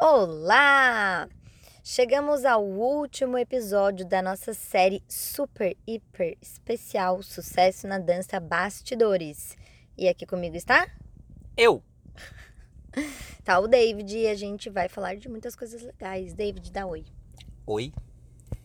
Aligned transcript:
Olá! 0.00 1.28
Chegamos 1.82 2.44
ao 2.44 2.64
último 2.64 3.38
episódio 3.38 4.04
da 4.04 4.20
nossa 4.20 4.52
série 4.52 5.02
super, 5.08 5.76
hiper 5.86 6.36
especial 6.42 7.22
Sucesso 7.22 7.86
na 7.86 7.98
Dança 7.98 8.40
Bastidores. 8.40 9.56
E 9.96 10.08
aqui 10.08 10.26
comigo 10.26 10.56
está? 10.56 10.88
Eu! 11.56 11.82
Tá 13.44 13.58
o 13.58 13.68
David 13.68 14.16
e 14.16 14.26
a 14.26 14.34
gente 14.34 14.70
vai 14.70 14.88
falar 14.88 15.16
de 15.16 15.28
muitas 15.28 15.54
coisas 15.54 15.82
legais. 15.82 16.32
David, 16.32 16.72
dá 16.72 16.86
oi. 16.86 17.04
Oi. 17.66 17.92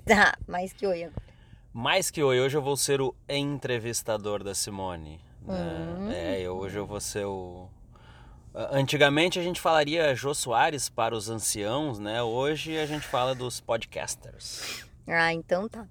Tá, 0.05 0.37
mais 0.47 0.71
que 0.71 0.87
oi 0.87 1.03
agora. 1.03 1.21
Mais 1.73 2.09
que 2.09 2.23
oi, 2.23 2.39
hoje 2.39 2.55
eu 2.55 2.61
vou 2.61 2.77
ser 2.77 3.01
o 3.01 3.13
entrevistador 3.27 4.41
da 4.41 4.55
Simone. 4.55 5.19
né? 5.41 5.55
Hum. 5.99 6.11
É, 6.11 6.49
hoje 6.49 6.77
eu 6.77 6.85
vou 6.85 7.01
ser 7.01 7.25
o. 7.25 7.67
Antigamente 8.53 9.37
a 9.37 9.43
gente 9.43 9.61
falaria 9.61 10.15
Jô 10.15 10.33
Soares 10.33 10.89
para 10.89 11.15
os 11.15 11.29
anciãos, 11.29 11.99
né? 11.99 12.21
Hoje 12.23 12.77
a 12.77 12.85
gente 12.85 13.07
fala 13.07 13.35
dos 13.35 13.61
podcasters. 13.61 14.85
Ah, 15.07 15.31
então 15.31 15.69
tá. 15.69 15.87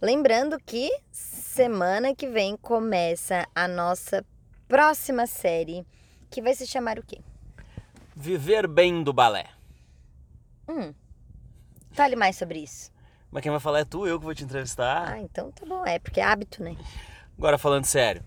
Lembrando 0.00 0.58
que 0.60 0.90
semana 1.10 2.14
que 2.14 2.28
vem 2.28 2.54
começa 2.56 3.46
a 3.54 3.66
nossa 3.66 4.24
próxima 4.68 5.26
série, 5.26 5.86
que 6.30 6.42
vai 6.42 6.54
se 6.54 6.66
chamar 6.66 6.98
o 6.98 7.02
quê? 7.02 7.20
Viver 8.14 8.66
bem 8.66 9.02
do 9.02 9.12
balé. 9.12 9.46
Hum. 10.68 10.92
Fale 11.92 12.14
mais 12.14 12.36
sobre 12.36 12.58
isso. 12.58 12.92
Mas 13.30 13.42
quem 13.42 13.50
vai 13.50 13.60
falar 13.60 13.80
é 13.80 13.84
tu, 13.84 14.06
eu 14.06 14.18
que 14.18 14.24
vou 14.24 14.34
te 14.34 14.44
entrevistar. 14.44 15.12
Ah, 15.12 15.20
então 15.20 15.50
tá 15.50 15.64
bom. 15.64 15.84
É, 15.86 15.98
porque 15.98 16.20
é 16.20 16.24
hábito, 16.24 16.62
né? 16.62 16.76
Agora 17.38 17.56
falando 17.56 17.86
sério, 17.86 18.22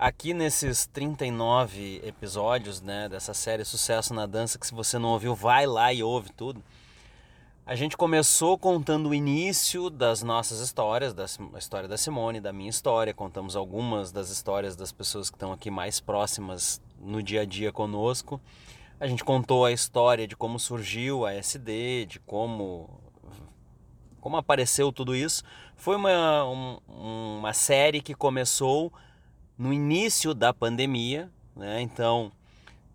aqui 0.00 0.32
nesses 0.32 0.86
39 0.86 2.00
episódios 2.02 2.80
né, 2.80 3.06
dessa 3.06 3.34
série 3.34 3.64
Sucesso 3.66 4.14
na 4.14 4.24
Dança, 4.24 4.58
que 4.58 4.66
se 4.66 4.72
você 4.74 4.98
não 4.98 5.10
ouviu, 5.10 5.34
vai 5.34 5.66
lá 5.66 5.92
e 5.92 6.02
ouve 6.02 6.32
tudo. 6.32 6.62
A 7.66 7.74
gente 7.74 7.98
começou 7.98 8.56
contando 8.58 9.10
o 9.10 9.14
início 9.14 9.90
das 9.90 10.22
nossas 10.22 10.58
histórias, 10.60 11.12
da 11.12 11.26
história 11.58 11.86
da 11.86 11.98
Simone, 11.98 12.40
da 12.40 12.50
minha 12.52 12.70
história. 12.70 13.12
Contamos 13.12 13.54
algumas 13.54 14.10
das 14.10 14.30
histórias 14.30 14.74
das 14.74 14.90
pessoas 14.90 15.28
que 15.28 15.36
estão 15.36 15.52
aqui 15.52 15.70
mais 15.70 16.00
próximas 16.00 16.80
no 16.98 17.22
dia 17.22 17.42
a 17.42 17.44
dia 17.44 17.70
conosco. 17.70 18.40
A 18.98 19.06
gente 19.06 19.22
contou 19.22 19.66
a 19.66 19.70
história 19.72 20.26
de 20.26 20.34
como 20.34 20.58
surgiu 20.58 21.26
a 21.26 21.34
SD, 21.34 22.06
de 22.06 22.18
como 22.20 22.88
como 24.20 24.36
apareceu 24.36 24.90
tudo 24.92 25.14
isso. 25.14 25.42
Foi 25.76 25.96
uma, 25.96 26.44
um- 26.44 26.78
uma 27.38 27.52
série 27.54 28.02
que 28.02 28.14
começou 28.14 28.92
no 29.60 29.74
início 29.74 30.32
da 30.32 30.54
pandemia, 30.54 31.30
né? 31.54 31.82
Então 31.82 32.32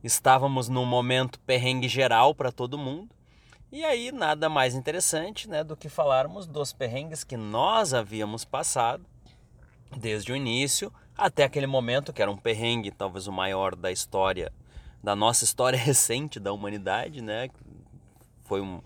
estávamos 0.03 0.67
num 0.67 0.83
momento 0.83 1.39
perrengue 1.41 1.88
geral 1.88 2.33
para 2.33 2.52
todo 2.52 2.75
mundo. 2.75 3.16
E 3.71 3.85
aí 3.85 4.11
nada 4.11 4.49
mais 4.49 4.73
interessante, 4.73 5.47
né, 5.47 5.63
do 5.63 5.77
que 5.77 5.88
falarmos 5.88 6.47
dos 6.47 6.73
perrengues 6.73 7.23
que 7.23 7.38
nós 7.38 7.93
havíamos 7.93 8.43
passado 8.43 9.05
desde 9.95 10.31
o 10.31 10.36
início 10.36 10.91
até 11.16 11.43
aquele 11.43 11.67
momento 11.67 12.11
que 12.11 12.19
era 12.19 12.31
um 12.31 12.38
perrengue, 12.38 12.89
talvez 12.89 13.27
o 13.27 13.31
maior 13.31 13.75
da 13.75 13.91
história, 13.91 14.52
da 15.03 15.16
nossa 15.16 15.43
história 15.43 15.77
recente 15.77 16.39
da 16.39 16.52
humanidade, 16.52 17.21
né? 17.21 17.47
Foi 18.43 18.59
um, 18.59 18.81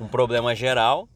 um 0.00 0.08
problema 0.08 0.54
geral. 0.54 1.06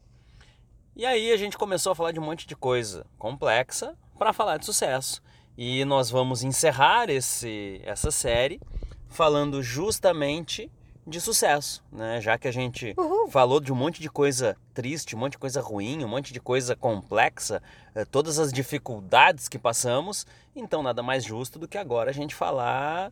E 0.95 1.07
aí 1.07 1.31
a 1.31 1.37
gente 1.37 1.57
começou 1.57 1.91
a 1.91 1.95
falar 1.95 2.11
de 2.11 2.19
um 2.19 2.23
monte 2.23 2.45
de 2.45 2.55
coisa 2.55 3.03
complexa 3.17 3.95
para 4.15 4.31
falar 4.31 4.57
de 4.57 4.65
sucesso. 4.65 5.25
E 5.57 5.83
nós 5.85 6.09
vamos 6.11 6.43
encerrar 6.43 7.09
esse, 7.09 7.81
essa 7.83 8.11
série 8.11 8.61
falando 9.09 9.63
justamente 9.63 10.71
de 11.07 11.21
sucesso, 11.21 11.81
né? 11.89 12.19
Já 12.19 12.37
que 12.37 12.49
a 12.49 12.51
gente 12.51 12.93
Uhul. 12.97 13.29
falou 13.29 13.61
de 13.61 13.71
um 13.71 13.75
monte 13.75 14.01
de 14.01 14.09
coisa 14.09 14.57
triste, 14.73 15.15
um 15.15 15.19
monte 15.19 15.31
de 15.31 15.37
coisa 15.37 15.61
ruim, 15.61 16.03
um 16.03 16.07
monte 16.07 16.33
de 16.33 16.39
coisa 16.39 16.75
complexa, 16.75 17.63
eh, 17.95 18.03
todas 18.03 18.37
as 18.37 18.51
dificuldades 18.51 19.47
que 19.47 19.57
passamos, 19.57 20.27
então 20.53 20.83
nada 20.83 21.01
mais 21.01 21.23
justo 21.23 21.57
do 21.57 21.67
que 21.67 21.77
agora 21.77 22.09
a 22.09 22.13
gente 22.13 22.35
falar 22.35 23.11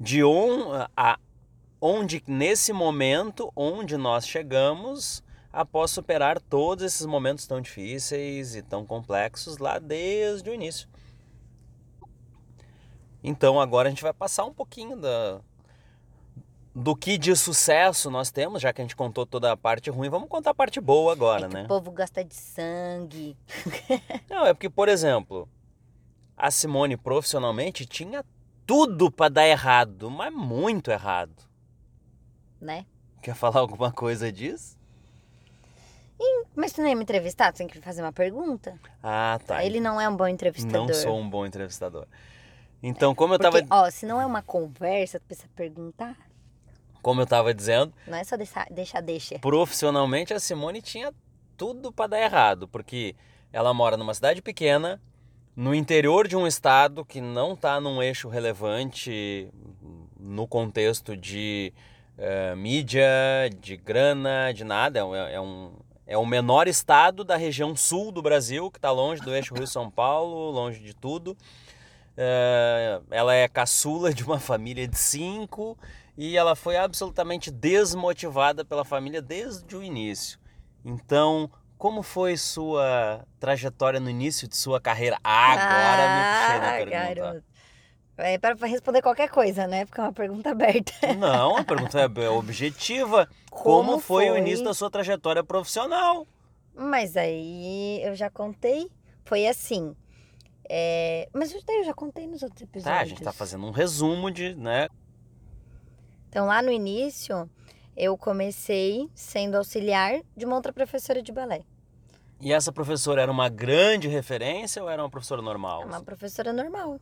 de 0.00 0.24
on, 0.24 0.86
a, 0.96 1.18
onde 1.78 2.22
nesse 2.26 2.72
momento 2.72 3.52
onde 3.54 3.98
nós 3.98 4.26
chegamos 4.26 5.22
após 5.52 5.90
superar 5.90 6.40
todos 6.40 6.84
esses 6.84 7.04
momentos 7.04 7.46
tão 7.46 7.60
difíceis 7.60 8.56
e 8.56 8.62
tão 8.62 8.86
complexos 8.86 9.58
lá 9.58 9.78
desde 9.78 10.48
o 10.48 10.54
início. 10.54 10.88
Então 13.26 13.60
agora 13.60 13.88
a 13.88 13.90
gente 13.90 14.04
vai 14.04 14.12
passar 14.12 14.44
um 14.44 14.54
pouquinho 14.54 14.96
da, 14.96 15.40
do 16.72 16.94
que 16.94 17.18
de 17.18 17.34
sucesso 17.34 18.08
nós 18.08 18.30
temos, 18.30 18.62
já 18.62 18.72
que 18.72 18.80
a 18.80 18.84
gente 18.84 18.94
contou 18.94 19.26
toda 19.26 19.50
a 19.50 19.56
parte 19.56 19.90
ruim, 19.90 20.08
vamos 20.08 20.28
contar 20.28 20.50
a 20.50 20.54
parte 20.54 20.80
boa 20.80 21.12
agora, 21.12 21.46
é 21.46 21.48
né? 21.48 21.64
o 21.64 21.66
povo 21.66 21.90
gosta 21.90 22.22
de 22.22 22.34
sangue. 22.36 23.36
Não, 24.30 24.46
é 24.46 24.54
porque, 24.54 24.70
por 24.70 24.88
exemplo, 24.88 25.48
a 26.36 26.52
Simone 26.52 26.96
profissionalmente 26.96 27.84
tinha 27.84 28.24
tudo 28.64 29.10
para 29.10 29.28
dar 29.28 29.48
errado, 29.48 30.08
mas 30.08 30.32
muito 30.32 30.92
errado. 30.92 31.34
né? 32.60 32.86
Quer 33.20 33.34
falar 33.34 33.58
alguma 33.58 33.90
coisa 33.90 34.30
disso? 34.30 34.76
Mas 36.54 36.72
tu 36.72 36.80
não 36.80 36.88
ia 36.88 36.96
me 36.96 37.02
entrevistar? 37.02 37.52
Tu 37.52 37.58
tem 37.58 37.66
que 37.66 37.78
fazer 37.82 38.00
uma 38.00 38.12
pergunta? 38.12 38.80
Ah, 39.02 39.38
tá. 39.46 39.62
Ele 39.62 39.78
não 39.78 40.00
é 40.00 40.08
um 40.08 40.16
bom 40.16 40.26
entrevistador. 40.26 40.86
Não 40.86 40.94
sou 40.94 41.18
um 41.18 41.28
bom 41.28 41.44
entrevistador. 41.44 42.06
Então, 42.88 43.14
como 43.16 43.34
eu 43.34 43.38
tava, 43.38 43.58
Porque, 43.58 43.66
ó, 43.74 43.90
se 43.90 44.06
não 44.06 44.20
é 44.20 44.24
uma 44.26 44.42
conversa, 44.42 45.18
tu 45.18 45.24
precisa 45.26 45.48
perguntar. 45.56 46.16
como 47.02 47.20
eu 47.20 47.26
tava 47.26 47.52
dizendo, 47.52 47.92
Não 48.06 48.16
é 48.16 48.22
só 48.24 48.36
deixar, 48.36 48.66
deixa, 48.70 49.00
deixa. 49.02 49.38
profissionalmente 49.40 50.32
a 50.32 50.38
Simone 50.40 50.80
tinha 50.80 51.12
tudo 51.56 51.90
para 51.92 52.08
dar 52.08 52.20
errado, 52.20 52.68
porque 52.68 53.16
ela 53.52 53.72
mora 53.74 53.96
numa 53.96 54.14
cidade 54.14 54.40
pequena, 54.40 55.00
no 55.56 55.74
interior 55.74 56.28
de 56.28 56.36
um 56.36 56.46
estado 56.46 57.04
que 57.04 57.20
não 57.20 57.54
está 57.54 57.80
num 57.80 58.00
eixo 58.02 58.28
relevante 58.28 59.48
no 60.20 60.46
contexto 60.46 61.16
de 61.16 61.72
eh, 62.18 62.54
mídia, 62.54 63.04
de 63.60 63.76
grana, 63.76 64.52
de 64.54 64.64
nada. 64.64 64.98
É 65.00 65.04
um- 65.04 65.14
É 65.14 65.40
um, 65.40 65.72
é 66.06 66.16
o 66.18 66.24
menor 66.24 66.66
estado 66.68 67.24
da 67.24 67.36
região 67.36 67.74
sul 67.76 68.10
do 68.12 68.22
Brasil, 68.22 68.70
que 68.70 68.78
está 68.78 68.90
longe 68.90 69.20
do 69.22 69.34
eixo 69.34 69.54
Rio-São 69.54 69.90
Paulo, 69.90 70.50
longe 70.50 70.78
de 70.80 70.94
tudo. 70.94 71.36
Ela 73.10 73.34
é 73.34 73.46
caçula 73.48 74.12
de 74.12 74.24
uma 74.24 74.38
família 74.38 74.88
de 74.88 74.98
cinco 74.98 75.76
e 76.16 76.36
ela 76.36 76.56
foi 76.56 76.76
absolutamente 76.76 77.50
desmotivada 77.50 78.64
pela 78.64 78.84
família 78.84 79.20
desde 79.20 79.76
o 79.76 79.82
início. 79.82 80.38
Então, 80.84 81.50
como 81.76 82.02
foi 82.02 82.36
sua 82.36 83.24
trajetória 83.38 84.00
no 84.00 84.08
início 84.08 84.48
de 84.48 84.56
sua 84.56 84.80
carreira? 84.80 85.18
Agora 85.22 86.02
me 86.16 86.24
puxei 86.40 86.58
na 86.58 86.68
Ah, 86.68 87.06
pergunta. 87.12 87.44
É 88.18 88.38
para 88.38 88.66
responder 88.66 89.02
qualquer 89.02 89.28
coisa, 89.28 89.66
né? 89.66 89.84
Porque 89.84 90.00
é 90.00 90.04
uma 90.04 90.12
pergunta 90.12 90.50
aberta. 90.50 90.92
Não, 91.18 91.58
a 91.58 91.64
pergunta 91.64 92.00
é 92.00 92.28
objetiva. 92.30 93.28
Como, 93.50 93.98
foi, 93.98 94.30
o 94.30 94.38
início 94.38 94.64
da 94.64 94.72
sua 94.72 94.90
trajetória 94.90 95.44
profissional? 95.44 96.26
Mas 96.74 97.14
aí 97.14 98.00
eu 98.02 98.14
já 98.14 98.30
contei. 98.30 98.90
Foi 99.24 99.46
assim. 99.46 99.94
É, 100.68 101.28
Mas 101.32 101.52
eu 101.52 101.60
eu 101.66 101.84
já 101.84 101.94
contei 101.94 102.26
nos 102.26 102.42
outros 102.42 102.62
episódios. 102.62 102.98
Tá, 102.98 103.02
a 103.02 103.04
gente 103.04 103.22
tá 103.22 103.32
fazendo 103.32 103.66
um 103.66 103.70
resumo 103.70 104.30
de, 104.30 104.54
né? 104.54 104.88
Então, 106.28 106.46
lá 106.46 106.60
no 106.60 106.70
início, 106.70 107.48
eu 107.96 108.16
comecei 108.16 109.08
sendo 109.14 109.56
auxiliar 109.56 110.20
de 110.36 110.44
uma 110.44 110.56
outra 110.56 110.72
professora 110.72 111.22
de 111.22 111.32
balé. 111.32 111.62
E 112.40 112.52
essa 112.52 112.70
professora 112.70 113.22
era 113.22 113.32
uma 113.32 113.48
grande 113.48 114.08
referência 114.08 114.82
ou 114.82 114.90
era 114.90 115.02
uma 115.02 115.08
professora 115.08 115.40
normal? 115.40 115.82
É 115.82 115.86
uma 115.86 116.02
professora 116.02 116.52
normal. 116.52 117.00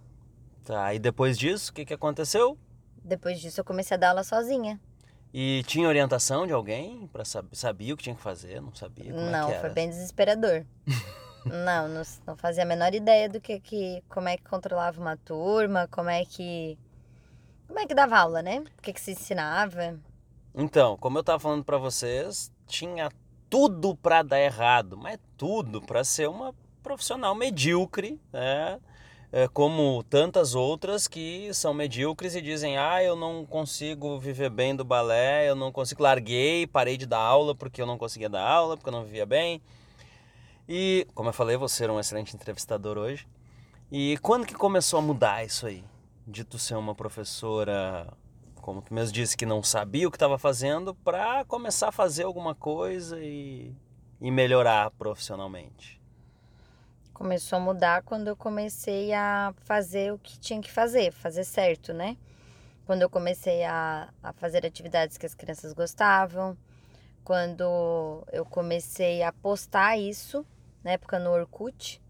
Tá, 0.65 0.95
e 0.95 0.99
depois 0.99 1.37
disso, 1.37 1.73
o 1.73 1.75
que, 1.75 1.85
que 1.85 1.93
aconteceu? 1.93 2.57
Depois 3.03 3.41
disso, 3.41 3.61
eu 3.61 3.65
comecei 3.65 3.97
a 3.97 3.99
dar 3.99 4.11
aula 4.11 4.23
sozinha. 4.23 4.81
E 5.33 5.65
tinha 5.67 5.89
orientação 5.89 6.47
de 6.47 6.53
alguém 6.53 7.09
para 7.09 7.25
saber, 7.25 7.57
sabia 7.57 7.93
o 7.93 7.97
que 7.97 8.05
tinha 8.05 8.15
que 8.15 8.23
fazer? 8.23 8.63
Não 8.63 8.73
sabia 8.73 9.13
como 9.13 9.31
não, 9.31 9.43
é 9.43 9.47
que 9.47 9.53
era? 9.53 9.61
foi 9.61 9.71
bem 9.71 9.89
desesperador. 9.91 10.65
não, 11.45 11.89
não, 11.89 12.03
não 12.27 12.37
fazia 12.37 12.63
a 12.63 12.67
menor 12.67 12.95
ideia 12.95 13.29
do 13.29 13.41
que, 13.41 13.61
que 13.61 14.03
como 14.09 14.29
é 14.29 14.37
que 14.37 14.45
controlava 14.45 15.01
uma 15.01 15.17
turma, 15.17 15.89
como 15.91 16.11
é 16.11 16.25
que 16.25 16.79
como 17.67 17.79
é 17.79 17.87
que 17.87 17.95
dava 17.95 18.19
aula, 18.19 18.43
né? 18.43 18.63
O 18.79 18.83
que 18.83 18.93
que 18.93 19.01
se 19.01 19.13
ensinava? 19.13 19.99
Então, 20.55 20.97
como 20.99 21.19
eu 21.19 21.25
tava 21.25 21.41
falando 21.41 21.65
para 21.65 21.79
vocês, 21.79 22.53
tinha 22.67 23.11
tudo 23.51 23.97
para 23.97 24.23
dar 24.23 24.41
errado, 24.41 24.97
mas 24.97 25.19
tudo 25.37 25.83
para 25.83 26.05
ser 26.05 26.29
uma 26.29 26.55
profissional 26.83 27.35
medíocre, 27.35 28.21
né? 28.33 28.79
É, 29.33 29.49
como 29.49 30.05
tantas 30.05 30.55
outras 30.55 31.09
que 31.09 31.53
são 31.53 31.75
medíocres 31.75 32.37
e 32.37 32.41
dizem: 32.41 32.79
ah, 32.79 33.03
eu 33.03 33.17
não 33.17 33.45
consigo 33.45 34.17
viver 34.21 34.49
bem 34.51 34.77
do 34.77 34.85
balé, 34.85 35.49
eu 35.49 35.57
não 35.57 35.73
consigo, 35.73 36.05
larguei, 36.05 36.69
parei 36.69 36.97
de 36.97 37.07
dar 37.07 37.19
aula 37.19 37.53
porque 37.53 37.83
eu 37.83 37.87
não 37.87 37.99
conseguia 37.99 38.29
dar 38.29 38.47
aula, 38.47 38.77
porque 38.77 38.89
eu 38.89 38.93
não 38.93 39.03
vivia 39.03 39.27
bem. 39.27 39.61
E, 40.69 41.07
como 41.15 41.29
eu 41.29 41.33
falei, 41.33 41.57
você 41.57 41.85
era 41.85 41.93
um 41.93 42.01
excelente 42.01 42.35
entrevistador 42.35 42.97
hoje. 42.97 43.27
E 43.91 44.19
quando 44.23 44.47
que 44.47 44.55
começou 44.55 44.99
a 44.99 45.03
mudar 45.03 45.45
isso 45.45 45.67
aí? 45.67 45.85
De 46.27 46.43
tu 46.43 46.59
ser 46.59 46.75
uma 46.75 46.95
professora 46.95 48.13
como 48.65 48.81
tu 48.81 48.95
mesmo 48.95 49.13
disse, 49.13 49.37
que 49.37 49.45
não 49.45 49.63
sabia 49.63 50.09
o 50.09 50.11
que 50.11 50.17
estava 50.17 50.39
fazendo, 50.39 50.95
para 50.95 51.45
começar 51.45 51.89
a 51.89 51.93
fazer 51.93 52.23
alguma 52.23 52.55
coisa 52.55 53.21
e, 53.21 53.77
e 54.19 54.31
melhorar 54.31 54.91
profissionalmente? 54.93 56.01
Começou 57.13 57.59
a 57.59 57.61
mudar 57.61 58.03
quando 58.03 58.29
eu 58.29 58.35
comecei 58.35 59.13
a 59.13 59.53
fazer 59.59 60.15
o 60.15 60.19
que 60.19 60.39
tinha 60.39 60.63
que 60.63 60.73
fazer, 60.73 61.13
fazer 61.13 61.45
certo, 61.45 61.93
né? 61.93 62.17
Quando 62.87 63.03
eu 63.03 63.11
comecei 63.11 63.65
a, 63.65 64.09
a 64.23 64.33
fazer 64.33 64.65
atividades 64.65 65.19
que 65.19 65.27
as 65.27 65.35
crianças 65.35 65.75
gostavam, 65.75 66.57
quando 67.23 68.27
eu 68.33 68.47
comecei 68.47 69.23
a 69.23 69.31
postar 69.31 69.99
isso, 69.99 70.45
na 70.85 70.93
época 70.93 71.19
no 71.19 71.31
Orkut, 71.31 72.01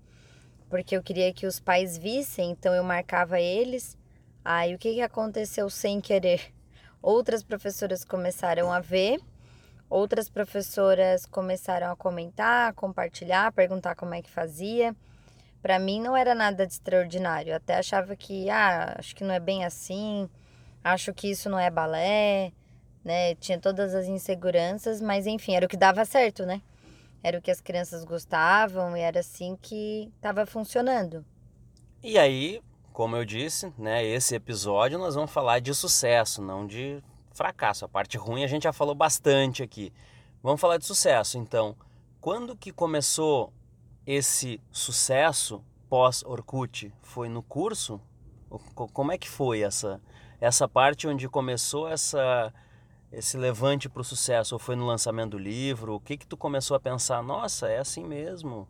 porque 0.68 0.96
eu 0.96 1.02
queria 1.02 1.32
que 1.32 1.46
os 1.46 1.60
pais 1.60 1.96
vissem, 1.96 2.50
então 2.50 2.74
eu 2.74 2.82
marcava 2.82 3.40
eles. 3.40 3.96
Aí 4.44 4.74
o 4.74 4.78
que, 4.78 4.94
que 4.94 5.00
aconteceu 5.00 5.70
sem 5.70 6.00
querer? 6.00 6.52
Outras 7.00 7.42
professoras 7.42 8.04
começaram 8.04 8.72
a 8.72 8.80
ver, 8.80 9.20
outras 9.88 10.28
professoras 10.28 11.24
começaram 11.26 11.92
a 11.92 11.96
comentar, 11.96 12.74
compartilhar, 12.74 13.52
perguntar 13.52 13.94
como 13.94 14.14
é 14.14 14.20
que 14.20 14.30
fazia. 14.30 14.94
Para 15.62 15.78
mim 15.78 16.00
não 16.00 16.16
era 16.16 16.34
nada 16.34 16.66
de 16.66 16.72
extraordinário, 16.72 17.52
eu 17.52 17.56
até 17.56 17.76
achava 17.76 18.16
que, 18.16 18.50
ah, 18.50 18.96
acho 18.98 19.14
que 19.14 19.24
não 19.24 19.34
é 19.34 19.40
bem 19.40 19.64
assim, 19.64 20.28
acho 20.82 21.14
que 21.14 21.30
isso 21.30 21.48
não 21.48 21.58
é 21.58 21.70
balé, 21.70 22.52
né? 23.04 23.34
Tinha 23.36 23.58
todas 23.58 23.94
as 23.94 24.06
inseguranças, 24.06 25.00
mas 25.00 25.26
enfim, 25.26 25.54
era 25.54 25.64
o 25.64 25.68
que 25.68 25.76
dava 25.76 26.04
certo, 26.04 26.44
né? 26.44 26.60
Era 27.24 27.38
o 27.38 27.42
que 27.42 27.50
as 27.50 27.62
crianças 27.62 28.04
gostavam 28.04 28.94
e 28.94 29.00
era 29.00 29.20
assim 29.20 29.56
que 29.56 30.12
estava 30.14 30.44
funcionando. 30.44 31.24
E 32.02 32.18
aí, 32.18 32.60
como 32.92 33.16
eu 33.16 33.24
disse, 33.24 33.72
né, 33.78 34.04
esse 34.04 34.34
episódio 34.34 34.98
nós 34.98 35.14
vamos 35.14 35.30
falar 35.30 35.58
de 35.58 35.72
sucesso, 35.74 36.42
não 36.42 36.66
de 36.66 37.02
fracasso. 37.32 37.86
A 37.86 37.88
parte 37.88 38.18
ruim 38.18 38.44
a 38.44 38.46
gente 38.46 38.64
já 38.64 38.74
falou 38.74 38.94
bastante 38.94 39.62
aqui. 39.62 39.90
Vamos 40.42 40.60
falar 40.60 40.76
de 40.76 40.84
sucesso. 40.84 41.38
Então, 41.38 41.74
quando 42.20 42.54
que 42.54 42.70
começou 42.70 43.50
esse 44.06 44.60
sucesso 44.70 45.64
pós 45.88 46.22
Orkut? 46.24 46.92
Foi 47.00 47.30
no 47.30 47.42
curso? 47.42 47.98
Como 48.74 49.12
é 49.12 49.16
que 49.16 49.30
foi 49.30 49.62
essa 49.62 49.98
essa 50.38 50.68
parte 50.68 51.08
onde 51.08 51.26
começou 51.26 51.88
essa 51.88 52.52
esse 53.16 53.36
levante 53.36 53.88
para 53.88 54.00
o 54.00 54.04
sucesso? 54.04 54.54
Ou 54.54 54.58
foi 54.58 54.76
no 54.76 54.86
lançamento 54.86 55.32
do 55.32 55.38
livro? 55.38 55.94
O 55.94 56.00
que 56.00 56.16
que 56.16 56.26
tu 56.26 56.36
começou 56.36 56.76
a 56.76 56.80
pensar? 56.80 57.22
Nossa, 57.22 57.68
é 57.68 57.78
assim 57.78 58.04
mesmo. 58.04 58.68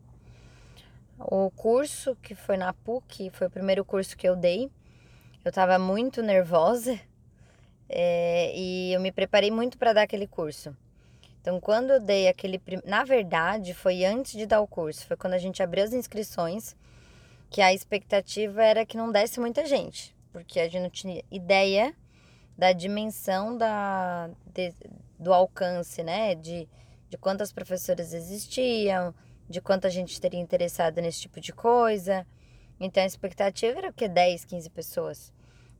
O 1.19 1.51
curso 1.51 2.17
que 2.23 2.35
foi 2.35 2.57
na 2.57 2.73
PUC 2.73 3.31
foi 3.31 3.47
o 3.47 3.51
primeiro 3.51 3.85
curso 3.85 4.17
que 4.17 4.29
eu 4.29 4.37
dei. 4.37 4.71
Eu 5.45 5.51
estava 5.51 5.79
muito 5.79 6.23
nervosa 6.23 6.99
é, 7.89 8.53
e 8.57 8.93
eu 8.93 9.01
me 9.01 9.13
preparei 9.13 9.51
muito 9.51 9.79
para 9.79 9.93
dar 9.93 10.03
aquele 10.03 10.27
curso. 10.27 10.77
Então, 11.41 11.61
quando 11.61 11.91
eu 11.91 12.01
dei 12.01 12.27
aquele. 12.27 12.61
Na 12.85 13.05
verdade, 13.05 13.75
foi 13.75 14.05
antes 14.05 14.33
de 14.33 14.47
dar 14.47 14.61
o 14.61 14.67
curso, 14.67 15.07
foi 15.07 15.17
quando 15.17 15.35
a 15.35 15.39
gente 15.39 15.63
abriu 15.63 15.85
as 15.85 15.93
inscrições, 15.93 16.75
que 17.51 17.61
a 17.61 17.73
expectativa 17.73 18.65
era 18.65 18.87
que 18.87 18.97
não 18.97 19.13
desse 19.13 19.39
muita 19.39 19.67
gente, 19.67 20.17
porque 20.33 20.59
a 20.59 20.65
gente 20.65 20.83
não 20.83 20.91
tinha 20.91 21.23
ideia 21.31 21.95
da 22.57 22.73
dimensão 22.73 23.57
da, 23.57 24.31
de, 24.53 24.73
do 25.19 25.33
alcance, 25.33 26.03
né? 26.03 26.35
De, 26.35 26.69
de 27.09 27.19
quantas 27.19 27.53
professoras 27.53 28.13
existiam, 28.13 29.15
de 29.49 29.61
quanta 29.61 29.91
gente 29.91 30.21
teria 30.21 30.41
interessado 30.41 31.01
nesse 31.01 31.23
tipo 31.23 31.41
de 31.41 31.53
coisa. 31.53 32.27
Então 32.79 33.03
a 33.03 33.07
expectativa 33.07 33.79
era 33.79 33.91
o 33.91 33.93
que? 33.93 34.09
10, 34.09 34.45
15 34.45 34.71
pessoas. 34.71 35.33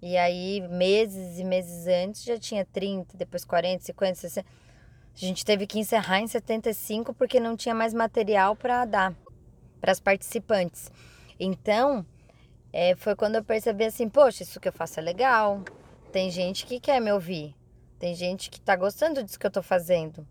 E 0.03 0.17
aí, 0.17 0.61
meses 0.69 1.39
e 1.39 1.45
meses 1.45 1.87
antes, 1.87 2.25
já 2.25 2.39
tinha 2.39 2.65
30, 2.65 3.17
depois 3.17 3.45
40, 3.45 3.85
50, 3.85 4.15
60. 4.17 4.49
A 5.15 5.19
gente 5.19 5.45
teve 5.45 5.67
que 5.67 5.79
encerrar 5.79 6.21
em 6.21 6.27
75 6.27 7.15
porque 7.15 7.41
não 7.41 7.57
tinha 7.57 7.75
mais 7.75 7.95
material 7.95 8.55
para 8.55 8.85
dar 8.85 9.15
para 9.81 9.93
as 9.93 10.01
participantes. 10.01 10.91
Então, 11.39 12.07
é, 12.73 12.95
foi 12.97 13.15
quando 13.15 13.37
eu 13.37 13.45
percebi 13.45 13.85
assim: 13.85 14.09
poxa, 14.09 14.43
isso 14.43 14.59
que 14.59 14.69
eu 14.69 14.73
faço 14.73 14.99
é 14.99 15.03
legal, 15.03 15.63
tem 16.15 16.31
gente 16.31 16.65
que 16.65 16.79
quer 16.79 17.01
me 17.01 17.11
ouvir. 17.11 17.57
Tem 17.99 18.15
gente 18.15 18.49
que 18.49 18.59
está 18.59 18.77
gostando 18.77 19.21
disso 19.21 19.37
que 19.37 19.45
eu 19.45 19.49
estou 19.49 19.65
fazendo. 19.65 20.25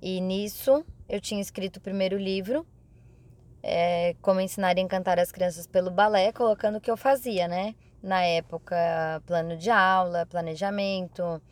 E 0.00 0.20
nisso 0.20 0.86
eu 1.08 1.20
tinha 1.20 1.40
escrito 1.40 1.78
o 1.78 1.80
primeiro 1.80 2.16
livro, 2.16 2.64
é, 3.60 4.14
Como 4.22 4.40
Ensinar 4.40 4.78
e 4.78 4.80
Encantar 4.80 5.18
as 5.18 5.32
Crianças 5.32 5.66
pelo 5.66 5.90
Balé, 5.90 6.30
colocando 6.30 6.78
o 6.78 6.80
que 6.80 6.88
eu 6.88 6.96
fazia, 6.96 7.48
né? 7.48 7.74
Na 8.00 8.22
época, 8.22 8.76
plano 9.26 9.56
de 9.56 9.70
aula, 9.70 10.24
planejamento, 10.24 11.42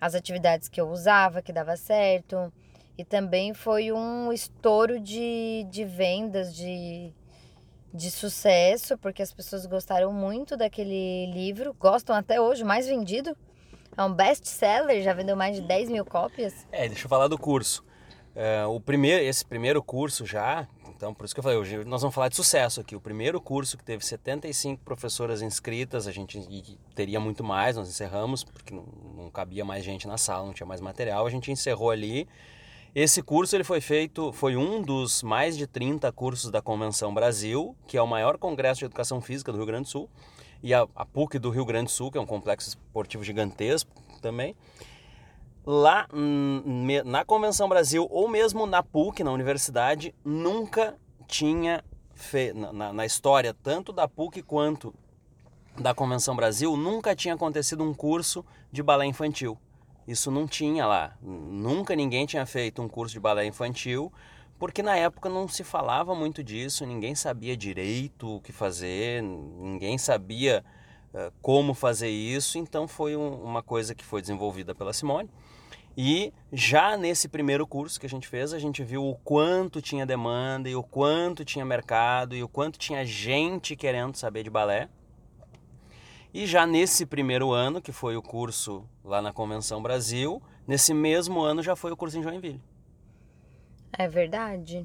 as 0.00 0.16
atividades 0.16 0.68
que 0.68 0.80
eu 0.80 0.88
usava, 0.90 1.40
que 1.40 1.52
dava 1.52 1.76
certo. 1.76 2.52
E 2.98 3.04
também 3.04 3.54
foi 3.54 3.92
um 3.92 4.32
estouro 4.32 4.98
de, 4.98 5.64
de 5.70 5.84
vendas, 5.84 6.52
de, 6.52 7.14
de 7.94 8.10
sucesso, 8.10 8.98
porque 8.98 9.22
as 9.22 9.32
pessoas 9.32 9.64
gostaram 9.66 10.12
muito 10.12 10.56
daquele 10.56 11.26
livro, 11.32 11.72
gostam 11.78 12.16
até 12.16 12.40
hoje, 12.40 12.64
mais 12.64 12.88
vendido. 12.88 13.36
É 13.96 14.02
um 14.02 14.12
best-seller, 14.12 15.00
já 15.00 15.12
vendeu 15.12 15.36
mais 15.36 15.54
de 15.54 15.62
10 15.62 15.88
mil 15.90 16.04
cópias. 16.04 16.66
É, 16.72 16.88
deixa 16.88 17.04
eu 17.04 17.08
falar 17.08 17.28
do 17.28 17.38
curso. 17.38 17.84
É, 18.34 18.66
o 18.66 18.80
primeiro, 18.80 19.22
esse 19.22 19.44
primeiro 19.44 19.80
curso 19.80 20.26
já, 20.26 20.66
então 20.88 21.14
por 21.14 21.24
isso 21.24 21.32
que 21.32 21.38
eu 21.38 21.42
falei, 21.44 21.56
hoje 21.56 21.84
nós 21.84 22.02
vamos 22.02 22.12
falar 22.12 22.28
de 22.28 22.34
sucesso 22.34 22.80
aqui. 22.80 22.96
O 22.96 23.00
primeiro 23.00 23.40
curso 23.40 23.78
que 23.78 23.84
teve 23.84 24.04
75 24.04 24.82
professoras 24.84 25.40
inscritas, 25.40 26.08
a 26.08 26.10
gente 26.10 26.76
teria 26.96 27.20
muito 27.20 27.44
mais, 27.44 27.76
nós 27.76 27.88
encerramos, 27.88 28.42
porque 28.42 28.74
não, 28.74 28.84
não 29.16 29.30
cabia 29.30 29.64
mais 29.64 29.84
gente 29.84 30.08
na 30.08 30.18
sala, 30.18 30.44
não 30.44 30.52
tinha 30.52 30.66
mais 30.66 30.80
material, 30.80 31.24
a 31.24 31.30
gente 31.30 31.52
encerrou 31.52 31.92
ali 31.92 32.26
esse 32.94 33.22
curso 33.22 33.56
ele 33.56 33.64
foi 33.64 33.80
feito, 33.80 34.32
foi 34.32 34.56
um 34.56 34.80
dos 34.80 35.22
mais 35.22 35.56
de 35.56 35.66
30 35.66 36.12
cursos 36.12 36.50
da 36.50 36.62
Convenção 36.62 37.12
Brasil, 37.12 37.76
que 37.88 37.96
é 37.96 38.02
o 38.02 38.06
maior 38.06 38.38
congresso 38.38 38.78
de 38.78 38.84
educação 38.84 39.20
física 39.20 39.50
do 39.50 39.58
Rio 39.58 39.66
Grande 39.66 39.84
do 39.84 39.88
Sul, 39.88 40.08
e 40.62 40.72
a, 40.72 40.86
a 40.94 41.04
PUC 41.04 41.38
do 41.40 41.50
Rio 41.50 41.64
Grande 41.64 41.86
do 41.86 41.90
Sul, 41.90 42.12
que 42.12 42.16
é 42.16 42.20
um 42.20 42.26
complexo 42.26 42.68
esportivo 42.68 43.24
gigantesco 43.24 43.90
também. 44.22 44.54
Lá 45.66 46.06
na 47.04 47.24
Convenção 47.24 47.68
Brasil, 47.68 48.06
ou 48.10 48.28
mesmo 48.28 48.64
na 48.64 48.82
PUC, 48.82 49.24
na 49.24 49.32
universidade, 49.32 50.14
nunca 50.24 50.94
tinha 51.26 51.82
na, 52.72 52.92
na 52.92 53.04
história 53.04 53.52
tanto 53.60 53.92
da 53.92 54.06
PUC 54.06 54.40
quanto 54.42 54.94
da 55.76 55.92
Convenção 55.92 56.36
Brasil, 56.36 56.76
nunca 56.76 57.16
tinha 57.16 57.34
acontecido 57.34 57.82
um 57.82 57.92
curso 57.92 58.44
de 58.70 58.84
balé 58.84 59.04
infantil. 59.04 59.58
Isso 60.06 60.30
não 60.30 60.46
tinha 60.46 60.86
lá. 60.86 61.16
Nunca 61.22 61.96
ninguém 61.96 62.26
tinha 62.26 62.44
feito 62.44 62.82
um 62.82 62.88
curso 62.88 63.14
de 63.14 63.20
balé 63.20 63.46
infantil, 63.46 64.12
porque 64.58 64.82
na 64.82 64.96
época 64.96 65.28
não 65.28 65.48
se 65.48 65.64
falava 65.64 66.14
muito 66.14 66.42
disso, 66.42 66.86
ninguém 66.86 67.14
sabia 67.14 67.56
direito 67.56 68.36
o 68.36 68.40
que 68.40 68.52
fazer, 68.52 69.22
ninguém 69.22 69.98
sabia 69.98 70.64
uh, 71.12 71.32
como 71.40 71.74
fazer 71.74 72.08
isso, 72.10 72.58
então 72.58 72.86
foi 72.86 73.16
um, 73.16 73.42
uma 73.42 73.62
coisa 73.62 73.94
que 73.94 74.04
foi 74.04 74.20
desenvolvida 74.20 74.74
pela 74.74 74.92
Simone. 74.92 75.28
E 75.96 76.32
já 76.52 76.96
nesse 76.96 77.28
primeiro 77.28 77.66
curso 77.66 78.00
que 78.00 78.06
a 78.06 78.08
gente 78.08 78.26
fez, 78.26 78.52
a 78.52 78.58
gente 78.58 78.82
viu 78.82 79.06
o 79.06 79.14
quanto 79.16 79.80
tinha 79.80 80.04
demanda 80.04 80.68
e 80.68 80.74
o 80.74 80.82
quanto 80.82 81.44
tinha 81.44 81.64
mercado 81.64 82.34
e 82.34 82.42
o 82.42 82.48
quanto 82.48 82.78
tinha 82.78 83.04
gente 83.06 83.76
querendo 83.76 84.16
saber 84.16 84.42
de 84.42 84.50
balé. 84.50 84.88
E 86.34 86.48
já 86.48 86.66
nesse 86.66 87.06
primeiro 87.06 87.52
ano, 87.52 87.80
que 87.80 87.92
foi 87.92 88.16
o 88.16 88.22
curso 88.22 88.84
lá 89.04 89.22
na 89.22 89.32
Convenção 89.32 89.80
Brasil, 89.80 90.42
nesse 90.66 90.92
mesmo 90.92 91.40
ano 91.40 91.62
já 91.62 91.76
foi 91.76 91.92
o 91.92 91.96
curso 91.96 92.18
em 92.18 92.24
Joinville. 92.24 92.60
É 93.92 94.08
verdade. 94.08 94.84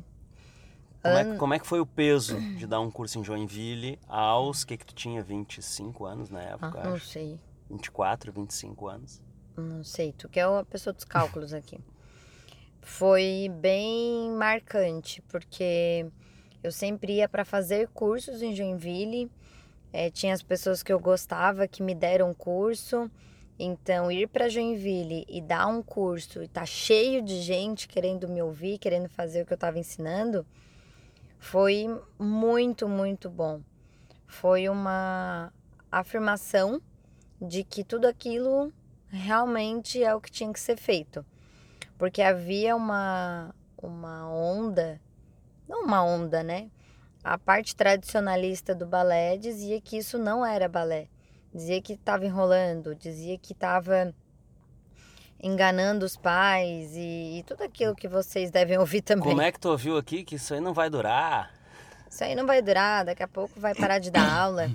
Como, 1.01 1.15
é, 1.18 1.38
como 1.38 1.53
é 1.56 1.60
que 1.60 1.65
foi 1.65 1.79
o 1.79 1.88
peso 1.88 2.39
de 2.56 2.68
dar 2.68 2.79
um 2.79 2.91
curso 2.91 3.18
em 3.18 3.24
Joinville 3.24 3.98
aos 4.08 4.63
que 4.63 4.77
que 4.77 4.86
tu 4.86 4.94
tinha 4.94 5.24
25 5.24 6.06
anos 6.06 6.29
na 6.29 6.39
época? 6.39 6.82
Ah, 6.82 6.84
não 6.84 6.94
acho? 6.94 7.08
sei. 7.08 7.39
24, 7.68 8.32
25 8.32 8.88
anos. 8.88 9.20
Não 9.58 9.84
sei, 9.84 10.13
tu 10.13 10.29
que 10.29 10.39
é 10.39 10.48
uma 10.48 10.63
pessoa 10.63 10.94
dos 10.94 11.03
cálculos 11.03 11.51
aqui. 11.51 11.79
Foi 12.79 13.51
bem 13.60 14.29
marcante, 14.34 15.20
porque 15.24 16.06
eu 16.62 16.72
sempre 16.72 17.13
ia 17.13 17.27
para 17.27 17.44
fazer 17.44 17.88
cursos 17.88 18.44
em 18.44 18.53
Joinville 18.53 19.32
é, 19.91 20.10
tinha 20.10 20.34
as 20.34 20.43
pessoas 20.43 20.84
que 20.84 20.93
eu 20.93 21.00
gostava 21.00 21.67
que 21.67 21.81
me 21.81 21.96
deram 21.96 22.34
curso. 22.34 23.10
Então, 23.58 24.12
ir 24.12 24.27
para 24.27 24.48
Joinville 24.48 25.25
e 25.27 25.41
dar 25.41 25.67
um 25.67 25.81
curso 25.81 26.41
e 26.41 26.48
tá 26.48 26.65
cheio 26.65 27.22
de 27.22 27.41
gente 27.41 27.88
querendo 27.88 28.27
me 28.27 28.41
ouvir, 28.41 28.77
querendo 28.77 29.10
fazer 29.10 29.41
o 29.41 29.46
que 29.46 29.51
eu 29.51 29.55
estava 29.55 29.77
ensinando, 29.77 30.46
foi 31.38 31.88
muito, 32.17 32.88
muito 32.88 33.29
bom. 33.29 33.62
Foi 34.25 34.69
uma 34.69 35.51
afirmação 35.91 36.81
de 37.41 37.63
que 37.63 37.84
tudo 37.84 38.05
aquilo 38.05 38.72
realmente 39.10 40.03
é 40.03 40.13
o 40.13 40.22
que 40.22 40.31
tinha 40.31 40.53
que 40.53 40.60
ser 40.60 40.77
feito. 40.77 41.25
Porque 41.98 42.22
havia 42.22 42.75
uma, 42.75 43.53
uma 43.77 44.29
onda, 44.31 45.01
não 45.67 45.84
uma 45.84 46.03
onda, 46.03 46.43
né? 46.43 46.69
A 47.23 47.38
parte 47.38 47.75
tradicionalista 47.75 48.73
do 48.73 48.85
balé 48.85 49.38
dizia 49.38 49.79
que 49.81 49.97
isso 49.97 50.17
não 50.17 50.45
era 50.45 50.67
balé, 50.67 51.07
dizia 51.53 51.81
que 51.81 51.93
estava 51.93 52.25
enrolando, 52.25 52.95
dizia 52.95 53.38
que 53.38 53.53
estava 53.53 54.13
enganando 55.41 56.05
os 56.05 56.17
pais 56.17 56.95
e, 56.95 57.39
e, 57.39 57.43
tudo 57.43 57.63
aquilo 57.63 57.95
que 57.95 58.07
vocês 58.07 58.51
devem 58.51 58.77
ouvir 58.77 59.01
também. 59.01 59.29
Como 59.29 59.41
é 59.41 59.51
que 59.51 59.59
tu 59.59 59.69
ouviu 59.69 59.97
aqui 59.97 60.23
que 60.23 60.35
isso 60.35 60.53
aí 60.53 60.59
não 60.59 60.73
vai 60.73 60.89
durar? 60.89 61.53
Isso 62.09 62.23
aí 62.23 62.35
não 62.35 62.45
vai 62.45 62.61
durar, 62.61 63.05
daqui 63.05 63.23
a 63.23 63.27
pouco 63.27 63.59
vai 63.59 63.73
parar 63.73 63.99
de 63.99 64.11
dar 64.11 64.27
aula 64.31 64.69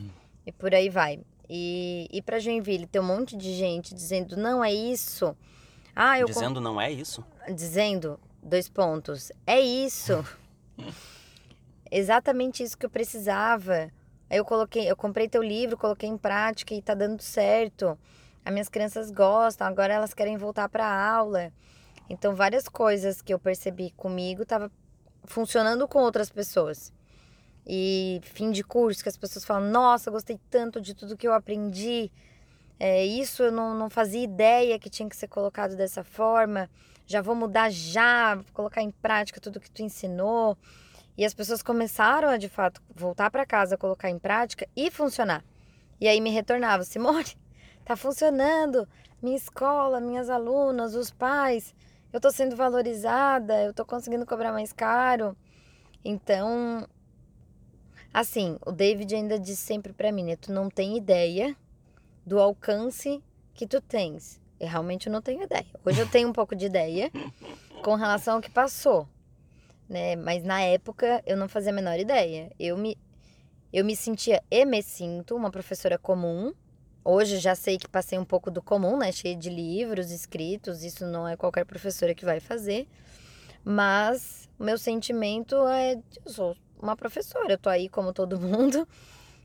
e 0.46 0.52
por 0.52 0.74
aí 0.74 0.88
vai. 0.88 1.20
E, 1.48 2.08
e 2.10 2.22
para 2.22 2.38
Joinville 2.38 2.86
tem 2.86 3.00
um 3.00 3.04
monte 3.04 3.36
de 3.36 3.54
gente 3.54 3.94
dizendo 3.94 4.36
não 4.36 4.64
é 4.64 4.72
isso. 4.72 5.36
Ah, 5.94 6.18
eu 6.18 6.26
dizendo 6.26 6.60
não 6.60 6.80
é 6.80 6.90
isso? 6.90 7.24
Dizendo 7.54 8.18
dois 8.42 8.68
pontos. 8.68 9.30
É 9.46 9.60
isso. 9.60 10.24
Exatamente 11.96 12.60
isso 12.60 12.76
que 12.76 12.84
eu 12.84 12.90
precisava. 12.90 13.88
Eu 14.28 14.44
coloquei, 14.44 14.90
eu 14.90 14.96
comprei 14.96 15.28
teu 15.28 15.40
livro, 15.40 15.76
coloquei 15.76 16.08
em 16.08 16.18
prática 16.18 16.74
e 16.74 16.82
tá 16.82 16.92
dando 16.92 17.22
certo. 17.22 17.96
As 18.44 18.52
minhas 18.52 18.68
crianças 18.68 19.12
gostam, 19.12 19.64
agora 19.64 19.94
elas 19.94 20.12
querem 20.12 20.36
voltar 20.36 20.68
para 20.68 20.84
aula. 20.84 21.52
Então 22.10 22.34
várias 22.34 22.68
coisas 22.68 23.22
que 23.22 23.32
eu 23.32 23.38
percebi 23.38 23.92
comigo 23.92 24.44
tava 24.44 24.72
funcionando 25.22 25.86
com 25.86 26.00
outras 26.00 26.30
pessoas. 26.30 26.92
E 27.64 28.20
fim 28.24 28.50
de 28.50 28.64
curso 28.64 29.00
que 29.00 29.08
as 29.08 29.16
pessoas 29.16 29.44
falam: 29.44 29.70
"Nossa, 29.70 30.10
gostei 30.10 30.40
tanto 30.50 30.80
de 30.80 30.94
tudo 30.94 31.16
que 31.16 31.28
eu 31.28 31.32
aprendi". 31.32 32.10
É, 32.76 33.06
isso 33.06 33.44
eu 33.44 33.52
não, 33.52 33.72
não 33.72 33.88
fazia 33.88 34.24
ideia 34.24 34.80
que 34.80 34.90
tinha 34.90 35.08
que 35.08 35.14
ser 35.14 35.28
colocado 35.28 35.76
dessa 35.76 36.02
forma. 36.02 36.68
Já 37.06 37.22
vou 37.22 37.36
mudar 37.36 37.70
já, 37.70 38.34
vou 38.34 38.44
colocar 38.52 38.82
em 38.82 38.90
prática 38.90 39.40
tudo 39.40 39.60
que 39.60 39.70
tu 39.70 39.80
ensinou. 39.80 40.58
E 41.16 41.24
as 41.24 41.32
pessoas 41.32 41.62
começaram 41.62 42.28
a, 42.28 42.36
de 42.36 42.48
fato, 42.48 42.82
voltar 42.94 43.30
para 43.30 43.46
casa, 43.46 43.78
colocar 43.78 44.10
em 44.10 44.18
prática 44.18 44.68
e 44.74 44.90
funcionar. 44.90 45.44
E 46.00 46.08
aí 46.08 46.20
me 46.20 46.30
retornava, 46.30 46.82
Simone, 46.82 47.36
tá 47.84 47.96
funcionando. 47.96 48.88
Minha 49.22 49.36
escola, 49.36 50.00
minhas 50.00 50.28
alunas, 50.28 50.94
os 50.94 51.10
pais, 51.10 51.74
eu 52.12 52.20
tô 52.20 52.30
sendo 52.30 52.56
valorizada, 52.56 53.62
eu 53.62 53.72
tô 53.72 53.84
conseguindo 53.84 54.26
cobrar 54.26 54.52
mais 54.52 54.72
caro. 54.72 55.36
Então, 56.04 56.86
assim, 58.12 58.58
o 58.66 58.72
David 58.72 59.14
ainda 59.14 59.38
diz 59.38 59.58
sempre 59.58 59.92
para 59.92 60.12
mim, 60.12 60.24
né, 60.24 60.36
tu 60.36 60.52
não 60.52 60.68
tem 60.68 60.96
ideia 60.96 61.56
do 62.26 62.40
alcance 62.40 63.22
que 63.54 63.66
tu 63.66 63.80
tens. 63.80 64.40
Eu 64.58 64.68
realmente 64.68 65.08
não 65.08 65.22
tenho 65.22 65.42
ideia. 65.42 65.66
Hoje 65.84 66.00
eu 66.00 66.08
tenho 66.08 66.28
um 66.28 66.32
pouco 66.32 66.54
de 66.56 66.66
ideia 66.66 67.10
com 67.82 67.94
relação 67.94 68.34
ao 68.36 68.40
que 68.40 68.50
passou 68.50 69.08
né? 69.94 70.16
Mas 70.16 70.42
na 70.42 70.60
época 70.60 71.22
eu 71.24 71.36
não 71.36 71.48
fazia 71.48 71.70
a 71.70 71.74
menor 71.74 71.98
ideia. 72.00 72.50
Eu 72.58 72.76
me, 72.76 72.98
eu 73.72 73.84
me 73.84 73.94
sentia 73.94 74.42
e 74.50 74.64
me 74.64 74.82
sinto 74.82 75.36
uma 75.36 75.52
professora 75.52 75.96
comum. 75.96 76.52
Hoje 77.04 77.38
já 77.38 77.54
sei 77.54 77.78
que 77.78 77.88
passei 77.88 78.18
um 78.18 78.24
pouco 78.24 78.50
do 78.50 78.60
comum, 78.60 78.98
né? 78.98 79.12
Cheia 79.12 79.36
de 79.36 79.48
livros 79.48 80.10
escritos, 80.10 80.82
isso 80.82 81.06
não 81.06 81.28
é 81.28 81.36
qualquer 81.36 81.64
professora 81.64 82.12
que 82.12 82.24
vai 82.24 82.40
fazer. 82.40 82.88
Mas 83.64 84.48
meu 84.58 84.76
sentimento 84.76 85.54
é: 85.68 85.94
eu 86.26 86.32
sou 86.32 86.56
uma 86.82 86.96
professora, 86.96 87.52
eu 87.52 87.58
tô 87.58 87.68
aí 87.68 87.88
como 87.88 88.12
todo 88.12 88.40
mundo, 88.40 88.88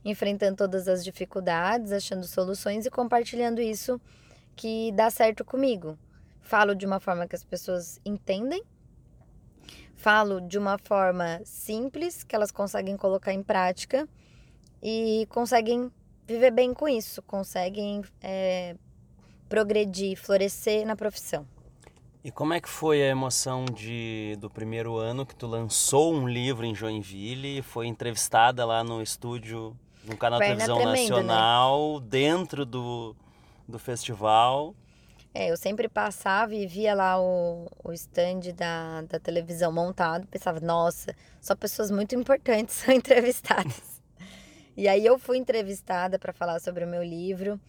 enfrentando 0.04 0.56
todas 0.58 0.88
as 0.88 1.04
dificuldades, 1.04 1.92
achando 1.92 2.26
soluções 2.26 2.88
e 2.88 2.90
compartilhando 2.90 3.62
isso 3.62 4.02
que 4.56 4.92
dá 4.94 5.12
certo 5.12 5.46
comigo. 5.46 5.96
Falo 6.42 6.74
de 6.74 6.88
uma 6.88 7.00
forma 7.00 7.28
que 7.28 7.36
as 7.36 7.44
pessoas 7.44 8.00
entendem 8.04 8.64
falo 10.00 10.40
de 10.40 10.58
uma 10.58 10.78
forma 10.78 11.42
simples, 11.44 12.24
que 12.24 12.34
elas 12.34 12.52
conseguem 12.52 12.96
colocar 12.96 13.34
em 13.34 13.44
prática 13.44 14.08
e 14.82 15.28
conseguem 15.30 15.92
viver 16.26 16.52
bem 16.52 16.74
com 16.74 16.88
isso, 16.88 17.22
conseguem 17.22 18.02
é, 18.22 18.78
progredir, 19.50 20.18
florescer 20.18 20.86
na 20.88 20.96
profissão. 20.96 21.46
E 22.24 22.32
como 22.32 22.54
é 22.54 22.62
que 22.62 22.70
foi 22.70 23.02
a 23.04 23.08
emoção 23.08 23.66
de, 23.66 24.38
do 24.40 24.50
primeiro 24.50 24.98
ano 24.98 25.26
que 25.26 25.36
tu 25.36 25.48
lançou 25.48 26.14
um 26.14 26.28
livro 26.28 26.66
em 26.66 26.74
Joinville 26.74 27.60
e 27.60 27.62
foi 27.62 27.88
entrevistada 27.88 28.66
lá 28.66 28.84
no 28.84 29.02
estúdio, 29.02 29.76
no 30.06 30.16
canal 30.16 30.40
Perna 30.40 30.66
Televisão 30.66 30.78
tremendo, 30.78 30.96
né? 30.96 31.24
Nacional, 31.24 32.00
né? 32.00 32.06
dentro 32.10 32.66
do, 32.66 33.16
do 33.68 33.78
festival? 33.78 34.74
É, 35.34 35.52
eu 35.52 35.58
sempre 35.58 35.88
passava 35.88 36.56
e 36.56 36.66
via 36.66 36.96
lá 36.96 37.22
o, 37.22 37.68
o 37.84 37.94
stand 37.94 38.54
da, 38.56 39.04
da 39.04 39.20
televisão 39.20 39.72
montado, 39.72 40.28
pensava, 40.28 40.60
nossa, 40.60 41.16
só 41.40 41.56
pessoas 41.56 41.92
muito 41.92 42.16
importantes 42.16 42.76
são 42.84 42.94
entrevistadas. 42.94 44.02
e 44.76 44.88
aí 44.88 45.06
eu 45.06 45.20
fui 45.20 45.38
entrevistada 45.38 46.18
para 46.18 46.34
falar 46.34 46.60
sobre 46.60 46.84
o 46.84 46.88
meu 46.88 47.04
livro. 47.04 47.60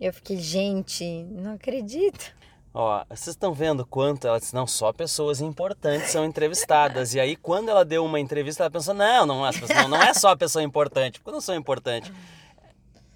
Eu 0.00 0.12
fiquei, 0.12 0.38
gente, 0.38 1.24
não 1.24 1.54
acredito. 1.54 2.34
Ó, 2.72 3.04
vocês 3.08 3.28
estão 3.28 3.54
vendo 3.54 3.86
quanto 3.86 4.26
ela 4.26 4.40
disse, 4.40 4.54
não, 4.54 4.66
só 4.66 4.92
pessoas 4.92 5.40
importantes 5.40 6.10
são 6.10 6.24
entrevistadas. 6.24 7.14
e 7.14 7.20
aí, 7.20 7.36
quando 7.36 7.68
ela 7.68 7.84
deu 7.84 8.04
uma 8.04 8.18
entrevista, 8.18 8.64
ela 8.64 8.70
pensou, 8.70 8.92
não, 8.92 9.24
não, 9.24 9.44
as 9.44 9.56
pessoas, 9.56 9.78
não, 9.82 9.88
não 9.90 10.02
é 10.02 10.12
só 10.12 10.34
pessoa 10.34 10.62
importante, 10.64 11.20
porque 11.20 11.30
eu 11.30 11.34
não 11.34 11.40
sou 11.40 11.54
importante 11.54 12.12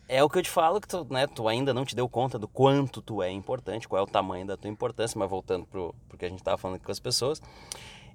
é 0.09 0.25
o 0.25 0.29
que 0.29 0.39
eu 0.39 0.43
te 0.43 0.51
falo 0.51 0.81
que 0.81 0.89
tu, 0.89 1.07
né, 1.11 1.27
tu 1.27 1.47
ainda 1.47 1.75
não 1.75 1.85
te 1.85 1.95
deu 1.95 2.09
conta 2.09 2.39
do 2.39 2.49
quanto 2.49 3.03
tu 3.03 3.23
é 3.23 3.31
importante, 3.31 3.87
qual 3.87 4.01
é 4.01 4.03
o 4.03 4.07
tamanho 4.07 4.47
da 4.47 4.57
tua 4.57 4.71
importância, 4.71 5.19
mas 5.19 5.29
voltando 5.29 5.67
pro, 5.67 5.95
pro 6.09 6.17
que 6.17 6.25
a 6.25 6.29
gente 6.29 6.39
estava 6.39 6.57
falando 6.57 6.81
com 6.81 6.91
as 6.91 6.99
pessoas. 6.99 7.43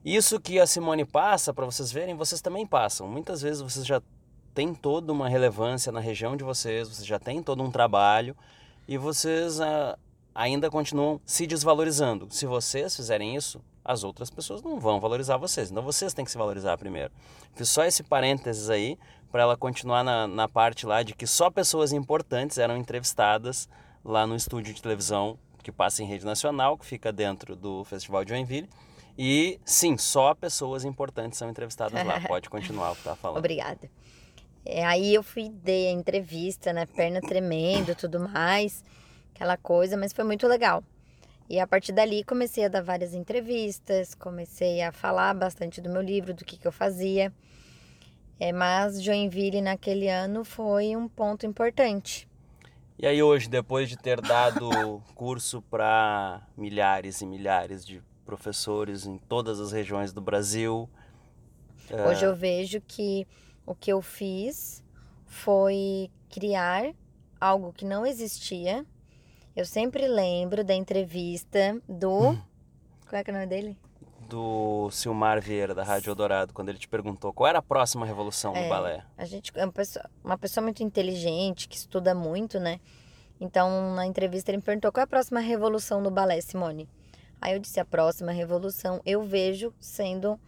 Isso 0.03 0.39
que 0.39 0.59
a 0.59 0.65
Simone 0.65 1.05
passa, 1.05 1.53
para 1.53 1.65
vocês 1.65 1.91
verem, 1.91 2.15
vocês 2.15 2.41
também 2.41 2.65
passam. 2.65 3.07
Muitas 3.07 3.41
vezes 3.41 3.61
vocês 3.61 3.85
já 3.85 4.01
têm 4.53 4.73
toda 4.73 5.13
uma 5.13 5.29
relevância 5.29 5.91
na 5.91 5.99
região 5.99 6.35
de 6.35 6.43
vocês, 6.43 6.89
vocês 6.89 7.05
já 7.05 7.19
têm 7.19 7.41
todo 7.43 7.63
um 7.63 7.71
trabalho 7.71 8.35
e 8.87 8.97
vocês 8.97 9.61
ah, 9.61 9.97
ainda 10.33 10.69
continuam 10.69 11.21
se 11.25 11.45
desvalorizando. 11.45 12.27
Se 12.31 12.45
vocês 12.45 12.95
fizerem 12.95 13.35
isso, 13.35 13.61
as 13.85 14.03
outras 14.03 14.29
pessoas 14.29 14.61
não 14.61 14.79
vão 14.79 14.99
valorizar 14.99 15.37
vocês. 15.37 15.69
Então 15.69 15.83
vocês 15.83 16.13
têm 16.13 16.25
que 16.25 16.31
se 16.31 16.37
valorizar 16.37 16.77
primeiro. 16.77 17.11
Fiz 17.53 17.69
só 17.69 17.85
esse 17.85 18.03
parênteses 18.03 18.69
aí 18.69 18.97
para 19.33 19.41
ela 19.41 19.57
continuar 19.57 20.03
na, 20.03 20.27
na 20.27 20.47
parte 20.47 20.85
lá 20.85 21.01
de 21.01 21.15
que 21.15 21.25
só 21.25 21.49
pessoas 21.49 21.91
importantes 21.91 22.59
eram 22.59 22.77
entrevistadas 22.77 23.67
lá 24.05 24.27
no 24.27 24.35
estúdio 24.35 24.75
de 24.75 24.79
televisão 24.79 25.39
que 25.63 25.71
passa 25.71 26.03
em 26.03 26.05
rede 26.05 26.23
nacional, 26.23 26.77
que 26.77 26.85
fica 26.85 27.11
dentro 27.11 27.55
do 27.55 27.83
Festival 27.83 28.23
de 28.23 28.29
Joinville. 28.29 28.69
E 29.17 29.59
sim, 29.65 29.97
só 29.97 30.35
pessoas 30.35 30.85
importantes 30.85 31.39
são 31.39 31.49
entrevistadas 31.49 32.05
lá. 32.05 32.21
Pode 32.29 32.47
continuar 32.47 32.91
o 32.91 32.95
que 32.95 33.05
tá 33.05 33.15
falando. 33.15 33.39
Obrigada. 33.39 33.89
É, 34.63 34.85
aí 34.85 35.15
eu 35.15 35.23
fui 35.23 35.49
dei 35.49 35.87
a 35.87 35.91
entrevista, 35.91 36.71
né? 36.71 36.85
Perna 36.85 37.19
tremendo, 37.19 37.95
tudo 37.95 38.19
mais, 38.19 38.83
aquela 39.33 39.57
coisa, 39.57 39.97
mas 39.97 40.13
foi 40.13 40.25
muito 40.25 40.47
legal. 40.47 40.83
E 41.49 41.59
a 41.59 41.65
partir 41.65 41.91
dali 41.91 42.23
comecei 42.23 42.65
a 42.65 42.67
dar 42.67 42.83
várias 42.83 43.15
entrevistas, 43.15 44.13
comecei 44.13 44.83
a 44.83 44.91
falar 44.91 45.33
bastante 45.33 45.81
do 45.81 45.89
meu 45.89 46.03
livro, 46.03 46.35
do 46.35 46.45
que, 46.45 46.55
que 46.55 46.67
eu 46.67 46.71
fazia. 46.71 47.33
É, 48.43 48.51
mas 48.51 49.01
Joinville 49.01 49.61
naquele 49.61 50.09
ano 50.09 50.43
foi 50.43 50.97
um 50.97 51.07
ponto 51.07 51.45
importante. 51.45 52.27
E 52.99 53.07
aí 53.07 53.23
hoje, 53.23 53.47
depois 53.47 53.87
de 53.87 53.95
ter 53.95 54.19
dado 54.19 55.01
curso 55.15 55.61
para 55.61 56.45
milhares 56.57 57.21
e 57.21 57.25
milhares 57.25 57.85
de 57.85 58.03
professores 58.25 59.05
em 59.05 59.17
todas 59.17 59.61
as 59.61 59.71
regiões 59.71 60.11
do 60.11 60.19
Brasil, 60.19 60.89
é, 61.89 62.05
hoje 62.05 62.25
eu 62.25 62.35
vejo 62.35 62.81
que 62.81 63.25
o 63.65 63.73
que 63.73 63.93
eu 63.93 64.01
fiz 64.01 64.83
foi 65.25 66.11
criar 66.29 66.93
algo 67.39 67.71
que 67.71 67.85
não 67.85 68.05
existia. 68.05 68.85
Eu 69.55 69.63
sempre 69.63 70.05
lembro 70.05 70.65
da 70.65 70.73
entrevista 70.73 71.81
do. 71.87 72.31
Hum. 72.31 72.41
Qual 73.07 73.21
é, 73.21 73.23
que 73.23 73.31
é 73.31 73.33
o 73.33 73.37
nome 73.37 73.47
dele? 73.47 73.77
Do 74.29 74.89
Silmar 74.91 75.41
Vieira, 75.41 75.73
da 75.73 75.83
Rádio 75.83 76.11
Eldorado, 76.11 76.53
quando 76.53 76.69
ele 76.69 76.77
te 76.77 76.87
perguntou 76.87 77.33
qual 77.33 77.47
era 77.47 77.59
a 77.59 77.61
próxima 77.61 78.05
revolução 78.05 78.55
é, 78.55 78.63
do 78.63 78.69
balé. 78.69 79.03
A 79.17 79.25
gente 79.25 79.51
é 79.55 79.63
uma 79.65 79.71
pessoa, 79.71 80.09
uma 80.23 80.37
pessoa 80.37 80.63
muito 80.63 80.83
inteligente, 80.83 81.67
que 81.67 81.75
estuda 81.75 82.13
muito, 82.15 82.59
né? 82.59 82.79
Então, 83.39 83.93
na 83.95 84.05
entrevista, 84.05 84.51
ele 84.51 84.57
me 84.57 84.63
perguntou 84.63 84.91
qual 84.91 85.01
é 85.01 85.03
a 85.03 85.07
próxima 85.07 85.39
revolução 85.39 86.01
do 86.01 86.09
balé, 86.09 86.39
Simone. 86.41 86.87
Aí 87.41 87.53
eu 87.53 87.59
disse: 87.59 87.79
a 87.79 87.85
próxima 87.85 88.31
revolução 88.31 89.01
eu 89.05 89.23
vejo 89.23 89.73
sendo 89.79 90.39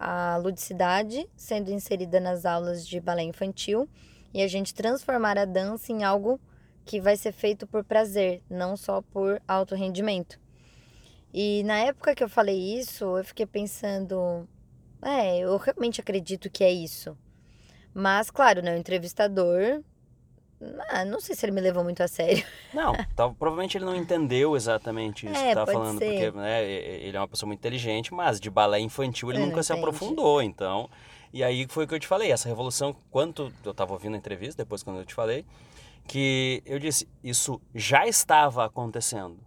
a 0.00 0.38
ludicidade 0.38 1.28
sendo 1.36 1.70
inserida 1.70 2.18
nas 2.18 2.46
aulas 2.46 2.88
de 2.88 2.98
balé 2.98 3.22
infantil 3.22 3.86
e 4.32 4.42
a 4.42 4.48
gente 4.48 4.74
transformar 4.74 5.36
a 5.36 5.44
dança 5.44 5.92
em 5.92 6.02
algo 6.02 6.40
que 6.86 7.00
vai 7.00 7.16
ser 7.16 7.32
feito 7.32 7.66
por 7.66 7.84
prazer, 7.84 8.42
não 8.48 8.76
só 8.76 9.02
por 9.02 9.40
alto 9.46 9.74
rendimento. 9.74 10.40
E 11.32 11.62
na 11.64 11.78
época 11.78 12.14
que 12.14 12.24
eu 12.24 12.28
falei 12.28 12.78
isso, 12.78 13.18
eu 13.18 13.24
fiquei 13.24 13.46
pensando, 13.46 14.48
é, 15.02 15.38
eu 15.38 15.56
realmente 15.56 16.00
acredito 16.00 16.50
que 16.50 16.64
é 16.64 16.72
isso. 16.72 17.16
Mas, 17.94 18.30
claro, 18.30 18.62
né, 18.62 18.74
o 18.74 18.78
entrevistador, 18.78 19.82
ah, 20.90 21.04
não 21.04 21.20
sei 21.20 21.34
se 21.34 21.44
ele 21.46 21.52
me 21.52 21.60
levou 21.60 21.82
muito 21.82 22.02
a 22.02 22.08
sério. 22.08 22.44
Não, 22.74 22.92
tá, 23.16 23.28
provavelmente 23.30 23.78
ele 23.78 23.84
não 23.84 23.96
entendeu 23.96 24.54
exatamente 24.54 25.26
isso 25.26 25.34
é, 25.34 25.48
que 25.48 25.54
tá 25.54 25.66
falando, 25.66 25.98
ser. 25.98 26.06
porque 26.06 26.30
né, 26.38 26.64
ele 26.70 27.16
é 27.16 27.20
uma 27.20 27.26
pessoa 27.26 27.48
muito 27.48 27.58
inteligente, 27.60 28.12
mas 28.12 28.38
de 28.38 28.50
balé 28.50 28.78
infantil 28.78 29.30
ele 29.30 29.40
eu 29.40 29.46
nunca 29.46 29.62
se 29.62 29.72
aprofundou, 29.72 30.42
então. 30.42 30.88
E 31.32 31.42
aí 31.42 31.66
foi 31.68 31.84
o 31.84 31.88
que 31.88 31.94
eu 31.94 31.98
te 31.98 32.06
falei, 32.06 32.30
essa 32.30 32.48
revolução, 32.48 32.94
quanto 33.10 33.52
eu 33.64 33.72
tava 33.72 33.92
ouvindo 33.92 34.14
a 34.14 34.18
entrevista, 34.18 34.62
depois 34.62 34.82
quando 34.82 34.98
eu 34.98 35.04
te 35.04 35.14
falei, 35.14 35.46
que 36.06 36.62
eu 36.66 36.78
disse, 36.78 37.08
isso 37.24 37.60
já 37.74 38.06
estava 38.06 38.64
acontecendo. 38.64 39.38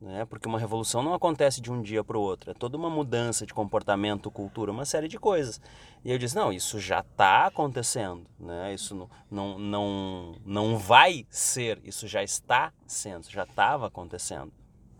Né? 0.00 0.24
Porque 0.26 0.46
uma 0.46 0.58
revolução 0.58 1.02
não 1.02 1.14
acontece 1.14 1.60
de 1.60 1.72
um 1.72 1.80
dia 1.80 2.04
para 2.04 2.18
o 2.18 2.20
outro, 2.20 2.50
é 2.50 2.54
toda 2.54 2.76
uma 2.76 2.90
mudança 2.90 3.46
de 3.46 3.54
comportamento, 3.54 4.30
cultura, 4.30 4.70
uma 4.70 4.84
série 4.84 5.08
de 5.08 5.18
coisas. 5.18 5.60
E 6.04 6.12
eu 6.12 6.18
disse, 6.18 6.36
não, 6.36 6.52
isso 6.52 6.78
já 6.78 7.00
está 7.00 7.46
acontecendo, 7.46 8.26
né? 8.38 8.74
isso 8.74 8.94
não, 8.94 9.08
não, 9.30 9.58
não, 9.58 10.34
não 10.44 10.78
vai 10.78 11.26
ser, 11.30 11.80
isso 11.82 12.06
já 12.06 12.22
está 12.22 12.72
sendo, 12.86 13.30
já 13.30 13.44
estava 13.44 13.86
acontecendo. 13.86 14.52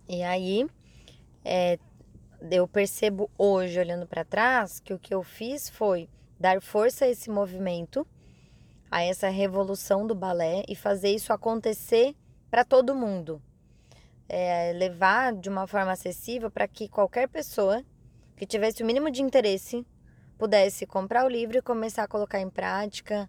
E 0.09 0.23
aí, 0.23 0.67
é, 1.45 1.79
eu 2.51 2.67
percebo 2.67 3.31
hoje, 3.37 3.79
olhando 3.79 4.07
para 4.07 4.25
trás, 4.25 4.81
que 4.81 4.95
o 4.95 4.99
que 4.99 5.15
eu 5.15 5.23
fiz 5.23 5.69
foi 5.69 6.09
dar 6.39 6.61
força 6.61 7.05
a 7.05 7.09
esse 7.09 7.31
movimento, 7.31 8.07
a 8.91 9.03
essa 9.03 9.29
revolução 9.29 10.07
do 10.07 10.15
balé 10.15 10.63
e 10.69 10.75
fazer 10.75 11.11
isso 11.11 11.33
acontecer 11.33 12.15
para 12.51 12.65
todo 12.65 12.95
mundo. 12.95 13.43
É, 14.29 14.73
levar 14.73 15.33
de 15.33 15.49
uma 15.49 15.67
forma 15.67 15.93
acessível 15.93 16.51
para 16.51 16.67
que 16.67 16.89
qualquer 16.89 17.29
pessoa 17.29 17.85
que 18.37 18.45
tivesse 18.45 18.83
o 18.83 18.87
mínimo 18.87 19.11
de 19.11 19.23
interesse 19.23 19.87
pudesse 20.37 20.87
comprar 20.87 21.25
o 21.25 21.29
livro 21.29 21.59
e 21.59 21.63
começar 21.63 22.03
a 22.03 22.09
colocar 22.09 22.41
em 22.41 22.51
prática, 22.51 23.29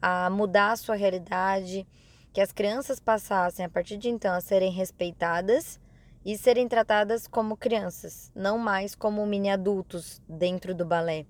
a 0.00 0.28
mudar 0.30 0.72
a 0.72 0.76
sua 0.76 0.94
realidade, 0.94 1.86
que 2.32 2.40
as 2.40 2.52
crianças 2.52 3.00
passassem 3.00 3.64
a 3.64 3.68
partir 3.68 3.96
de 3.96 4.08
então 4.08 4.34
a 4.34 4.40
serem 4.40 4.70
respeitadas 4.70 5.80
e 6.24 6.38
serem 6.38 6.66
tratadas 6.66 7.26
como 7.26 7.56
crianças, 7.56 8.32
não 8.34 8.58
mais 8.58 8.94
como 8.94 9.26
mini 9.26 9.50
adultos 9.50 10.22
dentro 10.28 10.74
do 10.74 10.84
balé. 10.84 11.26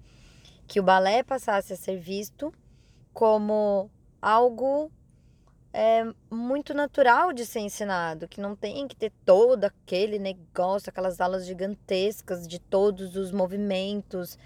Que 0.67 0.81
o 0.81 0.83
balé 0.83 1.23
passasse 1.23 1.73
a 1.73 1.77
ser 1.77 1.99
visto 1.99 2.53
como 3.13 3.91
algo 4.21 4.91
é, 5.75 6.07
muito 6.31 6.73
natural 6.73 7.33
de 7.33 7.45
ser 7.45 7.59
ensinado, 7.59 8.29
que 8.29 8.41
não 8.41 8.55
tem 8.55 8.87
que 8.87 8.95
ter 8.95 9.13
todo 9.25 9.65
aquele 9.65 10.21
negócio, 10.21 10.89
aquelas 10.89 11.21
aulas 11.21 11.45
gigantescas 11.45 12.47
de 12.47 12.61
todos 12.61 13.17
os 13.17 13.33
movimentos 13.33 14.39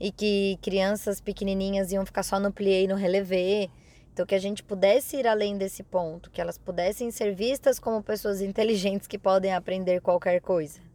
e 0.00 0.10
que 0.10 0.58
crianças 0.60 1.20
pequenininhas 1.20 1.92
iam 1.92 2.04
ficar 2.04 2.24
só 2.24 2.40
no 2.40 2.52
plié 2.52 2.82
e 2.82 2.88
no 2.88 2.96
relevé. 2.96 3.68
Então, 4.12 4.26
que 4.26 4.34
a 4.34 4.40
gente 4.40 4.64
pudesse 4.64 5.16
ir 5.16 5.26
além 5.26 5.56
desse 5.56 5.84
ponto, 5.84 6.30
que 6.30 6.40
elas 6.40 6.58
pudessem 6.58 7.12
ser 7.12 7.32
vistas 7.32 7.78
como 7.78 8.02
pessoas 8.02 8.42
inteligentes 8.42 9.06
que 9.06 9.16
podem 9.16 9.54
aprender 9.54 10.00
qualquer 10.00 10.40
coisa. 10.40 10.91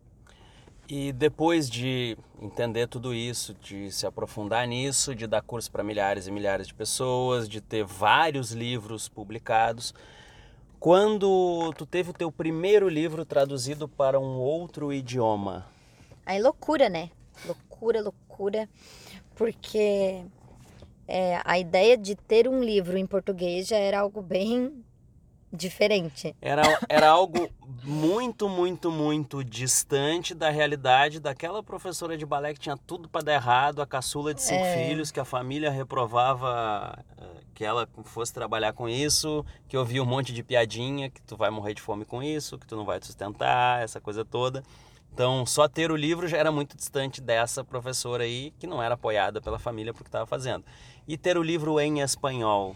E 0.89 1.11
depois 1.11 1.69
de 1.69 2.17
entender 2.41 2.87
tudo 2.87 3.13
isso, 3.13 3.53
de 3.55 3.91
se 3.91 4.07
aprofundar 4.07 4.65
nisso, 4.65 5.13
de 5.13 5.27
dar 5.27 5.41
curso 5.41 5.69
para 5.69 5.83
milhares 5.83 6.27
e 6.27 6.31
milhares 6.31 6.67
de 6.67 6.73
pessoas, 6.73 7.49
de 7.49 7.59
ter 7.59 7.83
vários 7.83 8.53
livros 8.53 9.09
publicados, 9.09 9.93
quando 10.79 11.73
tu 11.77 11.85
teve 11.85 12.11
o 12.11 12.13
teu 12.13 12.31
primeiro 12.31 12.87
livro 12.87 13.25
traduzido 13.25 13.85
para 13.85 14.17
um 14.17 14.37
outro 14.37 14.93
idioma? 14.93 15.65
Aí 16.25 16.41
loucura, 16.41 16.87
né? 16.87 17.09
Loucura, 17.45 18.01
loucura, 18.01 18.69
porque 19.35 20.23
é, 21.05 21.41
a 21.43 21.59
ideia 21.59 21.97
de 21.97 22.15
ter 22.15 22.47
um 22.47 22.63
livro 22.63 22.97
em 22.97 23.05
português 23.05 23.67
já 23.67 23.77
era 23.77 23.99
algo 23.99 24.21
bem 24.21 24.85
diferente. 25.51 26.35
Era, 26.41 26.63
era 26.89 27.09
algo 27.09 27.49
muito, 27.83 28.49
muito, 28.49 28.91
muito 28.91 29.43
distante 29.43 30.33
da 30.33 30.49
realidade 30.49 31.19
daquela 31.19 31.63
professora 31.63 32.17
de 32.17 32.25
balé 32.25 32.53
que 32.53 32.59
tinha 32.59 32.77
tudo 32.77 33.07
para 33.07 33.23
dar 33.23 33.33
errado, 33.33 33.81
a 33.81 33.85
caçula 33.85 34.33
de 34.33 34.41
cinco 34.41 34.63
é. 34.63 34.87
filhos, 34.87 35.11
que 35.11 35.19
a 35.19 35.25
família 35.25 35.71
reprovava 35.71 37.03
eh, 37.17 37.23
que 37.53 37.63
ela 37.63 37.87
fosse 38.03 38.33
trabalhar 38.33 38.73
com 38.73 38.87
isso, 38.87 39.45
que 39.67 39.77
ouvia 39.77 40.03
um 40.03 40.05
monte 40.05 40.33
de 40.33 40.43
piadinha, 40.43 41.09
que 41.09 41.21
tu 41.21 41.35
vai 41.35 41.49
morrer 41.49 41.73
de 41.73 41.81
fome 41.81 42.05
com 42.05 42.21
isso, 42.21 42.57
que 42.57 42.67
tu 42.67 42.75
não 42.75 42.85
vai 42.85 42.99
te 42.99 43.07
sustentar, 43.07 43.81
essa 43.81 43.99
coisa 43.99 44.23
toda. 44.23 44.63
Então, 45.13 45.43
só 45.47 45.67
ter 45.67 45.89
o 45.89 45.95
livro 45.95 46.27
já 46.27 46.37
era 46.37 46.51
muito 46.51 46.77
distante 46.77 47.19
dessa 47.19 47.63
professora 47.63 48.23
aí, 48.23 48.53
que 48.59 48.67
não 48.67 48.83
era 48.83 48.93
apoiada 48.93 49.41
pela 49.41 49.57
família 49.57 49.91
porque 49.91 50.09
estava 50.09 50.27
fazendo. 50.27 50.63
E 51.07 51.17
ter 51.17 51.37
o 51.37 51.41
livro 51.41 51.79
em 51.79 52.01
espanhol. 52.01 52.75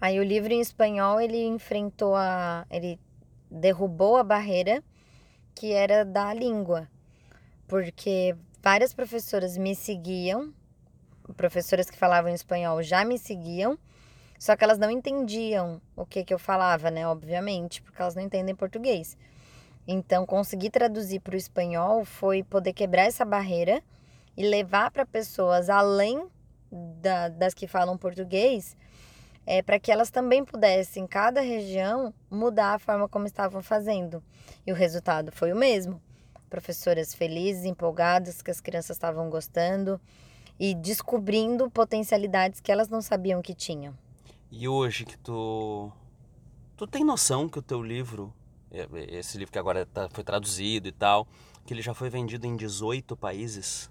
Aí 0.00 0.20
o 0.20 0.24
livro 0.24 0.52
em 0.52 0.60
espanhol, 0.60 1.20
ele 1.20 1.44
enfrentou 1.46 2.14
a 2.14 2.66
ele 2.70 2.98
derrubou 3.50 4.16
a 4.16 4.24
barreira 4.24 4.82
que 5.54 5.72
era 5.72 6.04
da 6.04 6.32
língua. 6.34 6.88
Porque 7.66 8.36
várias 8.62 8.92
professoras 8.92 9.56
me 9.56 9.74
seguiam, 9.74 10.52
professoras 11.36 11.90
que 11.90 11.98
falavam 11.98 12.32
espanhol 12.32 12.82
já 12.82 13.04
me 13.04 13.18
seguiam, 13.18 13.78
só 14.38 14.54
que 14.54 14.62
elas 14.62 14.78
não 14.78 14.90
entendiam 14.90 15.80
o 15.96 16.04
que 16.04 16.24
que 16.24 16.34
eu 16.34 16.38
falava, 16.38 16.90
né, 16.90 17.08
obviamente, 17.08 17.80
porque 17.80 18.00
elas 18.00 18.14
não 18.14 18.22
entendem 18.22 18.54
português. 18.54 19.16
Então, 19.88 20.26
conseguir 20.26 20.70
traduzir 20.70 21.20
para 21.20 21.34
o 21.34 21.38
espanhol 21.38 22.04
foi 22.04 22.42
poder 22.42 22.72
quebrar 22.72 23.04
essa 23.04 23.24
barreira 23.24 23.82
e 24.36 24.46
levar 24.46 24.90
para 24.90 25.06
pessoas 25.06 25.70
além 25.70 26.28
da, 26.70 27.28
das 27.28 27.54
que 27.54 27.66
falam 27.66 27.96
português, 27.96 28.76
é, 29.46 29.62
para 29.62 29.78
que 29.78 29.92
elas 29.92 30.10
também 30.10 30.44
pudessem, 30.44 31.04
em 31.04 31.06
cada 31.06 31.40
região, 31.40 32.12
mudar 32.30 32.74
a 32.74 32.78
forma 32.78 33.08
como 33.08 33.26
estavam 33.26 33.62
fazendo. 33.62 34.22
E 34.66 34.72
o 34.72 34.74
resultado 34.74 35.30
foi 35.30 35.52
o 35.52 35.56
mesmo. 35.56 36.02
Professoras 36.50 37.14
felizes, 37.14 37.64
empolgadas, 37.64 38.42
que 38.42 38.50
as 38.50 38.60
crianças 38.60 38.96
estavam 38.96 39.30
gostando 39.30 40.00
e 40.58 40.74
descobrindo 40.74 41.70
potencialidades 41.70 42.60
que 42.60 42.72
elas 42.72 42.88
não 42.88 43.00
sabiam 43.00 43.40
que 43.40 43.54
tinham. 43.54 43.96
E 44.50 44.68
hoje 44.68 45.04
que 45.04 45.18
tu 45.18 45.92
tu 46.76 46.86
tem 46.86 47.04
noção 47.04 47.48
que 47.48 47.58
o 47.58 47.62
teu 47.62 47.82
livro 47.82 48.32
é, 48.70 48.86
esse 49.18 49.38
livro 49.38 49.52
que 49.52 49.58
agora 49.58 49.86
tá, 49.86 50.08
foi 50.10 50.24
traduzido 50.24 50.88
e 50.88 50.92
tal, 50.92 51.26
que 51.64 51.72
ele 51.72 51.82
já 51.82 51.94
foi 51.94 52.10
vendido 52.10 52.46
em 52.46 52.56
18 52.56 53.16
países? 53.16 53.90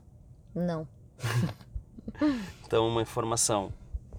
Não. 0.54 0.88
então, 2.66 2.88
uma 2.88 3.02
informação. 3.02 3.74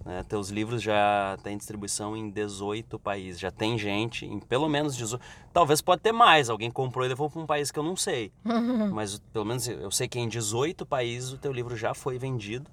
Né? 0.07 0.23
Teus 0.23 0.47
livros 0.47 0.81
já 0.81 1.37
têm 1.43 1.57
distribuição 1.57 2.15
em 2.15 2.29
18 2.29 2.97
países. 2.97 3.37
Já 3.37 3.51
tem 3.51 3.77
gente 3.77 4.25
em 4.25 4.39
pelo 4.39 4.69
menos 4.69 4.95
18. 4.95 5.21
Talvez 5.51 5.81
pode 5.81 6.01
ter 6.01 6.13
mais. 6.13 6.49
Alguém 6.49 6.71
comprou 6.71 7.05
e 7.05 7.09
levou 7.09 7.29
para 7.29 7.41
um 7.41 7.45
país 7.45 7.71
que 7.71 7.77
eu 7.77 7.83
não 7.83 7.97
sei. 7.97 8.31
Mas 8.93 9.19
pelo 9.33 9.43
menos 9.43 9.67
eu 9.67 9.91
sei 9.91 10.07
que 10.07 10.17
em 10.17 10.29
18 10.29 10.85
países 10.85 11.33
o 11.33 11.37
teu 11.37 11.51
livro 11.51 11.75
já 11.75 11.93
foi 11.93 12.17
vendido. 12.17 12.71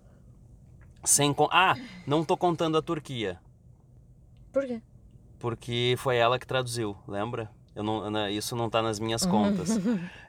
Sem 1.03 1.35
Ah, 1.51 1.75
não 2.07 2.23
estou 2.23 2.37
contando 2.37 2.79
a 2.79 2.83
Turquia. 2.83 3.39
Por 4.53 4.65
quê? 4.65 4.81
Porque 5.41 5.97
foi 5.99 6.17
ela 6.17 6.39
que 6.39 6.47
traduziu, 6.47 6.97
lembra? 7.07 7.51
Eu 7.75 7.83
não, 7.83 8.29
isso 8.29 8.55
não 8.55 8.69
está 8.69 8.81
nas 8.81 9.01
minhas 9.01 9.27
contas. 9.27 9.71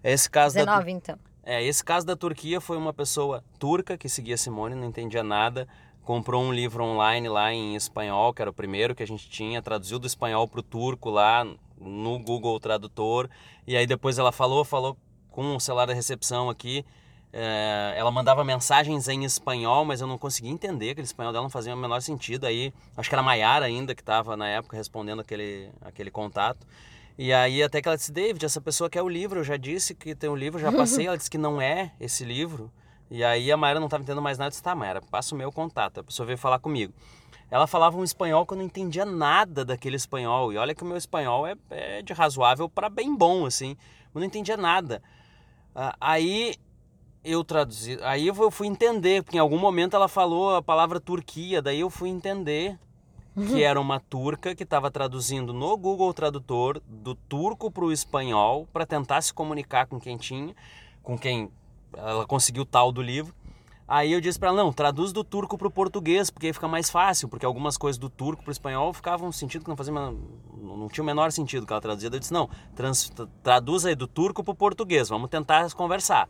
Esse 0.04 0.28
caso 0.28 0.56
19, 0.56 0.84
da, 0.84 0.91
então. 0.91 1.20
É, 1.44 1.63
esse 1.63 1.84
caso 1.84 2.06
da 2.06 2.15
Turquia 2.15 2.60
foi 2.60 2.76
uma 2.76 2.91
pessoa 2.91 3.44
turca 3.60 3.96
que 3.96 4.10
seguia 4.10 4.36
Simone, 4.36 4.74
não 4.74 4.86
entendia 4.86 5.24
nada, 5.24 5.68
comprou 6.06 6.44
um 6.44 6.54
livro 6.54 6.84
online 6.84 7.28
lá 7.28 7.52
em 7.52 7.76
espanhol, 7.76 8.34
que 8.34 8.41
era 8.41 8.52
o 8.52 8.54
primeiro 8.54 8.94
que 8.94 9.04
a 9.04 9.08
gente 9.08 9.28
tinha, 9.28 9.62
traduziu 9.62 9.98
do 9.98 10.06
espanhol 10.06 10.48
para 10.48 10.60
o 10.60 10.63
turco 10.63 11.10
lá 11.10 11.46
no 11.82 12.20
Google 12.20 12.60
Tradutor, 12.60 13.28
e 13.68 13.76
aí 13.76 13.86
depois 13.86 14.18
ela 14.18 14.32
falou, 14.32 14.63
falou 14.63 14.96
com 15.32 15.56
o 15.56 15.60
celular 15.60 15.88
da 15.88 15.94
recepção 15.94 16.50
aqui, 16.50 16.86
é, 17.34 17.96
ela 17.98 18.12
mandava 18.12 18.46
mensagens 18.46 19.10
em 19.10 19.26
espanhol, 19.26 19.84
mas 19.84 20.00
eu 20.00 20.08
não 20.08 20.18
conseguia 20.18 20.52
entender, 20.52 20.91
aquele 20.91 21.06
espanhol 21.06 21.34
dela 21.34 21.44
não 21.44 21.50
fazia 21.50 21.74
o 21.74 21.78
menor 21.78 22.02
sentido, 22.02 22.46
aí 22.46 22.72
acho 22.96 23.10
que 23.10 23.15
era 23.15 23.24
Maiara 23.24 23.65
ainda 23.65 23.94
que 23.94 24.02
estava 24.02 24.38
na 24.38 24.48
época 24.48 24.78
respondendo 24.78 25.22
aquele, 25.22 25.70
aquele 25.82 26.12
contato, 26.12 26.65
e 27.18 27.34
aí 27.34 27.63
até 27.63 27.82
que 27.82 27.89
ela 27.89 27.98
disse, 27.98 28.12
David, 28.12 28.46
essa 28.46 28.62
pessoa 28.62 28.89
quer 28.89 29.02
o 29.02 29.10
livro, 29.10 29.39
eu 29.39 29.44
já 29.44 29.58
disse 29.58 29.96
que 29.96 30.13
tem 30.13 30.30
o 30.30 30.34
um 30.34 30.36
livro, 30.36 30.60
já 30.60 30.72
passei, 30.72 31.08
ela 31.08 31.18
disse 31.18 31.32
que 31.32 31.38
não 31.38 31.60
é 31.60 31.91
esse 32.00 32.24
livro. 32.24 32.72
E 33.10 33.24
aí 33.24 33.52
a 33.52 33.58
Mayra 33.58 33.80
não 33.80 33.88
estava 33.88 34.04
entendendo 34.04 34.22
mais 34.22 34.38
nada, 34.38 34.48
eu 34.48 34.52
disse, 34.52 34.63
tá 34.63 34.74
Mayra, 34.74 35.02
passa 35.02 35.36
o 35.36 35.38
meu 35.38 35.52
contato, 35.52 36.00
a 36.00 36.04
pessoa 36.04 36.26
veio 36.26 36.38
falar 36.38 36.60
comigo. 36.60 36.94
Ela 37.52 37.68
falava 37.68 37.98
um 37.98 38.04
espanhol 38.04 38.46
que 38.46 38.54
eu 38.54 38.58
não 38.58 38.65
entendia 38.65 39.06
nada 39.06 39.63
daquele 39.63 39.96
espanhol, 39.96 40.52
e 40.52 40.58
olha 40.58 40.74
que 40.74 40.84
o 40.84 40.86
meu 40.86 40.98
espanhol 40.98 41.46
é, 41.46 41.56
é 41.70 42.02
de 42.02 42.13
razoável 42.13 42.68
para 42.68 42.89
bem 42.89 43.15
bom, 43.15 43.46
assim, 43.46 43.78
eu 44.13 44.20
não 44.20 44.26
entendia 44.26 44.58
nada. 44.58 45.02
Ah, 45.76 45.96
aí 46.02 46.56
eu 47.24 47.44
traduzi, 47.44 48.00
aí 48.02 48.28
eu 48.28 48.52
fui 48.52 48.68
entender, 48.68 49.24
porque 49.24 49.38
em 49.38 49.39
algum 49.39 49.58
momento 49.60 49.96
ela 49.96 50.08
falou 50.08 50.56
a 50.56 50.62
palavra 50.62 51.00
Turquia, 51.00 51.62
daí 51.62 51.80
eu 51.80 51.89
fui 51.89 52.10
entender 52.10 52.78
que 53.48 53.62
era 53.62 53.80
uma 53.80 54.00
turca 54.00 54.56
que 54.56 54.63
estava 54.63 54.89
traduzindo 54.89 55.54
no 55.54 55.78
Google 55.78 56.13
Tradutor 56.13 56.82
do 56.88 57.13
turco 57.13 57.70
para 57.70 57.84
o 57.84 57.91
espanhol 57.91 58.68
para 58.72 58.86
tentar 58.86 59.22
se 59.22 59.34
comunicar 59.34 59.86
com 59.88 60.00
quem 60.00 60.18
tinha, 60.18 60.56
com 61.04 61.18
quem 61.18 61.52
ela 61.98 62.26
conseguiu 62.26 62.66
tal 62.66 62.92
do 62.92 63.02
livro. 63.02 63.34
Aí 63.88 64.12
eu 64.12 64.20
disse 64.20 64.40
para 64.40 64.50
ela, 64.50 64.64
não, 64.64 64.74
traduz 64.74 65.12
do 65.14 65.24
turco 65.24 65.58
para 65.58 65.68
o 65.68 65.72
português, 65.72 66.32
porque 66.32 66.48
aí 66.48 66.54
fica 66.54 66.68
mais 66.68 66.90
fácil, 66.90 67.30
porque 67.30 67.46
algumas 67.46 67.78
coisas 67.78 68.00
do 68.00 68.10
turco 68.10 68.42
para 68.42 68.50
o 68.50 68.52
espanhol 68.52 68.92
ficavam 68.94 69.32
sentido 69.32 69.64
que 69.64 69.70
não 69.70 69.78
fazia, 69.78 69.94
não 69.94 70.88
tinha 70.92 71.04
o 71.04 71.06
menor 71.06 71.32
sentido 71.32 71.68
que 71.68 71.72
ela 71.72 71.82
traduzia. 71.82 72.10
Eu 72.12 72.20
disse, 72.20 72.34
não, 72.34 72.50
trans, 72.76 73.12
traduz 73.44 73.86
aí 73.86 73.94
do 73.94 74.08
turco 74.08 74.44
para 74.44 74.52
o 74.52 74.56
português, 74.56 75.08
vamos 75.08 75.30
tentar 75.30 75.72
conversar. 75.74 76.28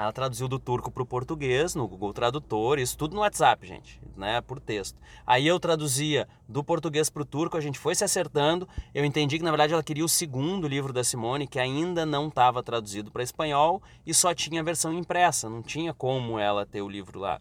Ela 0.00 0.14
traduziu 0.14 0.48
do 0.48 0.58
turco 0.58 0.90
para 0.90 1.02
o 1.02 1.06
português 1.06 1.74
no 1.74 1.86
Google 1.86 2.14
Tradutor, 2.14 2.78
isso 2.78 2.96
tudo 2.96 3.14
no 3.14 3.20
WhatsApp, 3.20 3.66
gente, 3.66 4.00
né, 4.16 4.40
por 4.40 4.58
texto. 4.58 4.98
Aí 5.26 5.46
eu 5.46 5.60
traduzia 5.60 6.26
do 6.48 6.64
português 6.64 7.10
para 7.10 7.20
o 7.20 7.24
turco, 7.26 7.58
a 7.58 7.60
gente 7.60 7.78
foi 7.78 7.94
se 7.94 8.02
acertando. 8.02 8.66
Eu 8.94 9.04
entendi 9.04 9.36
que 9.36 9.44
na 9.44 9.50
verdade 9.50 9.74
ela 9.74 9.82
queria 9.82 10.02
o 10.02 10.08
segundo 10.08 10.66
livro 10.66 10.90
da 10.90 11.04
Simone, 11.04 11.46
que 11.46 11.58
ainda 11.58 12.06
não 12.06 12.28
estava 12.28 12.62
traduzido 12.62 13.10
para 13.10 13.22
espanhol 13.22 13.82
e 14.06 14.14
só 14.14 14.32
tinha 14.32 14.62
a 14.62 14.64
versão 14.64 14.90
impressa, 14.94 15.50
não 15.50 15.62
tinha 15.62 15.92
como 15.92 16.38
ela 16.38 16.64
ter 16.64 16.80
o 16.80 16.88
livro 16.88 17.18
lá. 17.18 17.38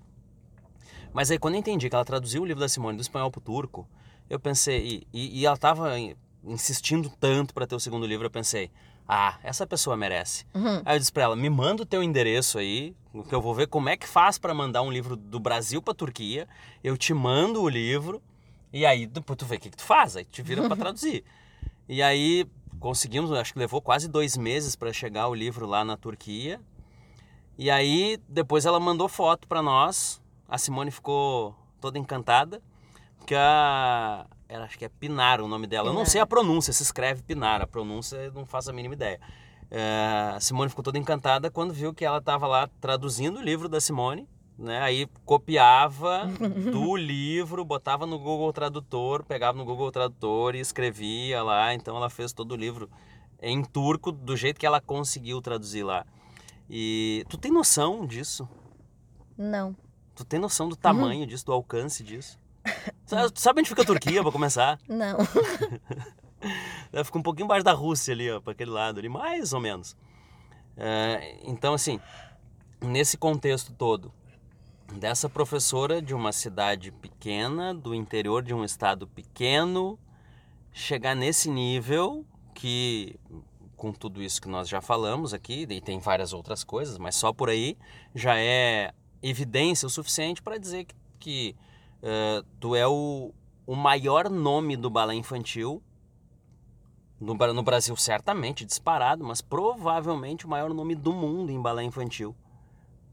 Mas 1.13 1.32
aí 1.32 1.39
quando 1.39 1.54
eu 1.54 1.62
entendi 1.62 1.89
que 1.89 1.95
ela 1.95 2.04
traduziu 2.04 2.41
o 2.41 2.45
livro 2.45 2.60
da 2.60 2.67
Simone 2.67 2.98
do 2.98 3.02
espanhol 3.02 3.32
para 3.32 3.39
o 3.39 3.41
turco, 3.41 3.88
eu 4.30 4.38
pensei, 4.38 5.08
e, 5.13 5.17
e, 5.17 5.39
e 5.39 5.45
ela 5.45 5.56
estava 5.56 5.95
insistindo 6.43 7.10
tanto 7.19 7.54
para 7.54 7.65
ter 7.65 7.76
o 7.76 7.80
segundo 7.80 8.06
livro, 8.06 8.26
eu 8.26 8.32
pensei, 8.32 8.69
ah, 9.12 9.39
essa 9.41 9.65
pessoa 9.65 9.98
merece. 9.98 10.45
Uhum. 10.54 10.84
Aí 10.86 10.95
eu 10.95 11.00
disse 11.00 11.12
para 11.12 11.24
ela, 11.24 11.36
me 11.36 11.50
manda 11.50 11.82
o 11.82 11.86
teu 11.86 12.04
endereço 12.04 12.60
aí, 12.60 12.95
que 13.28 13.34
eu 13.34 13.41
vou 13.41 13.56
ver 13.56 13.65
como 13.65 13.89
é 13.89 13.98
que 13.98 14.08
faz 14.08 14.38
para 14.38 14.54
mandar 14.54 14.84
um 14.84 14.91
livro 14.91 15.15
do 15.15 15.39
Brasil 15.39 15.82
para 15.82 15.95
Turquia. 15.95 16.48
Eu 16.84 16.95
te 16.95 17.12
mando 17.12 17.60
o 17.60 17.67
livro 17.67 18.22
e 18.72 18.86
aí 18.86 19.08
depois 19.08 19.36
tu 19.36 19.48
vê 19.48 19.56
o 19.56 19.60
que, 19.60 19.72
que 19.72 19.78
tu 19.78 19.84
faz, 19.84 20.15
aí 20.15 20.24
te 20.26 20.43
vira 20.43 20.62
para 20.67 20.76
traduzir. 20.78 21.24
E 21.89 22.04
aí 22.04 22.45
conseguimos, 22.80 23.32
acho 23.32 23.52
que 23.52 23.58
levou 23.58 23.82
quase 23.82 24.08
dois 24.08 24.38
meses 24.38 24.76
para 24.76 24.93
chegar 24.93 25.28
o 25.28 25.34
livro 25.34 25.65
lá 25.65 25.84
na 25.84 25.98
Turquia. 25.98 26.62
E 27.58 27.72
aí 27.72 28.19
depois 28.30 28.67
ela 28.67 28.80
mandou 28.80 29.10
foto 29.10 29.48
para 29.48 29.63
nós. 29.63 30.22
A 30.48 30.60
Simone 30.60 30.91
ficou 30.91 31.56
toda 31.82 31.98
encantada, 31.98 32.62
porque 33.17 33.34
a, 33.34 34.28
ela, 34.50 34.66
acho 34.66 34.78
que 34.78 34.84
é 34.84 34.90
Pinar 34.90 35.40
o 35.40 35.48
nome 35.48 35.68
dela. 35.68 35.84
Pinar. 35.84 35.96
Eu 35.96 36.00
não 36.00 36.06
sei 36.06 36.20
a 36.20 36.26
pronúncia, 36.26 36.74
se 36.74 36.82
escreve 36.82 37.22
Pinar, 37.22 37.62
a 37.62 37.68
pronúncia 37.68 38.18
eu 38.18 38.34
não 38.34 38.46
faço 38.46 38.72
a 38.72 38.74
mínima 38.74 38.96
ideia. 38.96 39.22
É, 39.70 40.34
a 40.36 40.40
Simone 40.40 40.70
ficou 40.70 40.84
toda 40.84 40.98
encantada 40.98 41.52
quando 41.52 41.72
viu 41.72 41.94
que 41.94 42.04
ela 42.04 42.18
estava 42.18 42.48
lá 42.48 42.68
traduzindo 42.82 43.38
o 43.38 43.42
livro 43.42 43.70
da 43.70 43.80
Simone, 43.80 44.28
né? 44.58 44.82
Aí 44.82 45.08
copiava 45.24 46.26
do 46.72 46.96
livro, 46.96 47.64
botava 47.64 48.08
no 48.08 48.18
Google 48.18 48.52
Tradutor, 48.52 49.24
pegava 49.24 49.56
no 49.56 49.64
Google 49.64 49.92
Tradutor 49.92 50.56
e 50.56 50.60
escrevia 50.60 51.44
lá. 51.44 51.74
Então 51.76 51.96
ela 51.96 52.10
fez 52.10 52.34
todo 52.34 52.54
o 52.54 52.56
livro 52.56 52.90
em 53.40 53.64
turco 53.64 54.12
do 54.12 54.36
jeito 54.36 54.60
que 54.60 54.66
ela 54.66 54.82
conseguiu 54.82 55.40
traduzir 55.42 55.84
lá. 55.84 56.04
E 56.68 57.24
tu 57.30 57.38
tem 57.38 57.52
noção 57.52 58.06
disso? 58.08 58.50
Não. 59.38 59.76
Tu 60.16 60.26
tem 60.26 60.40
noção 60.40 60.68
do 60.68 60.76
tamanho 60.76 61.22
uhum. 61.22 61.28
disso, 61.28 61.46
do 61.46 61.54
alcance 61.54 62.04
disso? 62.04 62.40
Tu 63.08 63.39
sabe 63.39 63.60
onde 63.62 63.69
fica 63.69 63.82
a 63.82 63.86
Turquia, 63.86 64.22
para 64.22 64.32
começar? 64.32 64.80
Não. 64.88 65.17
Fica 67.04 67.17
um 67.17 67.24
pouquinho 67.24 67.45
embaixo 67.45 67.65
da 67.65 67.74
Rússia 67.74 68.13
ali, 68.13 68.32
ó, 68.32 68.39
para 68.39 68.54
aquele 68.54 68.72
lado 68.72 69.00
ali, 69.00 69.10
mais 69.10 69.52
ou 69.52 69.60
menos. 69.60 69.95
É, 70.78 71.38
então, 71.43 71.74
assim, 71.74 72.00
nesse 72.82 73.17
contexto 73.17 73.74
todo, 73.74 74.13
dessa 74.93 75.30
professora 75.30 76.02
de 76.02 76.13
uma 76.13 76.32
cidade 76.32 76.91
pequena, 76.91 77.74
do 77.74 77.93
interior 77.93 78.41
de 78.41 78.54
um 78.54 78.63
estado 78.63 79.08
pequeno, 79.08 80.00
chegar 80.72 81.15
nesse 81.15 81.50
nível 81.50 82.26
que, 82.54 83.19
com 83.76 83.91
tudo 83.91 84.22
isso 84.22 84.41
que 84.41 84.48
nós 84.48 84.67
já 84.69 84.82
falamos 84.82 85.34
aqui, 85.34 85.67
e 85.69 85.82
tem 85.82 86.00
várias 86.00 86.34
outras 86.34 86.63
coisas, 86.63 86.98
mas 86.98 87.15
só 87.15 87.34
por 87.34 87.50
aí 87.50 87.78
já 88.15 88.38
é 88.38 88.93
evidência 89.22 89.86
o 89.86 89.89
suficiente 89.89 90.41
para 90.41 90.58
dizer 90.58 90.86
que, 90.86 90.95
que 91.19 91.56
Uh, 92.02 92.46
tu 92.60 92.76
é 92.76 92.88
o, 92.88 93.34
o 93.68 93.76
maior 93.76 94.30
nome 94.30 94.78
do 94.78 94.90
balé 94.90 95.16
infantil 95.16 95.84
no, 97.20 97.34
no 97.34 97.64
Brasil, 97.64 97.96
certamente, 97.98 98.66
disparado, 98.66 99.26
mas 99.26 99.42
provavelmente 99.42 100.46
o 100.46 100.50
maior 100.50 100.74
nome 100.74 100.96
do 100.96 101.12
mundo 101.12 101.52
em 101.52 101.62
balé 101.62 101.84
infantil. 101.84 102.36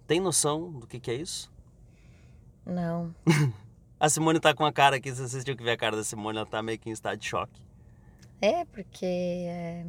Tem 0.07 0.20
noção 0.20 0.70
do 0.70 0.87
que, 0.87 1.01
que 1.01 1.11
é 1.11 1.14
isso? 1.14 1.51
Não. 2.64 3.12
a 3.99 4.09
Simone 4.09 4.38
tá 4.38 4.55
com 4.55 4.64
a 4.64 4.72
cara 4.72 4.96
aqui, 4.96 5.12
se 5.12 5.29
vocês 5.29 5.44
tinham 5.44 5.57
que 5.57 5.64
ver 5.64 5.72
a 5.72 5.77
cara 5.77 5.96
da 5.96 6.05
Simone, 6.05 6.38
ela 6.38 6.46
tá 6.46 6.62
meio 6.62 6.79
que 6.79 6.88
em 6.88 6.92
estado 6.92 7.18
de 7.18 7.27
choque. 7.27 7.61
É, 8.40 8.64
porque. 8.66 9.05
É... 9.05 9.87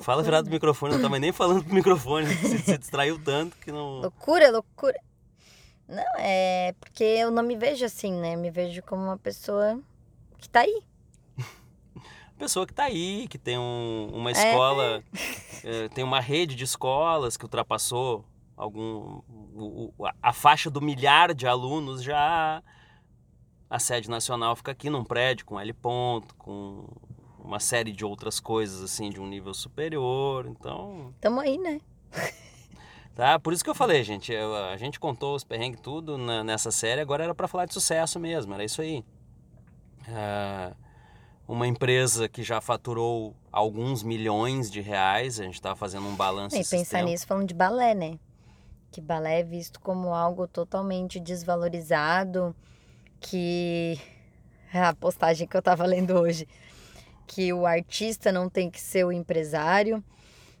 Fala 0.00 0.22
virado 0.22 0.46
do 0.46 0.50
microfone, 0.50 0.94
não 0.94 1.02
tava 1.02 1.18
nem 1.18 1.30
falando 1.30 1.62
pro 1.62 1.74
microfone, 1.74 2.26
se, 2.34 2.58
se 2.58 2.78
distraiu 2.78 3.22
tanto 3.22 3.56
que 3.58 3.70
não. 3.70 4.00
Loucura, 4.00 4.50
loucura. 4.50 4.98
Não, 5.90 6.04
é 6.18 6.72
porque 6.78 7.02
eu 7.02 7.32
não 7.32 7.42
me 7.42 7.56
vejo 7.56 7.84
assim, 7.84 8.12
né? 8.12 8.36
Me 8.36 8.48
vejo 8.48 8.80
como 8.84 9.02
uma 9.02 9.18
pessoa 9.18 9.80
que 10.38 10.48
tá 10.48 10.60
aí. 10.60 10.82
pessoa 12.38 12.64
que 12.64 12.72
tá 12.72 12.84
aí, 12.84 13.26
que 13.28 13.36
tem 13.36 13.58
um, 13.58 14.08
uma 14.12 14.30
é. 14.30 14.32
escola, 14.32 15.02
é. 15.14 15.40
É, 15.62 15.88
tem 15.90 16.02
uma 16.02 16.20
rede 16.20 16.54
de 16.54 16.64
escolas 16.64 17.36
que 17.36 17.44
ultrapassou 17.44 18.24
algum 18.56 19.20
o, 19.54 19.92
a 20.22 20.32
faixa 20.32 20.70
do 20.70 20.80
milhar 20.80 21.34
de 21.34 21.46
alunos 21.46 22.02
já. 22.02 22.62
A 23.68 23.78
sede 23.78 24.08
nacional 24.08 24.56
fica 24.56 24.72
aqui 24.72 24.88
num 24.88 25.04
prédio 25.04 25.44
com 25.44 25.60
L 25.60 25.72
ponto, 25.74 26.34
com 26.36 26.88
uma 27.38 27.60
série 27.60 27.92
de 27.92 28.06
outras 28.06 28.40
coisas 28.40 28.80
assim 28.82 29.10
de 29.10 29.20
um 29.20 29.26
nível 29.26 29.52
superior, 29.52 30.46
então. 30.46 31.14
Tamo 31.20 31.40
aí, 31.40 31.58
né? 31.58 31.78
Tá? 33.14 33.38
Por 33.38 33.52
isso 33.52 33.62
que 33.62 33.70
eu 33.70 33.74
falei, 33.74 34.02
gente, 34.02 34.32
a 34.34 34.76
gente 34.76 34.98
contou 34.98 35.34
os 35.34 35.44
perrengues 35.44 35.80
tudo 35.80 36.16
na, 36.16 36.42
nessa 36.44 36.70
série, 36.70 37.00
agora 37.00 37.24
era 37.24 37.34
para 37.34 37.48
falar 37.48 37.66
de 37.66 37.74
sucesso 37.74 38.18
mesmo, 38.18 38.54
era 38.54 38.64
isso 38.64 38.80
aí. 38.80 39.04
É, 40.08 40.72
uma 41.46 41.66
empresa 41.66 42.28
que 42.28 42.42
já 42.42 42.60
faturou 42.60 43.34
alguns 43.50 44.02
milhões 44.02 44.70
de 44.70 44.80
reais, 44.80 45.40
a 45.40 45.44
gente 45.44 45.54
estava 45.54 45.74
fazendo 45.74 46.06
um 46.06 46.14
balanço. 46.14 46.56
E 46.56 46.64
pensar 46.64 47.02
nisso 47.02 47.26
falando 47.26 47.48
de 47.48 47.54
balé, 47.54 47.94
né? 47.94 48.18
Que 48.92 49.00
balé 49.00 49.40
é 49.40 49.42
visto 49.42 49.80
como 49.80 50.14
algo 50.14 50.46
totalmente 50.46 51.18
desvalorizado, 51.18 52.54
que 53.20 53.98
a 54.72 54.94
postagem 54.94 55.46
que 55.46 55.56
eu 55.56 55.60
estava 55.60 55.84
lendo 55.84 56.18
hoje, 56.18 56.46
que 57.26 57.52
o 57.52 57.66
artista 57.66 58.30
não 58.32 58.48
tem 58.48 58.70
que 58.70 58.80
ser 58.80 59.04
o 59.04 59.12
empresário. 59.12 60.02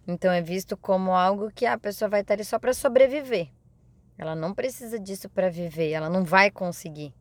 Então 0.06 0.32
é 0.32 0.40
visto 0.40 0.76
como 0.76 1.12
algo 1.12 1.50
que 1.50 1.66
a 1.66 1.78
pessoa 1.78 2.08
vai 2.08 2.22
estar 2.22 2.34
ali 2.34 2.44
só 2.44 2.58
para 2.58 2.72
sobreviver. 2.72 3.48
Ela 4.18 4.34
não 4.34 4.52
precisa 4.52 4.98
disso 4.98 5.28
para 5.28 5.48
viver, 5.48 5.92
ela 5.92 6.10
não 6.10 6.24
vai 6.24 6.50
conseguir. 6.50 7.14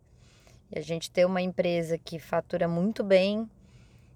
E 0.72 0.78
a 0.78 0.82
gente 0.82 1.10
ter 1.10 1.26
uma 1.26 1.42
empresa 1.42 1.98
que 1.98 2.20
fatura 2.20 2.68
muito 2.68 3.04
bem, 3.04 3.50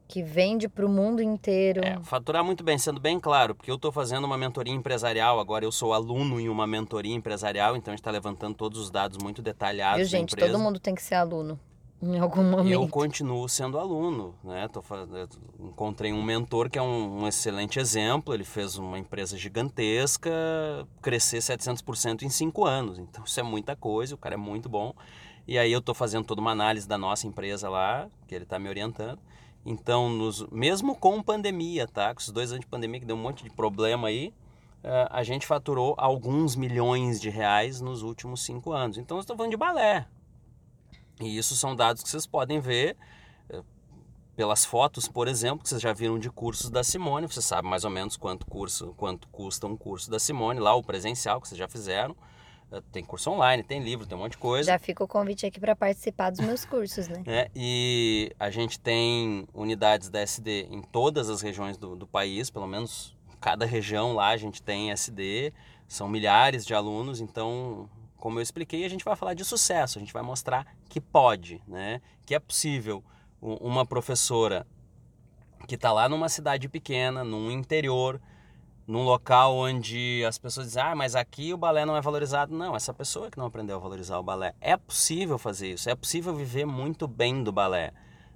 que 0.08 0.21
vende 0.21 0.67
para 0.67 0.86
o 0.86 0.89
mundo 0.89 1.21
inteiro. 1.21 1.82
É, 1.84 1.97
faturar 2.04 2.43
muito 2.43 2.63
bem, 2.63 2.78
sendo 2.78 2.99
bem 2.99 3.19
claro, 3.19 3.56
porque 3.56 3.71
eu 3.71 3.76
estou 3.76 3.91
fazendo 3.91 4.26
uma 4.26 4.38
mentoria 4.38 4.73
empresarial, 4.73 5.39
agora 5.39 5.63
eu 5.63 5.71
sou 5.71 5.93
aluno 5.93 6.39
em 6.39 6.49
uma 6.49 6.67
mentoria 6.67 7.15
empresarial, 7.15 7.78
então 7.78 7.91
a 7.91 7.95
gente 7.95 8.02
está 8.02 8.12
levantando 8.12 8.56
todos 8.56 8.80
os 8.80 8.91
dados 8.91 9.17
muito 9.17 9.41
detalhados. 9.41 9.99
Viu, 9.99 10.06
gente? 10.06 10.36
Todo 10.36 10.60
mundo 10.60 10.80
tem 10.80 10.93
que 10.93 11.02
ser 11.02 11.15
aluno 11.15 11.60
em 12.16 12.20
algum 12.20 12.44
momento. 12.44 12.72
Eu 12.72 12.88
continuo 12.88 13.48
sendo 13.48 13.80
aluno, 13.80 14.36
né? 14.44 14.68
Tô, 14.68 14.84
encontrei 15.60 16.12
um 16.12 16.22
mentor 16.22 16.70
que 16.70 16.78
é 16.78 16.82
um, 16.82 17.22
um, 17.22 17.28
excelente 17.28 17.80
exemplo. 17.80 18.34
Ele 18.34 18.44
fez 18.44 18.78
uma 18.78 19.00
empresa 19.00 19.38
gigantesca 19.38 20.32
crescer 21.02 21.38
700% 21.38 22.24
em 22.24 22.30
cinco 22.30 22.66
anos. 22.66 23.00
Então 23.00 23.24
isso 23.24 23.39
é 23.39 23.44
muita 23.44 23.76
coisa. 23.76 24.16
O 24.16 24.18
cara 24.18 24.36
é 24.36 24.38
muito 24.38 24.68
bom. 24.68 24.94
E 25.48 25.58
aí 25.58 25.72
eu 25.72 25.80
estou 25.80 25.96
fazendo 25.96 26.26
toda 26.26 26.42
uma 26.42 26.52
análise 26.52 26.88
da 26.88 26.98
nossa 26.98 27.28
empresa 27.28 27.70
lá, 27.70 28.08
que 28.28 28.36
ele 28.36 28.44
está 28.44 28.58
me 28.58 28.70
orientando. 28.70 29.20
Então, 29.66 30.10
nos, 30.10 30.46
mesmo 30.50 30.96
com 30.96 31.22
pandemia, 31.22 31.88
tá? 31.88 32.13
Com 32.13 32.20
esses 32.20 32.32
dois 32.32 32.52
anos 32.52 32.62
de 32.62 32.68
pandemia 32.68 33.00
que 33.00 33.06
deu 33.06 33.16
um 33.16 33.22
monte 33.22 33.44
de 33.44 33.50
problema 33.50 34.10
aí, 34.10 34.34
uh, 34.84 35.08
a 35.10 35.24
gente 35.24 35.48
faturou 35.48 35.96
alguns 35.98 36.56
milhões 36.56 37.20
de 37.20 37.30
reais 37.30 37.80
nos 37.80 38.04
últimos 38.04 38.42
cinco 38.42 38.74
anos. 38.74 38.98
Então, 38.98 39.18
eu 39.18 39.22
estou 39.22 39.36
falando 39.36 39.52
de 39.52 39.58
balé. 39.58 40.06
E 41.19 41.38
isso 41.38 41.56
são 41.56 41.76
dados 41.76 42.04
que 42.04 42.10
vocês 42.10 42.26
podem 42.26 42.60
ver 42.60 42.97
eh, 43.49 43.62
pelas 44.36 44.65
fotos, 44.65 45.08
por 45.08 45.28
exemplo, 45.28 45.63
que 45.63 45.69
vocês 45.69 45.82
já 45.82 45.93
viram 45.93 46.17
de 46.17 46.30
cursos 46.30 46.69
da 46.69 46.84
Simone, 46.84 47.28
você 47.28 47.41
sabe 47.41 47.67
mais 47.67 47.84
ou 47.84 47.91
menos 47.91 48.17
quanto 48.17 48.45
curso, 48.45 48.93
quanto 48.97 49.28
custa 49.28 49.67
um 49.67 49.78
curso 49.78 50.10
da 50.10 50.19
Simone, 50.19 50.60
lá 50.60 50.73
o 50.73 50.84
presencial 50.84 51.39
que 51.39 51.47
vocês 51.47 51.58
já 51.58 51.67
fizeram. 51.67 52.15
Eh, 52.71 52.82
tem 52.91 53.04
curso 53.04 53.30
online, 53.30 53.63
tem 53.63 53.82
livro, 53.82 54.06
tem 54.08 54.17
um 54.17 54.21
monte 54.21 54.32
de 54.32 54.39
coisa. 54.39 54.71
Já 54.71 54.80
fica 54.80 55.04
o 55.04 55.08
convite 55.08 55.45
aqui 55.45 55.60
para 55.60 55.76
participar 55.76 56.32
dos 56.32 56.39
meus 56.39 56.65
cursos, 56.65 57.08
né? 57.08 57.23
É, 57.26 57.52
e 57.56 58.32
a 58.39 58.49
gente 58.49 58.80
tem 58.80 59.47
unidades 59.54 60.10
da 60.10 60.19
SD 60.19 60.67
em 60.71 60.82
todas 60.82 61.30
as 61.30 61.41
regiões 61.41 61.78
do, 61.78 61.95
do 61.95 62.08
país, 62.08 62.49
pelo 62.49 62.67
menos 62.67 63.15
cada 63.39 63.65
região 63.65 64.13
lá 64.13 64.30
a 64.30 64.38
gente 64.38 64.63
tem 64.63 64.91
SD, 64.91 65.54
são 65.86 66.08
milhares 66.08 66.65
de 66.65 66.73
alunos, 66.73 67.19
então 67.19 67.89
como 68.24 68.40
eu 68.40 68.42
expliquei, 68.42 68.86
a 68.86 68.90
gente 68.90 69.04
vai 69.04 69.18
falar 69.18 69.34
de 69.34 69.44
sucesso, 69.44 69.98
a 69.98 70.02
gente 70.02 70.14
vai 70.14 70.24
mostrar 70.24 70.66
que 70.88 71.02
pode, 71.02 71.62
né? 71.68 72.00
que 72.26 72.34
é 72.34 72.40
possível 72.40 73.04
uma 73.42 73.86
professora 73.86 74.66
que 75.68 75.76
está 75.76 75.92
lá 75.92 76.08
numa 76.08 76.30
cidade 76.30 76.70
pequena, 76.70 77.22
num 77.22 77.52
interior, 77.52 78.22
num 78.88 79.04
local 79.04 79.58
onde 79.58 80.24
as 80.26 80.38
pessoas 80.38 80.68
dizem, 80.68 80.82
ah, 80.82 80.96
mas 80.96 81.18
aqui 81.18 81.54
o 81.54 81.58
balé 81.58 81.86
não 81.86 81.98
é 81.98 82.02
valorizado. 82.02 82.56
Não, 82.56 82.74
essa 82.74 82.94
pessoa 82.94 83.30
que 83.30 83.38
não 83.38 83.48
aprendeu 83.48 83.76
a 83.76 83.80
valorizar 83.80 84.18
o 84.18 84.24
balé. 84.24 84.56
É 84.62 84.78
possível 84.78 85.38
fazer 85.38 85.74
isso, 85.74 85.90
é 85.90 85.96
possível 85.96 86.34
viver 86.34 86.66
muito 86.66 87.10
bem 87.10 87.44
do 87.44 87.52
balé. 87.52 87.92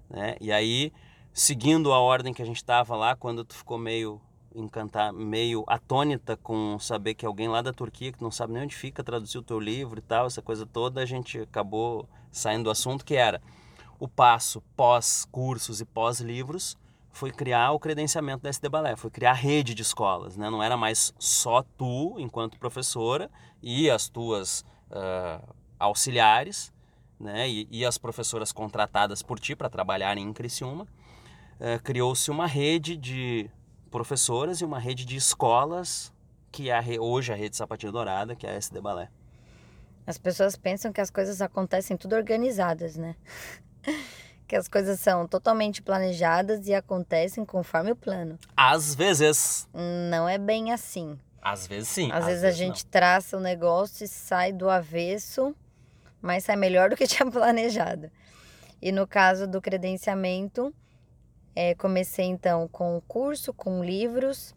Né? 0.09 0.35
E 0.41 0.51
aí, 0.51 0.91
seguindo 1.33 1.93
a 1.93 1.99
ordem 1.99 2.33
que 2.33 2.41
a 2.41 2.45
gente 2.45 2.57
estava 2.57 2.93
lá, 2.93 3.15
quando 3.15 3.45
tu 3.45 3.55
ficou 3.55 3.77
meio 3.77 4.19
encantar, 4.59 5.13
meio 5.13 5.63
atônita 5.67 6.35
com 6.37 6.77
saber 6.79 7.13
que 7.13 7.25
alguém 7.25 7.47
lá 7.47 7.61
da 7.61 7.71
Turquia, 7.71 8.11
que 8.11 8.21
não 8.21 8.31
sabe 8.31 8.53
nem 8.53 8.63
onde 8.63 8.75
fica, 8.75 9.03
traduziu 9.03 9.41
o 9.41 9.43
teu 9.43 9.59
livro 9.59 9.99
e 9.99 10.01
tal, 10.01 10.25
essa 10.25 10.41
coisa 10.41 10.65
toda, 10.65 11.01
a 11.01 11.05
gente 11.05 11.39
acabou 11.39 12.07
saindo 12.31 12.65
do 12.65 12.69
assunto 12.69 13.05
que 13.05 13.15
era 13.15 13.41
o 13.99 14.07
passo 14.07 14.61
pós-cursos 14.75 15.81
e 15.81 15.85
pós-livros 15.85 16.77
foi 17.17 17.31
criar 17.31 17.71
o 17.71 17.79
credenciamento 17.79 18.43
da 18.43 18.49
SD 18.49 18.69
Balé, 18.69 18.95
foi 18.95 19.09
criar 19.09 19.31
a 19.31 19.33
rede 19.33 19.73
de 19.73 19.81
escolas, 19.81 20.37
né? 20.37 20.51
Não 20.51 20.61
era 20.61 20.77
mais 20.77 21.13
só 21.17 21.63
tu, 21.75 22.15
enquanto 22.19 22.59
professora, 22.59 23.29
e 23.61 23.89
as 23.89 24.07
tuas 24.07 24.63
uh, 24.91 25.55
auxiliares, 25.79 26.71
né? 27.19 27.49
E, 27.49 27.67
e, 27.71 27.83
as 27.83 27.97
professoras 27.97 28.51
contratadas 28.51 29.23
por 29.23 29.39
ti 29.39 29.55
para 29.55 29.67
trabalharem 29.67 30.23
em 30.23 30.31
Criciúma. 30.31 30.83
Uh, 31.59 31.81
Criou-se 31.83 32.29
uma 32.29 32.45
rede 32.45 32.95
de 32.95 33.49
professoras 33.87 34.61
e 34.61 34.65
uma 34.65 34.79
rede 34.79 35.05
de 35.05 35.15
escolas, 35.15 36.13
que 36.51 36.69
é 36.69 36.77
a, 36.77 37.01
hoje 37.01 37.31
a 37.31 37.35
Rede 37.35 37.55
Sapatinho 37.55 37.91
Dourada, 37.91 38.35
que 38.35 38.45
é 38.45 38.51
a 38.51 38.53
SD 38.53 38.81
Balé. 38.81 39.09
As 40.05 40.17
pessoas 40.17 40.55
pensam 40.55 40.91
que 40.93 41.01
as 41.01 41.09
coisas 41.09 41.41
acontecem 41.41 41.97
tudo 41.97 42.15
organizadas, 42.15 42.95
né? 42.95 43.15
que 44.47 44.55
as 44.55 44.67
coisas 44.67 44.99
são 44.99 45.27
totalmente 45.27 45.81
planejadas 45.81 46.67
e 46.67 46.73
acontecem 46.73 47.43
conforme 47.43 47.91
o 47.91 47.95
plano. 47.95 48.39
Às 48.55 48.95
vezes. 48.95 49.67
Não 50.09 50.27
é 50.27 50.37
bem 50.37 50.71
assim. 50.71 51.19
Às 51.41 51.67
vezes 51.67 51.89
sim. 51.89 52.11
Às, 52.11 52.19
às 52.19 52.25
vezes, 52.25 52.41
vezes, 52.41 52.59
a 52.59 52.65
gente 52.65 52.83
não. 52.85 52.91
traça 52.91 53.37
o 53.37 53.39
negócio 53.39 54.05
e 54.05 54.07
sai 54.07 54.53
do 54.53 54.69
avesso, 54.69 55.53
mas 56.21 56.45
sai 56.45 56.55
melhor 56.55 56.89
do 56.89 56.95
que 56.95 57.05
tinha 57.07 57.29
planejado. 57.29 58.09
E 58.81 58.91
no 58.91 59.05
caso 59.05 59.45
do 59.47 59.61
credenciamento, 59.61 60.73
é, 61.59 61.73
comecei 61.73 62.25
então 62.25 62.67
com 62.67 62.95
o 62.95 63.01
curso, 63.01 63.51
com 63.51 63.83
livros, 63.83 64.53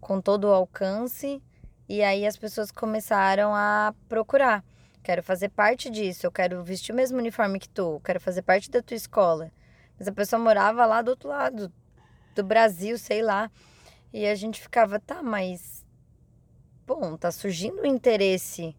com 0.00 0.20
todo 0.20 0.44
o 0.44 0.52
alcance, 0.52 1.42
e 1.88 2.00
aí 2.00 2.24
as 2.24 2.36
pessoas 2.36 2.70
começaram 2.70 3.52
a 3.52 3.92
procurar. 4.08 4.64
Quero 5.02 5.20
fazer 5.20 5.48
parte 5.48 5.90
disso, 5.90 6.24
eu 6.24 6.30
quero 6.30 6.62
vestir 6.62 6.92
o 6.92 6.94
mesmo 6.94 7.18
uniforme 7.18 7.58
que 7.58 7.68
tu, 7.68 8.00
quero 8.04 8.20
fazer 8.20 8.42
parte 8.42 8.70
da 8.70 8.80
tua 8.80 8.94
escola. 8.94 9.50
Mas 9.98 10.06
a 10.06 10.12
pessoa 10.12 10.40
morava 10.40 10.86
lá 10.86 11.02
do 11.02 11.08
outro 11.08 11.28
lado 11.28 11.72
do 12.36 12.44
Brasil, 12.44 12.96
sei 12.98 13.20
lá. 13.20 13.50
E 14.12 14.24
a 14.24 14.36
gente 14.36 14.60
ficava, 14.60 15.00
tá, 15.00 15.24
mas. 15.24 15.84
Bom, 16.86 17.16
tá 17.16 17.32
surgindo 17.32 17.82
o 17.82 17.86
interesse 17.86 18.76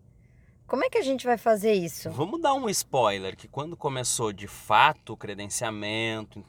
como 0.68 0.84
é 0.84 0.90
que 0.90 0.98
a 0.98 1.04
gente 1.04 1.26
vai 1.26 1.38
fazer 1.38 1.74
isso? 1.74 2.10
Vamos 2.12 2.42
dar 2.42 2.54
um 2.54 2.70
spoiler 2.70 3.36
que 3.36 3.48
quando 3.48 3.78
começou 3.78 4.34
de 4.34 4.48
fato 4.48 5.14
o 5.14 5.18
credenciamento, 5.18 6.44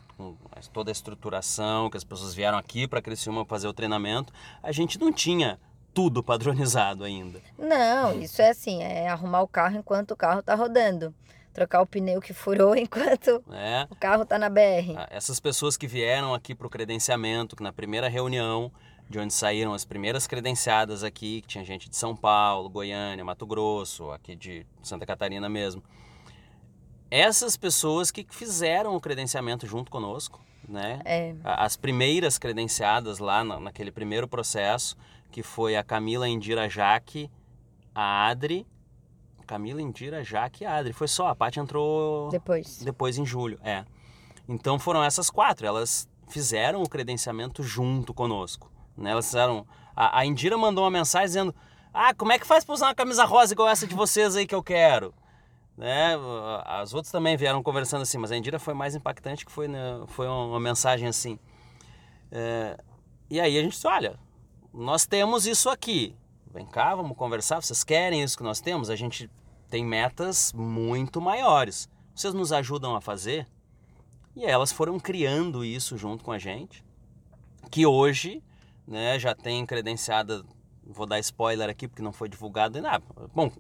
toda 0.73 0.91
a 0.91 0.93
estruturação, 0.93 1.91
que 1.91 1.97
as 1.97 2.05
pessoas 2.05 2.35
vieram 2.35 2.59
aqui 2.59 2.89
para 2.89 3.03
Criciúma 3.03 3.45
fazer 3.45 3.69
o 3.69 3.73
treinamento, 3.73 4.33
a 4.63 4.73
gente 4.73 4.99
não 4.99 5.13
tinha 5.13 5.59
tudo 5.93 6.23
padronizado 6.23 7.05
ainda. 7.05 7.41
Não, 7.59 8.21
isso 8.21 8.43
é 8.43 8.51
assim, 8.51 8.83
é 8.83 9.09
arrumar 9.09 9.43
o 9.43 9.49
carro 9.49 9.79
enquanto 9.79 10.11
o 10.13 10.17
carro 10.17 10.41
está 10.41 10.55
rodando. 10.55 11.15
Trocar 11.53 11.81
o 11.81 11.87
pneu 11.87 12.21
que 12.21 12.35
furou 12.35 12.77
enquanto 12.77 13.43
é. 13.51 13.87
o 13.91 13.97
carro 13.97 14.23
está 14.23 14.39
na 14.39 14.51
BR. 14.51 14.95
Ah, 14.97 15.09
essas 15.11 15.41
pessoas 15.41 15.77
que 15.77 15.87
vieram 15.87 16.35
aqui 16.35 16.55
para 16.55 16.67
o 16.67 16.71
credenciamento, 16.71 17.57
que 17.57 17.63
na 17.63 17.73
primeira 17.73 18.09
reunião 18.09 18.71
de 19.09 19.19
onde 19.19 19.33
saíram 19.33 19.73
as 19.73 19.85
primeiras 19.85 20.27
credenciadas 20.27 21.05
aqui, 21.05 21.41
que 21.43 21.49
tinha 21.49 21.65
gente 21.65 21.89
de 21.89 21.97
São 21.97 22.17
Paulo, 22.17 22.69
Goiânia, 22.69 23.25
Mato 23.25 23.47
Grosso, 23.47 24.11
aqui 24.11 24.35
de 24.35 24.67
Santa 24.83 25.07
Catarina 25.07 25.49
mesmo. 25.49 25.83
Essas 27.11 27.57
pessoas 27.57 28.11
que 28.11 28.27
fizeram 28.29 28.97
o 28.97 29.01
credenciamento 29.01 29.67
junto 29.67 29.91
conosco, 29.91 30.41
né? 30.69 31.01
É. 31.05 31.35
As 31.45 31.77
primeiras 31.77 32.37
credenciadas 32.37 33.21
lá 33.21 33.45
naquele 33.45 33.93
primeiro 33.93 34.27
processo, 34.27 34.97
que 35.31 35.43
foi 35.43 35.77
a 35.77 35.85
Camila 35.85 36.29
Indira 36.29 36.69
Jaque, 36.69 37.31
a 37.95 38.27
Adri, 38.27 38.67
Camila 39.47 39.81
Indira 39.81 40.25
Jaque 40.25 40.65
e 40.65 40.67
a 40.67 40.75
Adri. 40.75 40.93
Foi 40.93 41.07
só, 41.07 41.29
a 41.29 41.37
Paty 41.37 41.61
entrou 41.61 42.29
depois. 42.31 42.79
Depois 42.83 43.17
em 43.17 43.25
julho, 43.25 43.61
é. 43.63 43.85
Então 44.49 44.79
foram 44.79 45.05
essas 45.05 45.31
quatro, 45.31 45.65
elas 45.65 46.09
fizeram 46.29 46.83
o 46.83 46.89
credenciamento 46.89 47.63
junto 47.63 48.13
conosco. 48.13 48.69
Né? 48.97 49.11
Elas 49.11 49.27
fizeram. 49.27 49.67
A, 49.95 50.21
a 50.21 50.27
Indira 50.27 50.57
mandou 50.57 50.85
uma 50.85 50.91
mensagem 50.91 51.27
dizendo: 51.27 51.55
Ah, 51.93 52.15
como 52.15 52.33
é 52.33 52.39
que 52.39 52.47
faz 52.47 52.65
para 52.65 52.75
usar 52.75 52.87
uma 52.87 52.95
camisa 52.95 53.25
rosa 53.25 53.53
igual 53.53 53.69
essa 53.69 53.87
de 53.87 53.95
vocês 53.95 54.37
aí 54.37 54.47
que 54.47 54.55
eu 54.55 54.63
quero? 54.63 55.15
Né? 55.77 56.17
As 56.65 56.95
outras 56.95 57.13
também 57.13 57.37
vieram 57.37 57.63
conversando 57.63 58.03
assim, 58.03 58.17
mas 58.17 58.33
a 58.33 58.37
Indira 58.37 58.59
foi 58.59 58.73
mais 58.73 58.95
impactante 58.95 59.45
que 59.45 59.53
foi, 59.53 59.69
né? 59.69 60.03
foi 60.07 60.27
uma 60.27 60.59
mensagem 60.59 61.07
assim. 61.07 61.39
É, 62.33 62.79
e 63.29 63.39
aí 63.41 63.59
a 63.59 63.63
gente 63.63 63.73
disse: 63.73 63.87
Olha, 63.87 64.19
nós 64.73 65.07
temos 65.07 65.47
isso 65.47 65.69
aqui. 65.69 66.17
Vem 66.53 66.67
cá, 66.67 66.95
vamos 66.95 67.17
conversar. 67.17 67.61
Vocês 67.61 67.85
querem 67.85 68.23
isso 68.23 68.37
que 68.37 68.43
nós 68.43 68.61
temos? 68.61 68.89
A 68.89 68.97
gente 68.97 69.31
tem 69.69 69.85
metas 69.85 70.53
muito 70.55 71.21
maiores. 71.21 71.89
Vocês 72.15 72.33
nos 72.33 72.53
ajudam 72.53 72.97
a 72.97 73.01
fazer? 73.01 73.47
E 74.35 74.45
elas 74.45 74.73
foram 74.73 74.99
criando 74.99 75.65
isso 75.65 75.99
junto 75.99 76.25
com 76.25 76.33
a 76.33 76.39
gente. 76.39 76.85
Que 77.71 77.85
hoje 77.85 78.43
né? 78.87 79.19
Já 79.19 79.35
tem 79.35 79.65
credenciada, 79.67 80.45
vou 80.85 81.07
dar 81.07 81.19
spoiler 81.19 81.69
aqui 81.69 81.89
porque 81.89 82.03
não 82.03 82.13
foi 82.13 82.29
divulgado. 82.29 82.79
Ah, 82.87 83.01
bom, 83.35 83.51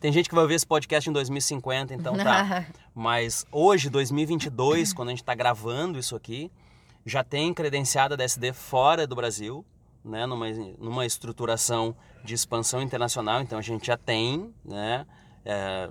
tem 0.00 0.12
gente 0.12 0.28
que 0.28 0.34
vai 0.34 0.46
ver 0.46 0.54
esse 0.54 0.66
podcast 0.66 1.08
em 1.08 1.12
2050, 1.12 1.94
então 1.94 2.16
tá. 2.16 2.66
Mas 2.94 3.46
hoje, 3.50 3.88
2022, 3.88 4.92
quando 4.92 5.08
a 5.08 5.12
gente 5.12 5.22
está 5.22 5.34
gravando 5.34 5.98
isso 5.98 6.14
aqui, 6.14 6.50
já 7.06 7.24
tem 7.24 7.52
credenciada 7.54 8.16
da 8.16 8.24
SD 8.24 8.52
fora 8.52 9.06
do 9.06 9.16
Brasil, 9.16 9.64
né? 10.04 10.26
Numa, 10.26 10.46
numa 10.78 11.06
estruturação 11.06 11.96
de 12.22 12.34
expansão 12.34 12.82
internacional, 12.82 13.40
então 13.40 13.58
a 13.58 13.62
gente 13.62 13.86
já 13.86 13.96
tem, 13.96 14.52
né? 14.64 15.06
É, 15.44 15.90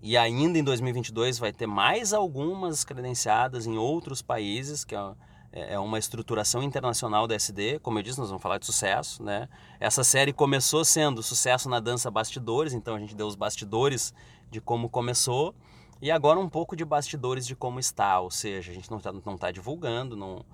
e 0.00 0.16
ainda 0.16 0.58
em 0.58 0.64
2022 0.64 1.38
vai 1.38 1.52
ter 1.52 1.66
mais 1.66 2.12
algumas 2.12 2.82
credenciadas 2.84 3.66
em 3.66 3.78
outros 3.78 4.20
países, 4.20 4.84
que 4.84 4.94
é 4.94 5.14
é, 5.52 5.74
é 5.74 5.78
uma 5.78 5.98
estruturação 5.98 6.62
internacional 6.62 7.26
da 7.26 7.34
SD, 7.34 7.78
como 7.80 7.98
eu 7.98 8.02
disse, 8.02 8.18
nós 8.18 8.28
vamos 8.28 8.42
falar 8.42 8.58
de 8.58 8.66
sucesso, 8.66 9.22
né? 9.22 9.48
Essa 9.78 10.02
série 10.02 10.32
começou 10.32 10.84
sendo 10.84 11.22
sucesso 11.22 11.68
na 11.68 11.78
dança 11.78 12.10
bastidores, 12.10 12.72
então 12.72 12.94
a 12.94 12.98
gente 12.98 13.14
deu 13.14 13.26
os 13.26 13.36
bastidores 13.36 14.14
de 14.50 14.60
como 14.60 14.88
começou 14.88 15.54
e 16.00 16.10
agora 16.10 16.40
um 16.40 16.48
pouco 16.48 16.74
de 16.74 16.84
bastidores 16.84 17.46
de 17.46 17.54
como 17.54 17.78
está, 17.78 18.18
ou 18.18 18.30
seja, 18.30 18.72
a 18.72 18.74
gente 18.74 18.90
não 18.90 18.98
está 18.98 19.12
não 19.12 19.36
tá 19.36 19.50
divulgando, 19.50 20.16
não 20.16 20.44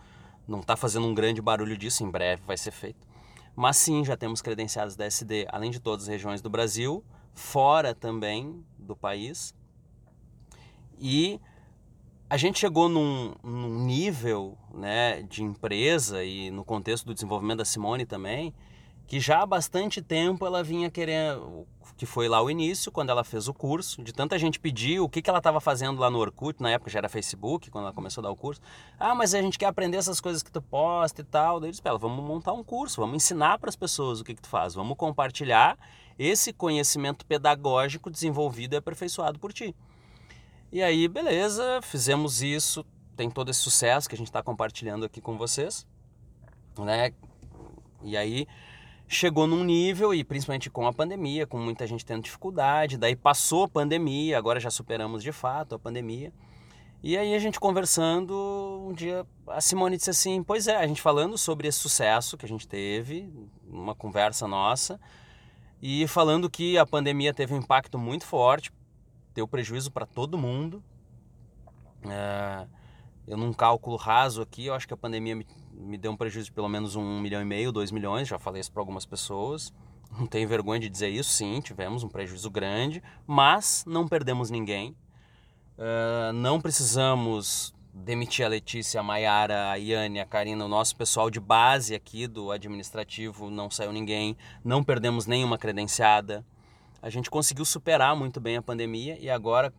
não 0.46 0.60
está 0.60 0.76
fazendo 0.76 1.06
um 1.06 1.14
grande 1.14 1.42
barulho 1.42 1.76
disso, 1.76 2.02
em 2.02 2.10
breve 2.10 2.42
vai 2.46 2.56
ser 2.56 2.70
feito. 2.70 3.06
Mas 3.54 3.76
sim, 3.76 4.04
já 4.04 4.16
temos 4.16 4.40
credenciados 4.40 4.96
da 4.96 5.04
SD, 5.04 5.46
além 5.50 5.70
de 5.70 5.78
todas 5.78 6.04
as 6.04 6.08
regiões 6.08 6.40
do 6.40 6.48
Brasil, 6.48 7.04
fora 7.34 7.94
também 7.94 8.64
do 8.78 8.96
país. 8.96 9.54
E 10.98 11.38
a 12.30 12.36
gente 12.36 12.58
chegou 12.58 12.88
num, 12.88 13.34
num, 13.42 13.84
nível 13.84 14.56
né, 14.78 15.22
de 15.22 15.42
empresa 15.42 16.24
e 16.24 16.50
no 16.50 16.64
contexto 16.64 17.04
do 17.04 17.14
desenvolvimento 17.14 17.58
da 17.58 17.64
Simone 17.64 18.06
também, 18.06 18.54
que 19.06 19.18
já 19.18 19.42
há 19.42 19.46
bastante 19.46 20.02
tempo 20.02 20.46
ela 20.46 20.62
vinha 20.62 20.90
querendo, 20.90 21.66
que 21.96 22.06
foi 22.06 22.28
lá 22.28 22.40
o 22.42 22.50
início, 22.50 22.92
quando 22.92 23.10
ela 23.10 23.24
fez 23.24 23.48
o 23.48 23.54
curso, 23.54 24.02
de 24.02 24.12
tanta 24.12 24.38
gente 24.38 24.60
pedir 24.60 25.00
o 25.00 25.08
que, 25.08 25.20
que 25.20 25.28
ela 25.28 25.38
estava 25.38 25.60
fazendo 25.60 25.98
lá 25.98 26.10
no 26.10 26.18
Orkut, 26.18 26.62
na 26.62 26.70
época 26.70 26.90
já 26.90 26.98
era 26.98 27.08
Facebook, 27.08 27.70
quando 27.70 27.86
ela 27.86 27.94
começou 27.94 28.20
a 28.20 28.26
dar 28.26 28.30
o 28.30 28.36
curso. 28.36 28.60
Ah, 29.00 29.14
mas 29.14 29.34
a 29.34 29.40
gente 29.40 29.58
quer 29.58 29.66
aprender 29.66 29.96
essas 29.96 30.20
coisas 30.20 30.42
que 30.42 30.52
tu 30.52 30.60
posta 30.62 31.22
e 31.22 31.24
tal. 31.24 31.58
Daí 31.58 31.68
eu 31.68 31.72
disse 31.72 31.82
vamos 31.82 32.22
montar 32.22 32.52
um 32.52 32.62
curso, 32.62 33.00
vamos 33.00 33.16
ensinar 33.16 33.58
para 33.58 33.68
as 33.70 33.76
pessoas 33.76 34.20
o 34.20 34.24
que, 34.24 34.34
que 34.34 34.42
tu 34.42 34.48
faz, 34.48 34.74
vamos 34.74 34.96
compartilhar 34.96 35.76
esse 36.18 36.52
conhecimento 36.52 37.24
pedagógico 37.24 38.10
desenvolvido 38.10 38.74
e 38.74 38.76
aperfeiçoado 38.76 39.38
por 39.38 39.52
ti. 39.52 39.74
E 40.70 40.82
aí, 40.82 41.08
beleza, 41.08 41.80
fizemos 41.82 42.42
isso, 42.42 42.84
tem 43.18 43.28
todo 43.28 43.50
esse 43.50 43.58
sucesso 43.58 44.08
que 44.08 44.14
a 44.14 44.18
gente 44.18 44.28
está 44.28 44.40
compartilhando 44.40 45.04
aqui 45.04 45.20
com 45.20 45.36
vocês, 45.36 45.84
né? 46.78 47.12
E 48.04 48.16
aí 48.16 48.46
chegou 49.08 49.44
num 49.44 49.64
nível, 49.64 50.14
e 50.14 50.22
principalmente 50.22 50.70
com 50.70 50.86
a 50.86 50.92
pandemia, 50.92 51.44
com 51.44 51.58
muita 51.58 51.84
gente 51.84 52.06
tendo 52.06 52.22
dificuldade, 52.22 52.96
daí 52.96 53.16
passou 53.16 53.64
a 53.64 53.68
pandemia, 53.68 54.38
agora 54.38 54.60
já 54.60 54.70
superamos 54.70 55.20
de 55.20 55.32
fato 55.32 55.74
a 55.74 55.78
pandemia. 55.80 56.32
E 57.02 57.18
aí 57.18 57.34
a 57.34 57.38
gente 57.40 57.58
conversando, 57.58 58.86
um 58.88 58.92
dia 58.92 59.26
a 59.48 59.60
Simone 59.60 59.96
disse 59.96 60.10
assim, 60.10 60.40
pois 60.40 60.68
é, 60.68 60.76
a 60.76 60.86
gente 60.86 61.02
falando 61.02 61.36
sobre 61.36 61.66
esse 61.66 61.78
sucesso 61.78 62.36
que 62.36 62.46
a 62.46 62.48
gente 62.48 62.68
teve, 62.68 63.28
uma 63.68 63.96
conversa 63.96 64.46
nossa, 64.46 65.00
e 65.82 66.06
falando 66.06 66.48
que 66.48 66.78
a 66.78 66.86
pandemia 66.86 67.34
teve 67.34 67.52
um 67.52 67.58
impacto 67.58 67.98
muito 67.98 68.24
forte 68.24 68.72
deu 69.38 69.46
prejuízo 69.46 69.92
para 69.92 70.04
todo 70.04 70.36
mundo. 70.36 70.82
É, 72.04 72.66
eu 73.28 73.36
num 73.36 73.52
cálculo 73.52 73.96
raso 73.96 74.40
aqui, 74.40 74.66
eu 74.66 74.74
acho 74.74 74.88
que 74.88 74.94
a 74.94 74.96
pandemia 74.96 75.36
me, 75.36 75.46
me 75.72 75.98
deu 75.98 76.10
um 76.10 76.16
prejuízo 76.16 76.46
de 76.46 76.52
pelo 76.52 76.68
menos 76.68 76.96
um 76.96 77.20
milhão 77.20 77.42
e 77.42 77.44
meio, 77.44 77.70
dois 77.70 77.92
milhões, 77.92 78.26
já 78.26 78.38
falei 78.38 78.60
isso 78.60 78.72
para 78.72 78.80
algumas 78.80 79.04
pessoas. 79.04 79.72
Não 80.18 80.26
tenho 80.26 80.48
vergonha 80.48 80.80
de 80.80 80.88
dizer 80.88 81.08
isso, 81.10 81.30
sim, 81.30 81.60
tivemos 81.60 82.02
um 82.02 82.08
prejuízo 82.08 82.50
grande, 82.50 83.02
mas 83.26 83.84
não 83.86 84.08
perdemos 84.08 84.50
ninguém. 84.50 84.96
Uh, 85.76 86.32
não 86.32 86.58
precisamos 86.60 87.74
demiti 87.92 88.42
a 88.42 88.48
Letícia, 88.48 89.00
a 89.00 89.02
Maiara, 89.02 89.70
a 89.70 89.76
Iane, 89.76 90.20
a 90.20 90.26
Karina, 90.26 90.64
o 90.64 90.68
nosso 90.68 90.96
pessoal 90.96 91.30
de 91.30 91.40
base 91.40 91.94
aqui 91.94 92.26
do 92.26 92.50
administrativo, 92.50 93.50
não 93.50 93.70
saiu 93.70 93.92
ninguém, 93.92 94.36
não 94.64 94.82
perdemos 94.82 95.26
nenhuma 95.26 95.58
credenciada. 95.58 96.44
A 97.02 97.10
gente 97.10 97.30
conseguiu 97.30 97.64
superar 97.64 98.16
muito 98.16 98.40
bem 98.40 98.56
a 98.56 98.62
pandemia 98.62 99.18
e 99.20 99.28
agora, 99.28 99.72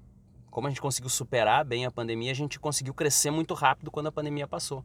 como 0.51 0.67
a 0.67 0.69
gente 0.69 0.81
conseguiu 0.81 1.09
superar 1.09 1.63
bem 1.63 1.85
a 1.85 1.91
pandemia, 1.91 2.31
a 2.31 2.35
gente 2.35 2.59
conseguiu 2.59 2.93
crescer 2.93 3.31
muito 3.31 3.53
rápido 3.53 3.91
quando 3.91 4.07
a 4.07 4.11
pandemia 4.11 4.47
passou. 4.47 4.83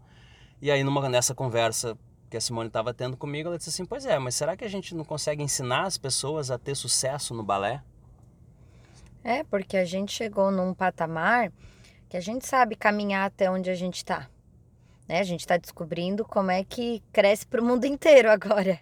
E 0.61 0.70
aí, 0.70 0.83
numa, 0.83 1.09
nessa 1.09 1.35
conversa 1.35 1.96
que 2.31 2.37
a 2.37 2.40
Simone 2.40 2.68
estava 2.68 2.92
tendo 2.92 3.16
comigo, 3.16 3.48
ela 3.48 3.59
disse 3.59 3.70
assim: 3.70 3.85
Pois 3.85 4.07
é, 4.07 4.18
mas 4.18 4.35
será 4.35 4.57
que 4.57 4.64
a 4.64 4.68
gente 4.68 4.94
não 4.94 5.05
consegue 5.05 5.42
ensinar 5.42 5.85
as 5.85 5.98
pessoas 5.98 6.50
a 6.50 6.59
ter 6.59 6.74
sucesso 6.74 7.35
no 7.35 7.42
balé? 7.42 7.83
É, 9.22 9.42
porque 9.44 9.77
a 9.77 9.85
gente 9.85 10.12
chegou 10.12 10.50
num 10.50 10.74
patamar 10.74 11.50
que 12.09 12.16
a 12.16 12.20
gente 12.20 12.46
sabe 12.46 12.77
caminhar 12.77 13.27
até 13.27 13.50
onde 13.50 13.70
a 13.70 13.74
gente 13.74 13.96
está. 13.96 14.29
Né? 15.09 15.18
A 15.20 15.24
gente 15.24 15.40
está 15.40 15.57
descobrindo 15.57 16.24
como 16.24 16.50
é 16.50 16.62
que 16.62 17.03
cresce 17.12 17.46
para 17.46 17.61
o 17.61 17.64
mundo 17.64 17.87
inteiro 17.87 18.31
agora. 18.31 18.79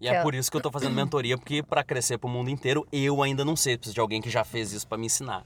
E 0.00 0.08
é 0.08 0.22
por 0.22 0.34
isso 0.34 0.50
que 0.50 0.56
eu 0.56 0.60
estou 0.60 0.72
fazendo 0.72 0.94
mentoria, 0.94 1.36
porque 1.36 1.62
para 1.62 1.84
crescer 1.84 2.16
para 2.16 2.26
o 2.26 2.30
mundo 2.30 2.48
inteiro, 2.48 2.86
eu 2.90 3.22
ainda 3.22 3.44
não 3.44 3.54
sei. 3.54 3.76
Preciso 3.76 3.94
de 3.94 4.00
alguém 4.00 4.22
que 4.22 4.30
já 4.30 4.42
fez 4.42 4.72
isso 4.72 4.88
para 4.88 4.96
me 4.96 5.06
ensinar. 5.06 5.44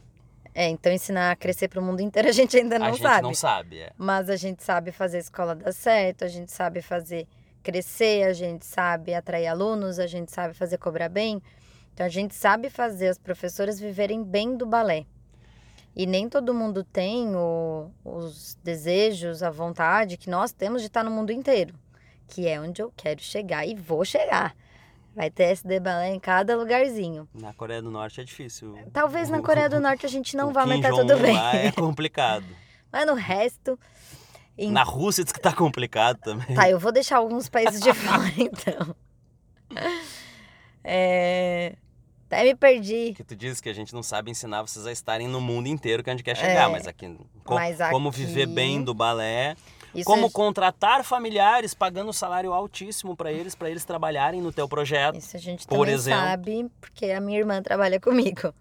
É, 0.55 0.69
então 0.69 0.93
ensinar 0.93 1.33
a 1.33 1.37
crescer 1.37 1.67
para 1.67 1.81
o 1.81 1.83
mundo 1.83 2.01
inteiro 2.01 2.29
a 2.29 2.33
gente 2.33 2.57
ainda 2.57 2.79
não 2.79 2.87
a 2.87 2.93
sabe. 2.93 3.07
A 3.07 3.14
gente 3.14 3.23
não 3.25 3.35
sabe, 3.35 3.79
é. 3.81 3.93
Mas 3.99 4.31
a 4.31 4.37
gente 4.37 4.62
sabe 4.62 4.93
fazer 4.93 5.17
a 5.17 5.21
escola 5.21 5.55
dar 5.55 5.73
certo, 5.73 6.25
a 6.25 6.29
gente 6.29 6.53
sabe 6.53 6.81
fazer 6.81 7.27
crescer, 7.62 8.25
a 8.25 8.33
gente 8.33 8.64
sabe 8.64 9.14
atrair 9.14 9.49
alunos, 9.49 9.99
a 9.99 10.07
gente 10.07 10.31
sabe 10.31 10.55
fazer 10.55 10.79
cobrar 10.79 11.09
bem. 11.09 11.43
Então 11.93 12.07
a 12.07 12.09
gente 12.09 12.35
sabe 12.35 12.71
fazer 12.71 13.09
as 13.09 13.19
professoras 13.19 13.81
viverem 13.81 14.23
bem 14.23 14.57
do 14.57 14.64
balé. 14.64 15.07
E 15.97 16.07
nem 16.07 16.29
todo 16.29 16.53
mundo 16.53 16.83
tem 16.85 17.35
o, 17.35 17.90
os 18.05 18.57
desejos, 18.62 19.43
a 19.43 19.51
vontade 19.51 20.17
que 20.17 20.29
nós 20.29 20.53
temos 20.53 20.83
de 20.83 20.88
estar 20.88 21.05
no 21.05 21.11
mundo 21.11 21.31
inteiro, 21.31 21.75
que 22.27 22.49
é 22.49 22.61
onde 22.61 22.83
eu 22.83 22.93
quero 22.97 23.21
chegar 23.21 23.67
e 23.67 23.75
vou 23.75 24.05
chegar. 24.05 24.57
Vai 25.14 25.31
ter 25.31 25.44
SD 25.44 25.79
balé 25.79 26.12
em 26.12 26.18
cada 26.18 26.57
lugarzinho. 26.57 27.29
Na 27.33 27.55
Coreia 27.55 27.81
do 27.81 27.90
Norte 27.90 28.20
é 28.20 28.24
difícil. 28.24 28.77
Talvez 28.92 29.31
na 29.31 29.40
Coreia 29.40 29.68
do 29.68 29.79
Norte 29.81 30.05
a 30.05 30.09
gente 30.09 30.37
não 30.37 30.53
vá, 30.53 30.66
mas 30.66 30.81
tá 30.81 30.90
tudo 30.90 31.16
bem. 31.18 31.37
É 31.38 31.70
complicado. 31.70 32.44
mas 32.90 33.07
no 33.07 33.14
resto. 33.14 33.79
Em... 34.59 34.70
Na 34.70 34.83
Rússia 34.83 35.22
diz 35.22 35.33
que 35.33 35.40
tá 35.40 35.53
complicado 35.53 36.18
também. 36.18 36.57
Tá, 36.57 36.68
eu 36.68 36.79
vou 36.79 36.90
deixar 36.90 37.18
alguns 37.18 37.48
países 37.48 37.81
de 37.81 37.92
fora 37.94 38.33
então. 38.37 38.94
É... 40.83 41.77
Até 42.27 42.42
me 42.42 42.55
perdi. 42.57 43.14
Que 43.14 43.22
tu 43.22 43.37
disse 43.37 43.62
que 43.62 43.68
a 43.68 43.72
gente 43.72 43.94
não 43.94 44.03
sabe 44.03 44.31
ensinar 44.31 44.62
vocês 44.62 44.85
a 44.87 44.90
estarem 44.90 45.29
no 45.29 45.40
mundo 45.40 45.68
inteiro 45.68 46.03
que 46.03 46.11
a 46.11 46.12
gente 46.12 46.24
quer 46.24 46.37
chegar, 46.37 46.68
é, 46.68 46.72
mas 46.72 46.87
aqui, 46.87 47.16
com, 47.44 47.55
mas 47.55 47.81
aqui... 47.81 47.92
como 47.92 48.11
viver 48.11 48.46
bem 48.46 48.83
do 48.83 48.92
balé, 48.92 49.55
Isso 49.94 50.04
como 50.04 50.26
é... 50.26 50.30
contratar 50.30 51.04
familiares 51.04 51.74
pagando 51.74 52.12
salário 52.12 52.52
altíssimo 52.52 53.16
para 53.16 53.33
eles, 53.33 53.54
para 53.54 53.70
eles 53.70 53.85
trabalharem 53.85 54.40
no 54.40 54.52
teu 54.52 54.68
projeto. 54.68 55.16
Isso 55.16 55.37
a 55.37 55.40
gente 55.40 55.66
por 55.66 55.78
também 55.78 55.94
exemplo. 55.94 56.20
sabe, 56.20 56.70
porque 56.80 57.07
a 57.11 57.20
minha 57.20 57.38
irmã 57.38 57.62
trabalha 57.62 58.00
comigo. 58.00 58.52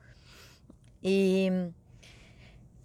E 1.04 1.52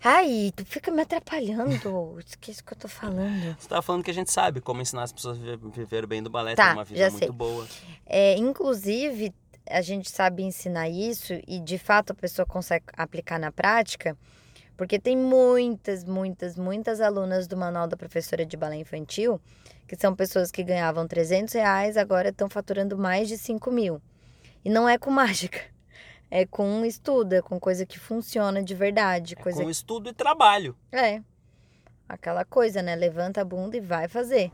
Ai, 0.02 0.52
tu 0.54 0.64
fica 0.64 0.90
me 0.90 1.02
atrapalhando. 1.02 2.18
Esqueci 2.24 2.60
o 2.60 2.64
que 2.64 2.72
eu 2.72 2.78
tô 2.78 2.88
falando. 2.88 3.56
Você 3.58 3.68
tava 3.68 3.82
falando 3.82 4.04
que 4.04 4.10
a 4.10 4.14
gente 4.14 4.30
sabe 4.30 4.60
como 4.60 4.80
ensinar 4.80 5.02
as 5.02 5.12
pessoas 5.12 5.38
a 5.38 5.56
viver 5.56 6.06
bem 6.06 6.22
do 6.22 6.30
balé, 6.30 6.54
tá, 6.54 6.68
ter 6.68 6.74
uma 6.74 6.84
vida 6.84 7.10
muito 7.10 7.18
sei. 7.18 7.32
boa. 7.32 7.66
É, 8.06 8.36
inclusive, 8.36 9.34
a 9.68 9.82
gente 9.82 10.08
sabe 10.08 10.44
ensinar 10.44 10.88
isso 10.88 11.34
e 11.46 11.58
de 11.58 11.78
fato 11.78 12.12
a 12.12 12.14
pessoa 12.14 12.46
consegue 12.46 12.86
aplicar 12.92 13.38
na 13.40 13.50
prática, 13.50 14.16
porque 14.78 14.98
tem 14.98 15.14
muitas, 15.14 16.04
muitas, 16.04 16.56
muitas 16.56 17.02
alunas 17.02 17.46
do 17.46 17.58
Manual 17.58 17.86
da 17.86 17.98
Professora 17.98 18.46
de 18.46 18.56
Balé 18.56 18.76
Infantil 18.76 19.38
que 19.88 19.96
são 19.96 20.14
pessoas 20.14 20.50
que 20.50 20.62
ganhavam 20.62 21.08
300 21.08 21.54
reais, 21.54 21.96
agora 21.96 22.28
estão 22.28 22.48
faturando 22.48 22.96
mais 22.98 23.26
de 23.26 23.38
5 23.38 23.72
mil. 23.72 24.00
E 24.62 24.68
não 24.68 24.86
é 24.86 24.98
com 24.98 25.10
mágica, 25.10 25.58
é 26.30 26.44
com 26.44 26.84
estudo, 26.84 27.32
é 27.32 27.40
com 27.40 27.58
coisa 27.58 27.86
que 27.86 27.98
funciona 27.98 28.62
de 28.62 28.74
verdade. 28.74 29.34
É 29.36 29.42
coisa 29.42 29.62
com 29.62 29.70
estudo 29.70 30.10
e 30.10 30.12
trabalho. 30.12 30.76
É, 30.92 31.22
aquela 32.06 32.44
coisa, 32.44 32.82
né? 32.82 32.94
Levanta 32.94 33.40
a 33.40 33.44
bunda 33.44 33.78
e 33.78 33.80
vai 33.80 34.06
fazer. 34.06 34.52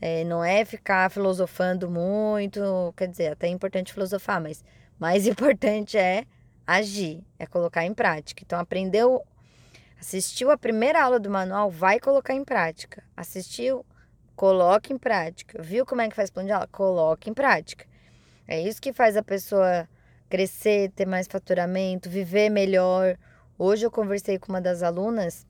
É, 0.00 0.24
não 0.24 0.42
é 0.42 0.64
ficar 0.64 1.10
filosofando 1.10 1.90
muito, 1.90 2.60
quer 2.96 3.08
dizer, 3.08 3.32
até 3.32 3.46
é 3.46 3.50
importante 3.50 3.92
filosofar, 3.92 4.40
mas 4.40 4.64
mais 4.98 5.26
importante 5.28 5.98
é 5.98 6.24
agir, 6.66 7.22
é 7.38 7.46
colocar 7.46 7.84
em 7.84 7.92
prática. 7.92 8.42
Então, 8.44 8.58
aprendeu, 8.58 9.22
assistiu 9.98 10.50
a 10.50 10.58
primeira 10.58 11.02
aula 11.02 11.18
do 11.18 11.30
manual, 11.30 11.70
vai 11.70 11.98
colocar 11.98 12.34
em 12.34 12.44
prática. 12.44 13.02
Assistiu, 13.16 13.84
coloca 14.34 14.92
em 14.92 14.98
prática. 14.98 15.62
Viu 15.62 15.84
como 15.86 16.00
é 16.00 16.08
que 16.08 16.16
faz 16.16 16.30
plano 16.30 16.48
de 16.48 16.52
aula? 16.52 16.66
Coloca 16.68 17.28
em 17.28 17.34
prática. 17.34 17.86
É 18.46 18.60
isso 18.60 18.80
que 18.80 18.92
faz 18.92 19.16
a 19.16 19.22
pessoa 19.22 19.88
crescer, 20.28 20.90
ter 20.92 21.06
mais 21.06 21.26
faturamento, 21.26 22.10
viver 22.10 22.50
melhor. 22.50 23.16
Hoje 23.58 23.86
eu 23.86 23.90
conversei 23.90 24.38
com 24.38 24.52
uma 24.52 24.60
das 24.60 24.82
alunas 24.82 25.46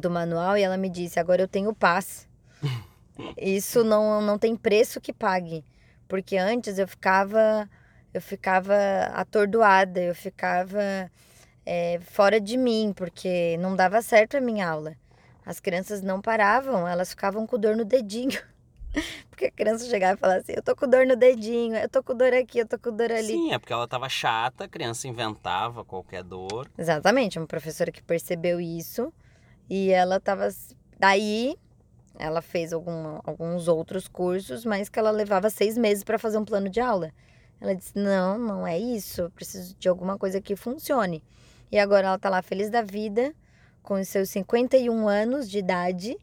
do 0.00 0.10
manual 0.10 0.56
e 0.56 0.62
ela 0.62 0.76
me 0.76 0.88
disse: 0.88 1.18
agora 1.18 1.42
eu 1.42 1.48
tenho 1.48 1.74
paz. 1.74 2.28
Isso 3.36 3.84
não, 3.84 4.20
não 4.20 4.38
tem 4.38 4.56
preço 4.56 5.00
que 5.00 5.12
pague. 5.12 5.64
Porque 6.08 6.36
antes 6.36 6.78
eu 6.78 6.86
ficava 6.86 7.68
eu 8.12 8.20
ficava 8.20 8.74
atordoada, 9.12 10.00
eu 10.00 10.14
ficava 10.14 11.10
é, 11.66 12.00
fora 12.00 12.40
de 12.40 12.56
mim, 12.56 12.92
porque 12.94 13.56
não 13.58 13.74
dava 13.74 14.02
certo 14.02 14.36
a 14.36 14.40
minha 14.40 14.68
aula. 14.68 14.96
As 15.44 15.60
crianças 15.60 16.02
não 16.02 16.20
paravam, 16.20 16.88
elas 16.88 17.10
ficavam 17.10 17.46
com 17.46 17.58
dor 17.58 17.76
no 17.76 17.84
dedinho. 17.84 18.40
Porque 19.28 19.46
a 19.46 19.50
criança 19.50 19.84
chegava 19.86 20.14
e 20.14 20.16
falava 20.16 20.40
assim: 20.40 20.52
Eu 20.54 20.62
tô 20.62 20.76
com 20.76 20.88
dor 20.88 21.04
no 21.04 21.16
dedinho, 21.16 21.74
eu 21.74 21.88
tô 21.88 22.02
com 22.02 22.16
dor 22.16 22.32
aqui, 22.32 22.60
eu 22.60 22.68
tô 22.68 22.78
com 22.78 22.94
dor 22.94 23.10
ali. 23.10 23.26
Sim, 23.26 23.52
é 23.52 23.58
porque 23.58 23.72
ela 23.72 23.88
tava 23.88 24.08
chata, 24.08 24.64
a 24.64 24.68
criança 24.68 25.08
inventava 25.08 25.84
qualquer 25.84 26.22
dor. 26.22 26.70
Exatamente, 26.78 27.36
uma 27.36 27.46
professora 27.46 27.90
que 27.90 28.00
percebeu 28.00 28.60
isso 28.60 29.12
e 29.68 29.90
ela 29.90 30.20
tava. 30.20 30.48
Daí 31.00 31.58
ela 32.16 32.40
fez 32.40 32.72
algum, 32.72 33.18
alguns 33.24 33.66
outros 33.66 34.06
cursos, 34.06 34.64
mas 34.64 34.88
que 34.88 34.98
ela 34.98 35.10
levava 35.10 35.50
seis 35.50 35.76
meses 35.76 36.04
para 36.04 36.18
fazer 36.18 36.38
um 36.38 36.44
plano 36.44 36.68
de 36.68 36.80
aula. 36.80 37.10
Ela 37.60 37.74
disse: 37.74 37.98
Não, 37.98 38.38
não 38.38 38.66
é 38.66 38.78
isso. 38.78 39.22
Eu 39.22 39.30
preciso 39.30 39.74
de 39.76 39.88
alguma 39.88 40.16
coisa 40.16 40.40
que 40.40 40.54
funcione. 40.54 41.22
E 41.74 41.78
agora 41.80 42.06
ela 42.06 42.14
está 42.14 42.30
lá 42.30 42.40
feliz 42.40 42.70
da 42.70 42.82
vida, 42.82 43.34
com 43.82 43.94
os 43.94 44.06
seus 44.06 44.30
51 44.30 45.08
anos 45.08 45.50
de 45.50 45.58
idade. 45.58 46.16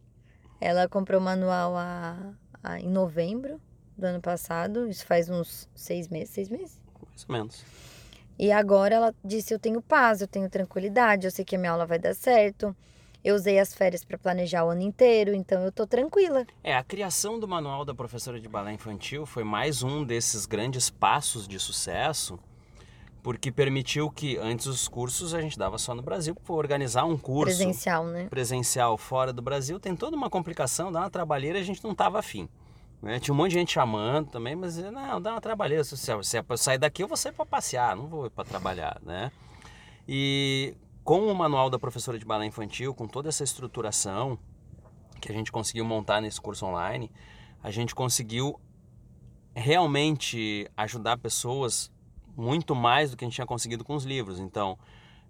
Ela 0.62 0.88
comprou 0.88 1.20
o 1.20 1.22
manual 1.22 1.76
a, 1.76 2.34
a, 2.64 2.80
em 2.80 2.88
novembro 2.88 3.60
do 3.98 4.06
ano 4.06 4.22
passado. 4.22 4.88
Isso 4.88 5.06
faz 5.06 5.30
uns 5.30 5.68
seis 5.76 6.08
meses. 6.08 6.30
Seis 6.30 6.50
meses? 6.50 6.82
Mais 7.06 7.26
ou 7.28 7.34
menos. 7.36 7.66
E 8.40 8.50
agora 8.50 8.96
ela 8.96 9.16
disse: 9.26 9.54
Eu 9.54 9.60
tenho 9.60 9.82
paz, 9.82 10.22
eu 10.22 10.28
tenho 10.30 10.50
tranquilidade, 10.50 11.28
eu 11.28 11.32
sei 11.32 11.44
que 11.44 11.58
a 11.58 11.60
minha 11.60 11.74
aula 11.74 11.86
vai 11.86 12.00
dar 12.00 12.16
certo. 12.16 12.74
Eu 13.22 13.36
usei 13.36 13.60
as 13.60 13.74
férias 13.74 14.06
para 14.06 14.18
planejar 14.18 14.64
o 14.64 14.70
ano 14.70 14.84
inteiro, 14.84 15.34
então 15.34 15.62
eu 15.66 15.72
tô 15.74 15.86
tranquila. 15.86 16.48
É, 16.64 16.78
a 16.78 16.82
criação 16.82 17.38
do 17.38 17.46
manual 17.46 17.84
da 17.84 17.94
professora 17.94 18.40
de 18.40 18.48
balé 18.48 18.72
infantil 18.72 19.26
foi 19.26 19.44
mais 19.44 19.84
um 19.84 20.06
desses 20.06 20.46
grandes 20.46 20.90
passos 20.90 21.46
de 21.46 21.60
sucesso, 21.60 22.40
porque 23.24 23.52
permitiu 23.52 24.10
que 24.10 24.38
antes 24.38 24.66
os 24.66 24.88
cursos 24.88 25.34
a 25.34 25.42
gente 25.42 25.58
dava 25.58 25.78
só 25.78 25.94
no 25.94 26.02
Brasil, 26.02 26.34
por 26.34 26.56
organizar 26.56 27.06
um 27.06 27.18
curso 27.18 27.56
presencial, 27.56 28.06
né? 28.06 28.28
Presencial 28.30 28.98
fora 28.98 29.32
do 29.32 29.42
Brasil 29.42 29.80
tem 29.80 29.96
toda 29.96 30.16
uma 30.16 30.30
complicação, 30.30 30.92
dá 30.92 31.02
uma 31.02 31.10
trabalheira, 31.10 31.60
a 31.60 31.64
gente 31.64 31.84
não 31.84 31.94
tava 31.94 32.20
afim. 32.20 32.50
Né? 33.02 33.20
Tinha 33.20 33.34
um 33.34 33.38
monte 33.38 33.52
de 33.52 33.58
gente 33.58 33.72
chamando 33.72 34.30
também, 34.30 34.56
mas 34.56 34.78
não, 34.78 35.22
dá 35.22 35.32
uma 35.32 35.42
trabalheira. 35.42 35.84
Se, 35.84 35.98
se 35.98 36.38
é 36.38 36.58
sair 36.58 36.78
daqui, 36.78 37.04
eu 37.04 37.08
vou 37.08 37.18
sair 37.18 37.32
para 37.32 37.46
passear, 37.46 37.96
não 37.96 38.08
vou 38.08 38.28
ir 38.28 38.30
para 38.30 38.46
trabalhar, 38.46 39.00
né? 39.04 39.32
E 40.08 40.76
com 41.04 41.28
o 41.28 41.36
manual 41.36 41.70
da 41.70 41.80
professora 41.80 42.18
de 42.18 42.26
balé 42.26 42.46
infantil, 42.46 42.94
com 42.94 43.08
toda 43.08 43.30
essa 43.30 43.44
estruturação 43.44 44.38
que 45.20 45.32
a 45.32 45.36
gente 45.36 45.52
conseguiu 45.52 45.86
montar 45.86 46.22
nesse 46.22 46.40
curso 46.40 46.66
online, 46.66 47.12
a 47.64 47.72
gente 47.72 47.94
conseguiu 47.94 48.60
realmente 49.54 50.70
ajudar 50.78 51.18
pessoas 51.18 51.92
muito 52.42 52.76
mais 52.76 53.12
do 53.12 53.18
que 53.18 53.24
a 53.24 53.28
gente 53.28 53.36
tinha 53.36 53.48
conseguido 53.48 53.84
com 53.84 53.96
os 53.96 54.04
livros. 54.04 54.40
Então, 54.40 54.78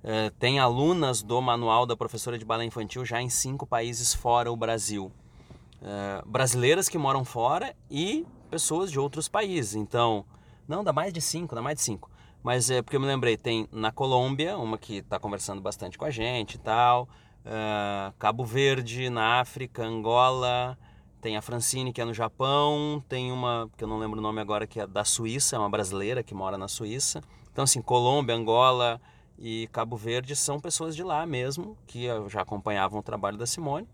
eh, 0.04 0.32
tem 0.40 0.60
alunas 0.60 1.22
do 1.22 1.42
manual 1.42 1.86
da 1.86 1.96
professora 1.96 2.38
de 2.38 2.46
balé 2.46 2.64
infantil 2.66 3.06
já 3.06 3.22
em 3.22 3.30
cinco 3.30 3.68
países 3.68 4.14
fora 4.14 4.52
o 4.52 4.56
Brasil. 4.56 5.12
Eh, 5.82 6.24
brasileiras 6.26 6.88
que 6.88 6.98
moram 6.98 7.26
fora 7.26 7.76
e 7.90 8.26
pessoas 8.50 8.90
de 8.90 9.00
outros 9.00 9.28
países. 9.28 9.76
Então, 9.76 10.26
não, 10.68 10.84
dá 10.84 10.94
mais 10.94 11.12
de 11.12 11.22
cinco, 11.22 11.54
dá 11.54 11.62
mais 11.62 11.76
de 11.76 11.82
cinco. 11.84 12.10
Mas 12.42 12.70
é 12.72 12.82
porque 12.82 12.96
eu 12.96 13.02
me 13.02 13.06
lembrei, 13.06 13.38
tem 13.38 13.68
na 13.72 13.92
Colômbia, 13.92 14.58
uma 14.58 14.78
que 14.78 14.98
está 14.98 15.20
conversando 15.20 15.62
bastante 15.62 15.98
com 15.98 16.06
a 16.06 16.10
gente 16.10 16.56
e 16.56 16.58
tal, 16.58 17.08
uh, 17.46 18.12
Cabo 18.18 18.44
Verde, 18.44 19.10
na 19.10 19.40
África, 19.40 19.84
Angola, 19.84 20.76
tem 21.22 21.38
a 21.38 21.42
Francine 21.42 21.94
que 21.94 22.02
é 22.02 22.06
no 22.06 22.14
Japão, 22.14 23.04
tem 23.08 23.32
uma 23.32 23.70
que 23.78 23.84
eu 23.84 23.88
não 23.88 24.00
lembro 24.00 24.20
o 24.20 24.22
nome 24.22 24.42
agora 24.42 24.68
que 24.68 24.80
é 24.80 24.88
da 24.88 25.06
Suíça, 25.06 25.56
é 25.56 25.60
uma 25.60 25.70
brasileira 25.70 26.24
que 26.24 26.34
mora 26.34 26.58
na 26.58 26.68
Suíça. 26.68 27.22
Então 27.52 27.64
assim, 27.64 27.82
Colômbia, 27.82 28.36
Angola, 28.36 29.00
e 29.44 29.68
Cabo 29.72 29.98
Verde 29.98 30.36
são 30.36 30.60
pessoas 30.60 30.96
de 30.96 31.04
lá 31.04 31.26
mesmo, 31.26 31.76
que 31.88 32.06
já 32.28 32.42
acompanhavam 32.42 33.00
o 33.00 33.04
trabalho 33.04 33.40
da 33.40 33.48
Simone, 33.48 33.88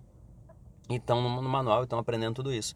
e 0.89 0.95
estão 0.95 1.21
no, 1.21 1.41
manual, 1.41 1.83
estão 1.83 1.97
aprendendo 1.97 2.35
tudo 2.35 2.53
isso. 2.53 2.75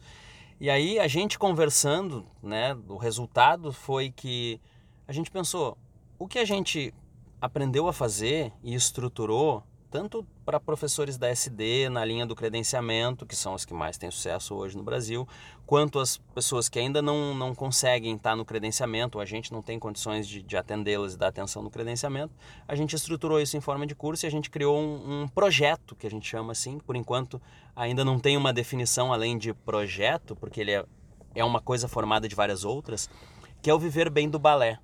E 0.58 0.70
aí 0.70 0.98
a 0.98 1.08
gente 1.08 1.38
conversando, 1.38 2.26
né, 2.42 2.78
o 2.88 2.96
resultado 2.96 3.74
foi 3.74 4.10
que 4.10 4.62
a 5.06 5.12
gente 5.12 5.30
pensou, 5.30 5.78
o 6.18 6.28
que 6.28 6.40
a 6.40 6.46
gente 6.46 6.94
aprendeu 7.42 7.90
a 7.90 7.94
fazer 7.94 8.54
e 8.64 8.74
estruturou 8.74 9.64
tanto 9.92 10.26
para 10.46 10.58
professores 10.58 11.18
da 11.18 11.28
SD 11.28 11.90
na 11.90 12.06
linha 12.06 12.26
do 12.26 12.34
credenciamento, 12.34 13.26
que 13.26 13.36
são 13.36 13.54
os 13.54 13.66
que 13.66 13.74
mais 13.74 13.98
têm 13.98 14.10
sucesso 14.10 14.56
hoje 14.56 14.78
no 14.78 14.84
Brasil, 14.84 15.28
quanto 15.66 16.00
as 16.00 16.18
pessoas 16.34 16.70
que 16.70 16.80
ainda 16.80 17.02
não, 17.02 17.36
não 17.36 17.54
conseguem 17.54 18.16
estar 18.16 18.34
no 18.34 18.46
credenciamento, 18.46 19.20
a 19.20 19.26
gente 19.26 19.52
não 19.52 19.62
tem 19.62 19.78
condições 19.78 20.26
de, 20.26 20.42
de 20.42 20.56
atendê-las 20.56 21.14
e 21.14 21.18
dar 21.18 21.28
atenção 21.28 21.62
no 21.62 21.70
credenciamento, 21.70 22.34
a 22.66 22.74
gente 22.74 22.96
estruturou 22.96 23.40
isso 23.42 23.58
em 23.58 23.62
forma 23.62 23.86
de 23.86 23.94
curso 23.94 24.26
e 24.26 24.28
a 24.28 24.32
gente 24.32 24.50
criou 24.50 24.80
um, 24.80 25.24
um 25.24 25.28
projeto, 25.28 25.94
que 25.94 26.08
a 26.08 26.10
gente 26.10 26.26
chama 26.26 26.54
assim, 26.54 26.80
por 26.80 26.96
enquanto 26.96 27.42
ainda 27.76 28.06
não 28.06 28.18
tem 28.18 28.38
uma 28.38 28.54
definição 28.54 29.12
além 29.12 29.38
de 29.38 29.54
projeto, 29.54 30.38
porque 30.38 30.62
ele 30.62 30.72
é, 30.72 30.86
é 31.36 31.44
uma 31.44 31.60
coisa 31.60 31.90
formada 31.90 32.30
de 32.30 32.36
várias 32.36 32.64
outras, 32.64 33.10
que 33.62 33.70
é 33.70 33.74
o 33.74 33.80
Viver 33.80 34.10
Bem 34.10 34.30
do 34.30 34.40
Balé. 34.40 34.80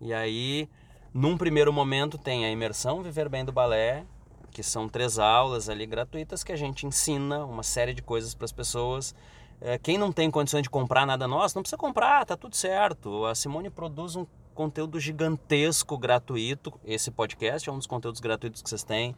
E 0.00 0.14
aí 0.14 0.66
num 1.12 1.36
primeiro 1.36 1.72
momento 1.72 2.18
tem 2.18 2.44
a 2.44 2.50
imersão 2.50 3.02
Viver 3.02 3.28
Bem 3.28 3.44
do 3.44 3.52
Balé, 3.52 4.04
que 4.50 4.62
são 4.62 4.88
três 4.88 5.18
aulas 5.18 5.68
ali 5.68 5.86
gratuitas 5.86 6.42
que 6.42 6.52
a 6.52 6.56
gente 6.56 6.86
ensina 6.86 7.44
uma 7.44 7.62
série 7.62 7.94
de 7.94 8.02
coisas 8.02 8.34
para 8.34 8.44
as 8.44 8.52
pessoas. 8.52 9.14
É, 9.60 9.78
quem 9.78 9.98
não 9.98 10.12
tem 10.12 10.30
condições 10.30 10.62
de 10.62 10.70
comprar 10.70 11.06
nada 11.06 11.26
nosso, 11.26 11.56
não 11.56 11.62
precisa 11.62 11.78
comprar, 11.78 12.24
tá 12.24 12.36
tudo 12.36 12.54
certo. 12.54 13.24
A 13.24 13.34
Simone 13.34 13.70
produz 13.70 14.14
um 14.14 14.26
conteúdo 14.54 14.98
gigantesco 15.00 15.96
gratuito. 15.96 16.72
Esse 16.84 17.10
podcast 17.10 17.68
é 17.68 17.72
um 17.72 17.78
dos 17.78 17.86
conteúdos 17.86 18.20
gratuitos 18.20 18.60
que 18.60 18.68
vocês 18.68 18.82
têm. 18.84 19.14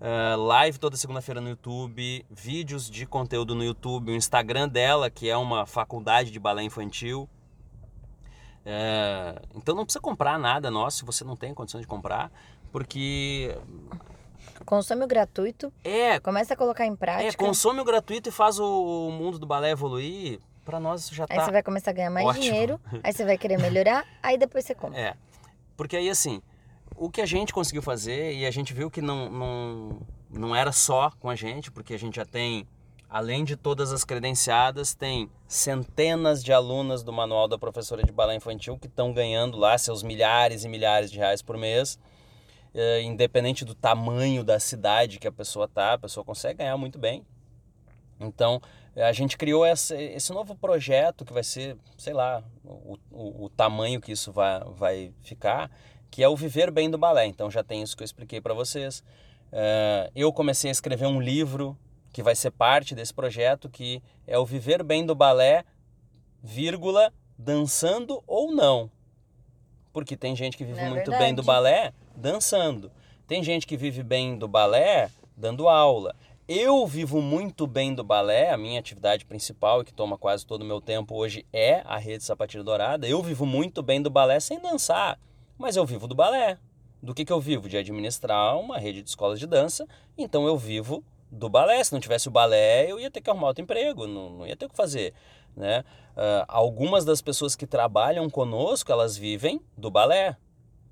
Uh, 0.00 0.40
live 0.44 0.78
toda 0.78 0.96
segunda-feira 0.96 1.40
no 1.40 1.50
YouTube, 1.50 2.24
vídeos 2.30 2.88
de 2.88 3.04
conteúdo 3.04 3.54
no 3.54 3.64
YouTube, 3.64 4.12
o 4.12 4.14
Instagram 4.14 4.68
dela, 4.68 5.10
que 5.10 5.28
é 5.28 5.36
uma 5.36 5.66
faculdade 5.66 6.30
de 6.30 6.38
balé 6.38 6.62
infantil. 6.62 7.28
É, 8.70 9.40
então 9.54 9.74
não 9.74 9.82
precisa 9.82 10.02
comprar 10.02 10.38
nada 10.38 10.70
nosso 10.70 10.98
se 10.98 11.04
você 11.06 11.24
não 11.24 11.34
tem 11.34 11.54
condição 11.54 11.80
de 11.80 11.86
comprar, 11.86 12.30
porque 12.70 13.56
consome 14.66 15.02
o 15.04 15.06
gratuito. 15.06 15.72
É. 15.82 16.20
Começa 16.20 16.52
a 16.52 16.56
colocar 16.56 16.84
em 16.84 16.94
prática. 16.94 17.30
É, 17.30 17.32
consome 17.32 17.80
o 17.80 17.84
gratuito 17.84 18.28
e 18.28 18.32
faz 18.32 18.58
o, 18.58 19.10
mundo 19.10 19.38
do 19.38 19.46
balé 19.46 19.70
evoluir. 19.70 20.38
Para 20.66 20.78
nós 20.78 21.08
já 21.08 21.26
tá. 21.26 21.32
Aí 21.32 21.40
você 21.40 21.50
vai 21.50 21.62
começar 21.62 21.92
a 21.92 21.94
ganhar 21.94 22.10
mais 22.10 22.26
ótimo. 22.26 22.44
dinheiro, 22.44 22.80
aí 23.02 23.10
você 23.10 23.24
vai 23.24 23.38
querer 23.38 23.58
melhorar, 23.58 24.04
aí 24.22 24.36
depois 24.36 24.66
você 24.66 24.74
compra. 24.74 25.00
É. 25.00 25.14
Porque 25.74 25.96
aí 25.96 26.10
assim, 26.10 26.42
o 26.94 27.08
que 27.08 27.22
a 27.22 27.26
gente 27.26 27.54
conseguiu 27.54 27.80
fazer 27.80 28.34
e 28.34 28.44
a 28.44 28.50
gente 28.50 28.74
viu 28.74 28.90
que 28.90 29.00
não, 29.00 29.30
não, 29.30 30.00
não 30.28 30.54
era 30.54 30.72
só 30.72 31.10
com 31.18 31.30
a 31.30 31.34
gente, 31.34 31.70
porque 31.70 31.94
a 31.94 31.98
gente 31.98 32.16
já 32.16 32.26
tem 32.26 32.68
Além 33.10 33.42
de 33.42 33.56
todas 33.56 33.90
as 33.90 34.04
credenciadas, 34.04 34.94
tem 34.94 35.30
centenas 35.46 36.44
de 36.44 36.52
alunas 36.52 37.02
do 37.02 37.10
Manual 37.10 37.48
da 37.48 37.56
Professora 37.56 38.02
de 38.02 38.12
Balé 38.12 38.34
Infantil 38.34 38.76
que 38.78 38.86
estão 38.86 39.14
ganhando 39.14 39.56
lá 39.56 39.78
seus 39.78 40.02
milhares 40.02 40.62
e 40.62 40.68
milhares 40.68 41.10
de 41.10 41.16
reais 41.16 41.40
por 41.40 41.56
mês. 41.56 41.98
É, 42.74 43.00
independente 43.00 43.64
do 43.64 43.74
tamanho 43.74 44.44
da 44.44 44.60
cidade 44.60 45.18
que 45.18 45.26
a 45.26 45.32
pessoa 45.32 45.66
tá, 45.66 45.94
a 45.94 45.98
pessoa 45.98 46.22
consegue 46.22 46.58
ganhar 46.58 46.76
muito 46.76 46.98
bem. 46.98 47.24
Então, 48.20 48.60
a 48.94 49.12
gente 49.12 49.38
criou 49.38 49.64
essa, 49.64 49.96
esse 49.96 50.30
novo 50.32 50.54
projeto 50.54 51.24
que 51.24 51.32
vai 51.32 51.44
ser, 51.44 51.78
sei 51.96 52.12
lá, 52.12 52.42
o, 52.62 52.98
o, 53.10 53.44
o, 53.44 53.48
tamanho 53.48 54.00
que 54.00 54.12
isso 54.12 54.30
vai, 54.30 54.60
vai 54.76 55.12
ficar, 55.22 55.70
que 56.10 56.22
é 56.22 56.28
o 56.28 56.36
Viver 56.36 56.70
Bem 56.70 56.90
do 56.90 56.98
Balé. 56.98 57.24
Então, 57.26 57.50
já 57.50 57.62
tem 57.64 57.82
isso 57.82 57.96
que 57.96 58.02
eu 58.02 58.06
expliquei 58.06 58.40
para 58.40 58.52
vocês. 58.52 59.02
É, 59.50 60.10
eu 60.14 60.30
comecei 60.30 60.68
a 60.68 60.72
escrever 60.72 61.06
um 61.06 61.20
livro 61.20 61.76
que 62.12 62.22
vai 62.22 62.34
ser 62.34 62.50
parte 62.50 62.94
desse 62.94 63.12
projeto, 63.12 63.68
que 63.68 64.02
é 64.26 64.38
o 64.38 64.46
Viver 64.46 64.82
Bem 64.82 65.04
do 65.04 65.14
Balé, 65.14 65.64
vírgula, 66.42 67.12
dançando 67.38 68.22
ou 68.26 68.52
não. 68.52 68.90
Porque 69.92 70.16
tem 70.16 70.34
gente 70.34 70.56
que 70.56 70.64
vive 70.64 70.80
é 70.80 70.88
muito 70.88 71.10
verdade. 71.10 71.24
bem 71.24 71.34
do 71.34 71.42
balé 71.42 71.92
dançando. 72.14 72.90
Tem 73.26 73.42
gente 73.42 73.66
que 73.66 73.76
vive 73.76 74.02
bem 74.02 74.36
do 74.36 74.46
balé 74.46 75.10
dando 75.36 75.68
aula. 75.68 76.14
Eu 76.48 76.86
vivo 76.86 77.20
muito 77.20 77.66
bem 77.66 77.94
do 77.94 78.02
balé, 78.02 78.50
a 78.50 78.56
minha 78.56 78.80
atividade 78.80 79.26
principal 79.26 79.82
e 79.82 79.84
que 79.84 79.92
toma 79.92 80.16
quase 80.16 80.46
todo 80.46 80.62
o 80.62 80.64
meu 80.64 80.80
tempo 80.80 81.14
hoje 81.14 81.44
é 81.52 81.82
a 81.84 81.98
Rede 81.98 82.24
Sapatilha 82.24 82.64
Dourada. 82.64 83.06
Eu 83.06 83.22
vivo 83.22 83.44
muito 83.44 83.82
bem 83.82 84.00
do 84.00 84.08
balé 84.08 84.40
sem 84.40 84.58
dançar, 84.58 85.18
mas 85.58 85.76
eu 85.76 85.84
vivo 85.84 86.08
do 86.08 86.14
balé. 86.14 86.58
Do 87.02 87.14
que, 87.14 87.24
que 87.24 87.32
eu 87.32 87.40
vivo? 87.40 87.68
De 87.68 87.76
administrar 87.76 88.56
uma 88.58 88.78
rede 88.78 89.02
de 89.02 89.08
escolas 89.10 89.38
de 89.38 89.46
dança, 89.46 89.86
então 90.16 90.46
eu 90.46 90.56
vivo 90.56 91.04
do 91.30 91.48
balé. 91.48 91.82
Se 91.82 91.92
não 91.92 92.00
tivesse 92.00 92.28
o 92.28 92.30
balé, 92.30 92.90
eu 92.90 92.98
ia 92.98 93.10
ter 93.10 93.20
que 93.20 93.30
arrumar 93.30 93.48
outro 93.48 93.62
emprego, 93.62 94.06
não, 94.06 94.30
não 94.30 94.46
ia 94.46 94.56
ter 94.56 94.66
o 94.66 94.68
que 94.68 94.76
fazer. 94.76 95.14
Né? 95.56 95.84
Uh, 96.16 96.44
algumas 96.46 97.04
das 97.04 97.20
pessoas 97.20 97.56
que 97.56 97.66
trabalham 97.66 98.28
conosco, 98.30 98.90
elas 98.90 99.16
vivem 99.16 99.60
do 99.76 99.90
balé. 99.90 100.36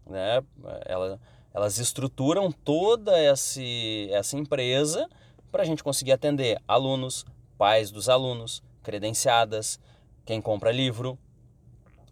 Né? 0.07 0.43
Ela, 0.85 1.21
elas 1.55 1.79
estruturam 1.79 2.51
toda 2.53 3.19
esse, 3.19 4.09
essa 4.13 4.37
empresa 4.37 5.09
para 5.51 5.63
a 5.63 5.67
gente 5.67 5.83
conseguir 5.83 6.13
atender 6.13 6.61
alunos, 6.67 7.25
pais 7.57 7.91
dos 7.91 8.09
alunos, 8.09 8.63
credenciadas, 8.83 9.81
quem 10.25 10.41
compra 10.41 10.71
livro, 10.71 11.19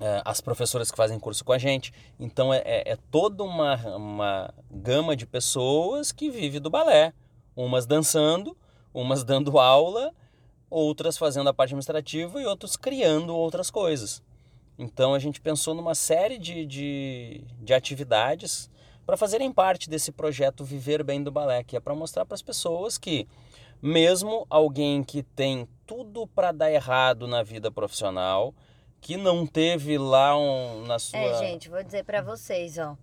uh, 0.00 0.22
as 0.24 0.40
professoras 0.40 0.90
que 0.90 0.96
fazem 0.96 1.18
curso 1.18 1.44
com 1.44 1.52
a 1.52 1.58
gente. 1.58 1.92
Então 2.18 2.54
é, 2.54 2.58
é, 2.64 2.92
é 2.92 2.98
toda 3.10 3.42
uma, 3.42 3.76
uma 3.96 4.54
gama 4.70 5.16
de 5.16 5.26
pessoas 5.26 6.12
que 6.12 6.30
vive 6.30 6.58
do 6.58 6.70
balé 6.70 7.12
umas 7.56 7.86
dançando, 7.86 8.56
umas 8.92 9.22
dando 9.24 9.58
aula, 9.58 10.12
outras 10.68 11.16
fazendo 11.16 11.48
a 11.48 11.54
parte 11.54 11.70
administrativa 11.70 12.40
e 12.40 12.46
outros 12.46 12.76
criando 12.76 13.36
outras 13.36 13.70
coisas. 13.70 14.22
Então 14.78 15.14
a 15.14 15.18
gente 15.18 15.40
pensou 15.40 15.74
numa 15.74 15.94
série 15.94 16.38
de, 16.38 16.66
de, 16.66 17.44
de 17.60 17.72
atividades 17.72 18.68
para 19.06 19.16
fazerem 19.16 19.52
parte 19.52 19.88
desse 19.88 20.10
projeto 20.10 20.64
Viver 20.64 21.04
Bem 21.04 21.22
do 21.22 21.30
Balé, 21.30 21.62
que 21.62 21.76
é 21.76 21.80
para 21.80 21.94
mostrar 21.94 22.24
para 22.24 22.34
as 22.34 22.42
pessoas 22.42 22.98
que, 22.98 23.28
mesmo 23.80 24.46
alguém 24.50 25.04
que 25.04 25.22
tem 25.22 25.68
tudo 25.86 26.26
para 26.26 26.50
dar 26.50 26.72
errado 26.72 27.28
na 27.28 27.42
vida 27.42 27.70
profissional, 27.70 28.54
que 29.00 29.16
não 29.16 29.46
teve 29.46 29.98
lá 29.98 30.36
um, 30.36 30.86
na 30.86 30.98
sua. 30.98 31.18
É, 31.18 31.38
gente, 31.38 31.68
vou 31.68 31.82
dizer 31.82 32.04
para 32.04 32.22
vocês, 32.22 32.78
ó. 32.78 32.96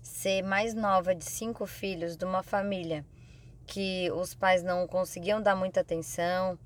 Ser 0.00 0.42
mais 0.42 0.72
nova 0.72 1.14
de 1.14 1.24
cinco 1.24 1.66
filhos 1.66 2.16
de 2.16 2.24
uma 2.24 2.42
família 2.42 3.04
que 3.68 4.10
os 4.12 4.34
pais 4.34 4.62
não 4.62 4.88
conseguiam 4.88 5.42
dar 5.42 5.54
muita 5.54 5.82
atenção, 5.82 6.58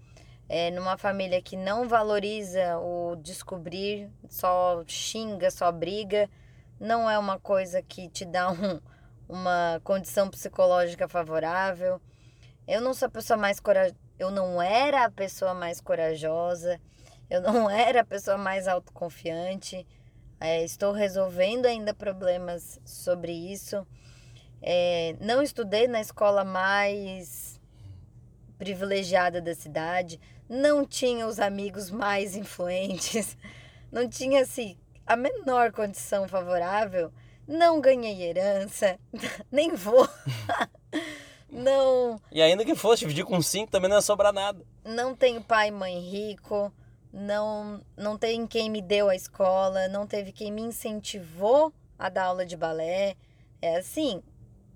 é, 0.49 0.71
numa 0.71 0.97
família 0.97 1.43
que 1.43 1.57
não 1.57 1.89
valoriza 1.89 2.79
o 2.79 3.17
descobrir, 3.17 4.09
só 4.29 4.85
xinga, 4.87 5.51
só 5.51 5.73
briga, 5.73 6.31
não 6.79 7.11
é 7.11 7.19
uma 7.19 7.41
coisa 7.41 7.83
que 7.83 8.09
te 8.09 8.25
dá 8.25 8.53
um, 8.53 8.81
uma 9.29 9.81
condição 9.83 10.31
psicológica 10.31 11.09
favorável. 11.09 12.01
Eu 12.69 12.81
não 12.81 12.95
sou 12.95 13.07
a 13.07 13.11
pessoa 13.11 13.37
mais 13.37 13.59
corajosa, 13.59 13.97
eu 14.19 14.31
não 14.31 14.63
era 14.63 15.05
a 15.05 15.11
pessoa 15.11 15.55
mais 15.55 15.81
corajosa, 15.81 16.81
eu 17.29 17.41
não 17.41 17.69
era 17.71 18.03
a 18.03 18.05
pessoa 18.05 18.39
mais 18.39 18.69
autoconfiante. 18.69 19.85
É, 20.39 20.63
estou 20.65 20.93
resolvendo 20.93 21.67
ainda 21.67 21.93
problemas 21.93 22.79
sobre 22.85 23.33
isso. 23.33 23.87
É, 24.63 25.17
não 25.21 25.43
estudei 25.43 25.89
na 25.89 26.01
escola 26.01 26.45
mais 26.45 27.61
privilegiada 28.57 29.41
da 29.41 29.55
cidade, 29.55 30.21
não 30.49 30.87
tinha 30.87 31.27
os 31.27 31.41
amigos 31.41 31.91
mais 31.91 32.37
influentes, 32.37 33.37
não 33.91 34.09
tinha 34.09 34.43
assim 34.43 34.77
a 35.05 35.17
menor 35.17 35.73
condição 35.73 36.29
favorável, 36.29 37.13
não 37.47 37.81
ganhei 37.81 38.23
herança, 38.23 38.99
nem 39.51 39.75
vou. 39.75 40.09
não. 41.51 42.21
E 42.31 42.41
ainda 42.41 42.65
que 42.65 42.77
fosse 42.77 43.01
dividir 43.01 43.25
com 43.25 43.43
cinco, 43.43 43.73
também 43.73 43.91
não 43.91 43.97
ia 43.97 44.03
sobrar 44.03 44.33
nada. 44.33 44.65
Não 44.85 45.15
tenho 45.15 45.43
pai 45.43 45.69
e 45.69 45.73
mãe 45.73 45.99
rico, 45.99 46.73
não 47.13 47.85
não 47.97 48.17
tem 48.17 48.47
quem 48.47 48.71
me 48.71 48.81
deu 48.81 49.09
a 49.09 49.17
escola, 49.17 49.89
não 49.89 50.07
teve 50.07 50.31
quem 50.33 50.53
me 50.53 50.63
incentivou 50.63 51.73
a 51.99 52.09
dar 52.09 52.27
aula 52.27 52.47
de 52.47 52.57
balé. 52.57 53.17
É 53.61 53.77
assim, 53.77 54.23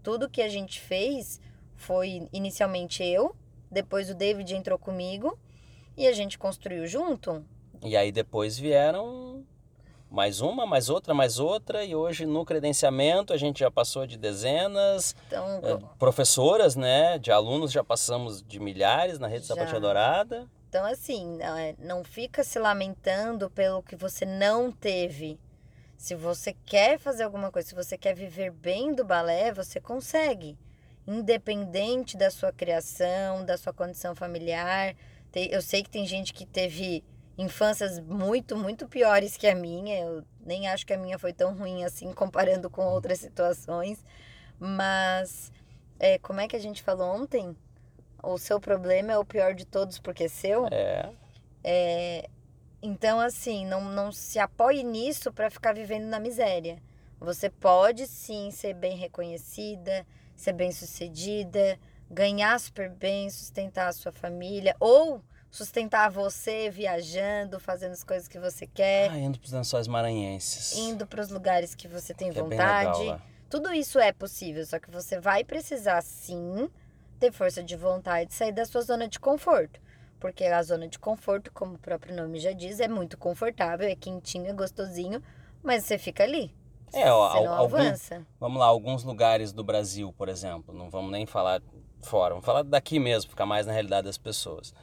tudo 0.07 0.31
que 0.31 0.41
a 0.41 0.49
gente 0.49 0.81
fez 0.81 1.41
foi 1.75 2.29
inicialmente 2.33 3.03
eu, 3.03 3.35
depois 3.69 4.09
o 4.09 4.15
David 4.15 4.55
entrou 4.55 4.79
comigo 4.79 5.37
e 5.97 6.07
a 6.07 6.13
gente 6.13 6.39
construiu 6.39 6.87
junto. 6.87 7.45
E 7.83 7.97
aí 7.97 8.13
depois 8.13 8.57
vieram 8.57 9.45
mais 10.09 10.41
uma, 10.41 10.65
mais 10.65 10.89
outra, 10.89 11.13
mais 11.13 11.41
outra, 11.41 11.85
e 11.85 11.97
hoje 11.97 12.25
no 12.25 12.45
credenciamento 12.45 13.33
a 13.33 13.37
gente 13.37 13.59
já 13.59 13.69
passou 13.69 14.07
de 14.07 14.17
dezenas, 14.17 15.17
então, 15.27 15.61
é, 15.65 15.77
professoras, 15.99 16.77
né, 16.77 17.19
de 17.19 17.33
alunos 17.33 17.73
já 17.73 17.83
passamos 17.83 18.41
de 18.41 18.61
milhares 18.61 19.19
na 19.19 19.27
rede 19.27 19.45
já. 19.45 19.57
Sapatia 19.57 19.81
Dourada. 19.81 20.49
Então 20.69 20.87
assim, 20.87 21.37
não 21.81 22.01
é, 22.03 22.05
fica 22.05 22.45
se 22.45 22.61
lamentando 22.61 23.51
pelo 23.51 23.83
que 23.83 23.97
você 23.97 24.25
não 24.25 24.71
teve. 24.71 25.37
Se 25.97 26.15
você 26.15 26.55
quer 26.65 26.99
fazer 26.99 27.23
alguma 27.23 27.51
coisa, 27.51 27.69
se 27.69 27.75
você 27.75 27.97
quer 27.97 28.15
viver 28.15 28.51
bem 28.51 28.95
do 28.95 29.05
balé, 29.05 29.53
você 29.53 29.81
consegue. 29.81 30.59
Independente 31.07 32.17
da 32.17 32.31
sua 32.31 32.53
criação, 32.53 33.45
da 33.45 33.57
sua 33.57 33.73
condição 33.73 34.15
familiar. 34.15 34.95
Eu 35.35 35.63
sei 35.63 35.83
que 35.83 35.91
tem 35.91 36.07
gente 36.07 36.33
que 36.33 36.47
teve 36.47 37.03
infâncias 37.39 38.01
muito, 38.01 38.57
muito 38.57 38.89
piores 38.89 39.37
que 39.37 39.47
a 39.47 39.55
minha. 39.55 39.99
Eu 39.99 40.25
nem 40.45 40.69
acho 40.69 40.87
que 40.87 40.93
a 40.93 40.99
minha 40.99 41.19
foi 41.19 41.33
tão 41.33 41.55
ruim 41.55 41.85
assim, 41.85 42.13
comparando 42.13 42.69
com 42.69 42.83
outras 42.87 43.21
situações. 43.21 44.05
Mas, 44.59 45.53
é, 45.99 46.19
como 46.19 46.41
é 46.41 46.49
que 46.49 46.57
a 46.57 46.61
gente 46.61 46.83
falou 46.83 47.15
ontem? 47.15 47.57
O 48.23 48.39
seu 48.39 48.59
problema 48.61 49.13
é 49.13 49.19
o 49.19 49.25
pior 49.25 49.55
de 49.55 49.65
todos 49.65 49.99
porque 49.99 50.25
é 50.25 50.29
seu. 50.29 50.67
É. 50.71 51.11
é 51.63 52.31
então, 52.87 53.19
assim, 53.21 53.67
não, 53.67 53.85
não 53.85 54.13
se 54.13 54.39
apoie 54.39 54.85
nisso 54.85 55.33
para 55.33 55.51
ficar 55.51 55.75
vivendo 55.75 56.05
na 56.05 56.21
miséria. 56.21 56.79
Você 57.19 57.51
pode 57.51 58.07
sim 58.07 58.51
ser 58.51 58.75
bem 58.75 58.97
reconhecida, 58.97 60.07
ser 60.37 60.53
bem 60.53 60.71
sucedida, 60.71 61.79
ganhar 62.11 62.59
super 62.61 62.89
bem, 62.89 63.29
sustentar 63.29 63.89
a 63.89 63.93
sua 63.93 64.13
família, 64.13 64.77
ou 64.79 65.21
sustentar 65.51 66.11
você 66.11 66.71
viajando, 66.71 67.59
fazendo 67.59 67.93
as 67.93 68.05
coisas 68.05 68.29
que 68.29 68.39
você 68.39 68.67
quer. 68.67 69.11
Ah, 69.11 69.19
indo 69.19 69.39
para 69.39 69.47
os 69.47 69.53
lençóis 69.53 69.89
maranhenses. 69.89 70.77
Indo 70.77 71.07
para 71.07 71.23
os 71.23 71.31
lugares 71.31 71.75
que 71.75 71.89
você 71.89 72.15
tem 72.15 72.31
que 72.31 72.41
vontade. 72.41 73.01
É 73.01 73.05
legal, 73.05 73.23
Tudo 73.51 73.73
isso 73.73 73.99
é 73.99 74.13
possível, 74.13 74.65
só 74.65 74.79
que 74.79 74.91
você 74.91 75.19
vai 75.19 75.43
precisar 75.43 76.03
sim 76.03 76.71
ter 77.19 77.33
força 77.33 77.63
de 77.63 77.75
vontade 77.75 78.29
de 78.29 78.35
sair 78.35 78.53
da 78.53 78.65
sua 78.65 78.83
zona 78.83 79.09
de 79.09 79.19
conforto. 79.19 79.81
Porque 80.27 80.43
a 80.45 80.61
zona 80.61 80.89
de 80.89 80.99
conforto, 80.99 81.53
como 81.53 81.75
o 81.75 81.79
próprio 81.79 82.13
nome 82.13 82.41
já 82.41 82.51
diz, 82.51 82.81
é 82.81 82.89
muito 82.89 83.17
confortável, 83.17 83.89
é 83.89 83.95
quentinho, 83.95 84.49
é 84.49 84.53
gostosinho, 84.53 85.23
mas 85.63 85.85
você 85.85 85.97
fica 85.97 86.25
ali. 86.25 86.53
É, 86.93 87.13
ó, 87.13 87.31
você 87.31 87.45
não 87.45 87.55
algum, 87.55 87.77
avança. 87.77 88.27
Vamos 88.41 88.59
lá, 88.59 88.67
alguns 88.67 89.05
lugares 89.05 89.53
do 89.53 89.63
Brasil, 89.63 90.13
por 90.19 90.29
exemplo, 90.29 90.75
não 90.75 90.91
vamos 90.91 91.13
nem 91.13 91.27
falar 91.27 91.63
fora, 92.03 92.35
vamos 92.35 92.45
falar 92.45 92.65
daqui 92.65 92.99
mesmo, 92.99 93.31
ficar 93.31 93.47
mais 93.47 93.69
na 93.69 93.73
realidade 93.73 94.09
das 94.09 94.19
pessoas. 94.19 94.75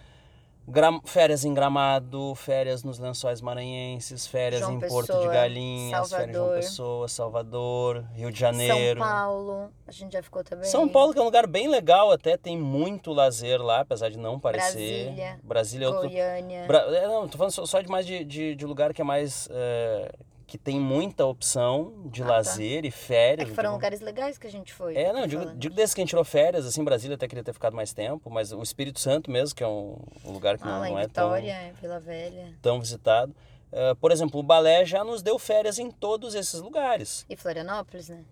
Gram, 0.66 1.02
férias 1.04 1.44
em 1.44 1.54
Gramado, 1.54 2.34
férias 2.36 2.84
nos 2.84 2.98
Lençóis 2.98 3.42
Maranhenses, 3.42 4.26
férias 4.26 4.62
João 4.62 4.74
em 4.76 4.80
Pessoa, 4.80 5.06
Porto 5.06 5.22
de 5.22 5.28
Galinhas, 5.28 6.08
Salvador. 6.08 6.18
férias 6.18 6.30
em 6.30 6.34
João 6.34 6.56
Pessoa, 6.56 7.08
Salvador, 7.08 8.06
Rio 8.14 8.32
de 8.32 8.40
Janeiro. 8.40 9.00
São 9.02 9.10
Paulo, 9.10 9.70
a 9.86 9.92
gente 9.92 10.14
já 10.14 10.24
ficou 10.24 10.44
também. 10.44 10.70
São 10.70 10.88
Paulo 10.88 11.14
que 11.14 11.20
é 11.20 11.22
um 11.22 11.26
lugar 11.26 11.48
bem 11.48 11.68
legal 11.68 12.12
até, 12.12 12.38
tem 12.38 12.58
muito 12.58 13.12
lazer 13.12 13.62
lá, 13.62 13.82
apesar 13.82 14.10
de 14.10 14.18
não 14.18 14.40
parecer. 14.40 15.06
Brasília, 15.06 15.40
Brasília 15.44 15.86
é 15.86 15.90
outro... 15.90 16.10
Goiânia. 16.10 16.66
Bra... 16.66 16.80
É, 16.96 17.08
não, 17.08 17.28
tô 17.28 17.38
falando 17.38 17.52
só 17.52 17.82
de 17.82 17.90
mais 17.90 18.06
de, 18.06 18.24
de, 18.24 18.56
de 18.56 18.66
lugar 18.66 18.94
que 18.94 19.02
é 19.02 19.06
mais... 19.06 19.50
É 19.52 20.12
que 20.54 20.58
tem 20.60 20.80
muita 20.80 21.26
opção 21.26 21.92
de 22.06 22.22
ah, 22.22 22.28
tá. 22.28 22.32
lazer 22.34 22.84
tá. 22.84 22.88
e 22.88 22.92
férias. 22.92 23.48
É 23.48 23.50
que 23.50 23.56
foram 23.56 23.72
lugares 23.74 24.02
legais 24.02 24.38
que 24.38 24.46
a 24.46 24.52
gente 24.52 24.72
foi. 24.72 24.96
É, 24.96 25.12
não, 25.12 25.26
digo, 25.26 25.52
digo 25.56 25.74
desde 25.74 25.96
que 25.96 26.02
a 26.02 26.04
gente 26.04 26.10
tirou 26.10 26.24
férias, 26.24 26.68
assim, 26.68 26.84
Brasília 26.84 27.16
até 27.16 27.28
queria 27.28 27.44
ter 27.44 27.54
ficado 27.54 27.76
mais 27.76 27.92
tempo, 27.92 28.30
mas 28.30 28.52
o 28.52 28.62
Espírito 28.62 29.00
Santo 29.00 29.32
mesmo, 29.32 29.56
que 29.56 29.64
é 29.64 29.68
um, 29.68 29.98
um 30.24 30.32
lugar 30.32 30.60
que 30.60 30.64
ah, 30.64 30.68
não, 30.68 30.92
não 30.92 31.00
é 31.00 31.08
Vitória, 31.08 31.56
tão... 31.56 31.82
Vila 31.82 32.00
Velha. 32.00 32.54
Tão 32.62 32.80
visitado. 32.80 33.36
Uh, 33.72 33.96
por 33.96 34.12
exemplo, 34.12 34.40
o 34.40 34.44
balé 34.44 34.86
já 34.86 35.04
nos 35.04 35.24
deu 35.24 35.40
férias 35.40 35.80
em 35.80 35.90
todos 35.90 36.36
esses 36.36 36.62
lugares. 36.62 37.26
E 37.28 37.36
Florianópolis, 37.36 38.10
né? 38.10 38.24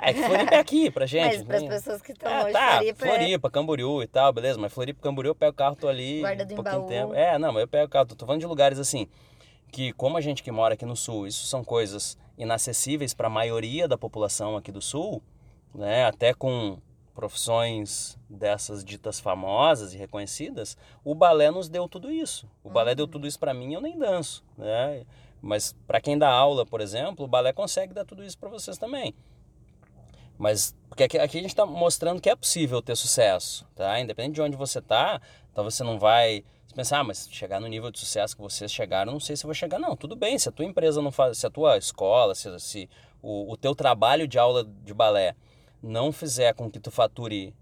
É 0.00 0.12
que 0.12 0.20
Floripa 0.20 0.54
é 0.56 0.58
aqui 0.58 0.90
pra 0.90 1.06
gente. 1.06 1.36
Mas 1.36 1.44
para 1.44 1.56
as 1.58 1.62
pessoas 1.62 2.02
que 2.02 2.10
estão 2.10 2.28
é, 2.28 2.42
hoje, 2.42 2.52
tá, 2.54 2.70
Floripa, 2.78 3.06
Floripa, 3.06 3.48
é... 3.48 3.50
Camboriú 3.52 4.02
e 4.02 4.08
tal, 4.08 4.32
beleza. 4.32 4.58
Mas 4.58 4.72
Floripa, 4.72 5.00
Camboriú, 5.00 5.30
eu 5.30 5.34
pego 5.36 5.52
o 5.52 5.54
carro, 5.54 5.76
tô 5.76 5.86
ali 5.86 6.22
Guarda 6.22 6.44
do 6.44 6.54
um 6.54 6.56
pouquinho 6.56 6.76
Embaú. 6.78 6.88
tempo. 6.88 7.14
É, 7.14 7.38
não, 7.38 7.52
mas 7.52 7.60
eu 7.60 7.68
pego 7.68 7.86
o 7.86 7.88
carro, 7.88 8.06
tô, 8.06 8.16
tô 8.16 8.26
falando 8.26 8.40
de 8.40 8.46
lugares 8.48 8.80
assim, 8.80 9.06
que 9.70 9.92
como 9.92 10.16
a 10.16 10.20
gente 10.20 10.42
que 10.42 10.50
mora 10.50 10.74
aqui 10.74 10.84
no 10.84 10.96
Sul, 10.96 11.26
isso 11.26 11.46
são 11.46 11.62
coisas 11.62 12.16
inacessíveis 12.36 13.14
para 13.14 13.26
a 13.26 13.30
maioria 13.30 13.88
da 13.88 13.98
população 13.98 14.56
aqui 14.56 14.72
do 14.72 14.80
Sul, 14.80 15.22
né? 15.74 16.04
até 16.06 16.32
com 16.32 16.78
profissões 17.18 18.16
dessas 18.30 18.84
ditas 18.84 19.18
famosas 19.18 19.92
e 19.92 19.96
reconhecidas, 19.96 20.76
o 21.04 21.16
balé 21.16 21.50
nos 21.50 21.68
deu 21.68 21.88
tudo 21.88 22.12
isso. 22.12 22.48
O 22.62 22.70
balé 22.70 22.94
deu 22.94 23.06
uhum. 23.06 23.10
tudo 23.10 23.26
isso 23.26 23.40
para 23.40 23.52
mim, 23.52 23.74
eu 23.74 23.80
nem 23.80 23.98
danço, 23.98 24.44
né? 24.56 25.04
Mas 25.42 25.74
para 25.84 26.00
quem 26.00 26.16
dá 26.16 26.28
aula, 26.28 26.64
por 26.64 26.80
exemplo, 26.80 27.24
o 27.24 27.28
balé 27.28 27.52
consegue 27.52 27.92
dar 27.92 28.04
tudo 28.04 28.22
isso 28.22 28.38
para 28.38 28.48
vocês 28.48 28.78
também. 28.78 29.16
Mas 30.38 30.76
porque 30.88 31.02
aqui, 31.02 31.18
aqui 31.18 31.38
a 31.38 31.40
gente 31.40 31.50
está 31.50 31.66
mostrando 31.66 32.20
que 32.20 32.30
é 32.30 32.36
possível 32.36 32.80
ter 32.80 32.96
sucesso, 32.96 33.66
tá? 33.74 33.98
Independente 33.98 34.36
de 34.36 34.42
onde 34.42 34.56
você 34.56 34.80
tá, 34.80 35.20
então 35.50 35.64
você 35.64 35.82
não 35.82 35.98
vai 35.98 36.44
você 36.78 36.90
pensa, 36.90 36.98
ah, 36.98 37.04
mas 37.04 37.28
chegar 37.30 37.60
no 37.60 37.66
nível 37.66 37.90
de 37.90 37.98
sucesso 37.98 38.36
que 38.36 38.42
vocês 38.42 38.70
chegaram, 38.70 39.12
não 39.12 39.20
sei 39.20 39.36
se 39.36 39.44
eu 39.44 39.48
vou 39.48 39.54
chegar. 39.54 39.78
Não, 39.78 39.96
tudo 39.96 40.14
bem, 40.14 40.38
se 40.38 40.48
a 40.48 40.52
tua 40.52 40.64
empresa 40.64 41.02
não 41.02 41.10
faz, 41.10 41.38
se 41.38 41.46
a 41.46 41.50
tua 41.50 41.76
escola, 41.76 42.34
se, 42.34 42.58
se 42.60 42.88
o, 43.20 43.52
o 43.52 43.56
teu 43.56 43.74
trabalho 43.74 44.28
de 44.28 44.38
aula 44.38 44.64
de 44.64 44.94
balé 44.94 45.34
não 45.82 46.12
fizer 46.12 46.54
com 46.54 46.70
que 46.70 46.78
tu 46.78 46.90
fature 46.90 47.54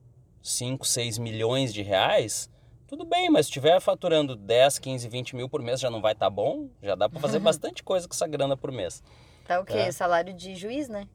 5, 0.43 0.87
6 0.87 1.19
milhões 1.19 1.73
de 1.73 1.83
reais, 1.83 2.51
tudo 2.87 3.05
bem, 3.05 3.31
mas 3.31 3.47
se 3.47 3.51
estiver 3.51 3.81
faturando 3.81 4.37
10, 4.37 4.79
15, 4.79 5.09
20 5.09 5.37
mil 5.37 5.49
por 5.49 5.62
mês 5.62 5.81
já 5.81 5.91
não 5.91 6.01
vai 6.01 6.12
estar 6.12 6.27
tá 6.27 6.31
bom? 6.31 6.69
Já 6.83 6.95
dá 6.95 7.09
para 7.09 7.21
fazer 7.21 7.39
bastante 7.41 7.83
coisa 7.83 8.07
com 8.07 8.14
essa 8.14 8.27
grana 8.27 8.57
por 8.57 8.71
mês. 8.71 9.03
Tá 9.47 9.61
o 9.61 9.64
quê? 9.64 9.79
É. 9.79 9.93
Salário 9.93 10.35
de 10.35 10.55
juiz, 10.55 10.89
né? 10.89 11.09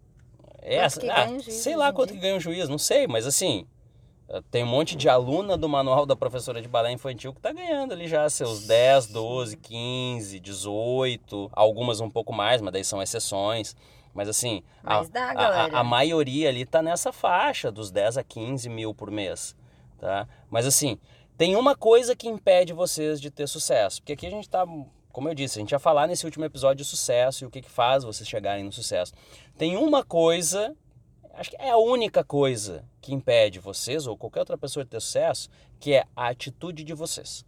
É, 0.63 0.81
ah, 0.81 0.89
sei 1.39 1.75
lá 1.75 1.91
quanto 1.91 2.13
que 2.13 2.19
ganha 2.19 2.35
um 2.35 2.39
juiz, 2.39 2.69
não 2.69 2.77
sei, 2.77 3.07
mas 3.07 3.25
assim, 3.25 3.65
tem 4.49 4.63
um 4.63 4.67
monte 4.67 4.95
de 4.95 5.09
aluna 5.09 5.57
do 5.57 5.67
manual 5.67 6.05
da 6.05 6.15
professora 6.15 6.61
de 6.61 6.67
balé 6.67 6.91
infantil 6.91 7.33
que 7.33 7.39
está 7.39 7.51
ganhando 7.51 7.93
ali 7.93 8.07
já 8.07 8.29
seus 8.29 8.65
10, 8.67 9.07
12, 9.07 9.57
15, 9.57 10.39
18, 10.39 11.49
algumas 11.51 11.99
um 11.99 12.09
pouco 12.09 12.31
mais, 12.31 12.61
mas 12.61 12.71
daí 12.71 12.83
são 12.83 13.01
exceções. 13.01 13.75
Mas 14.13 14.27
assim, 14.27 14.61
mas 14.83 15.07
a, 15.07 15.11
dá, 15.11 15.31
a, 15.31 15.79
a, 15.79 15.83
maioria 15.83 16.49
ali 16.49 16.61
está 16.61 16.81
nessa 16.81 17.11
faixa 17.11 17.71
dos 17.71 17.91
10 17.91 18.17
a 18.17 18.23
15 18.23 18.69
mil 18.69 18.93
por 18.93 19.09
mês. 19.09 19.55
Tá? 19.99 20.27
Mas 20.49 20.65
assim, 20.65 20.97
tem 21.37 21.55
uma 21.55 21.75
coisa 21.75 22.15
que 22.15 22.27
impede 22.27 22.73
vocês 22.73 23.19
de 23.19 23.31
ter 23.31 23.47
sucesso. 23.47 24.01
Porque 24.01 24.13
aqui 24.13 24.27
a 24.27 24.29
gente 24.29 24.43
está, 24.43 24.65
como 25.11 25.29
eu 25.29 25.33
disse, 25.33 25.59
a 25.59 25.61
gente 25.61 25.71
ia 25.71 25.79
falar 25.79 26.07
nesse 26.07 26.25
último 26.25 26.45
episódio 26.45 26.83
de 26.83 26.89
sucesso 26.89 27.43
e 27.43 27.47
o 27.47 27.49
que, 27.49 27.61
que 27.61 27.69
faz 27.69 28.03
vocês 28.03 28.27
chegarem 28.27 28.63
no 28.63 28.71
sucesso. 28.71 29.13
Tem 29.57 29.77
uma 29.77 30.03
coisa 30.03 30.75
acho 31.33 31.49
que 31.49 31.57
é 31.57 31.71
a 31.71 31.77
única 31.77 32.23
coisa 32.23 32.83
que 33.01 33.13
impede 33.13 33.59
vocês 33.59 34.07
ou 34.07 34.17
qualquer 34.17 34.39
outra 34.39 34.57
pessoa 34.57 34.83
de 34.83 34.91
ter 34.91 35.01
sucesso, 35.01 35.49
que 35.79 35.93
é 35.93 36.05
a 36.15 36.27
atitude 36.27 36.83
de 36.83 36.93
vocês. 36.93 37.45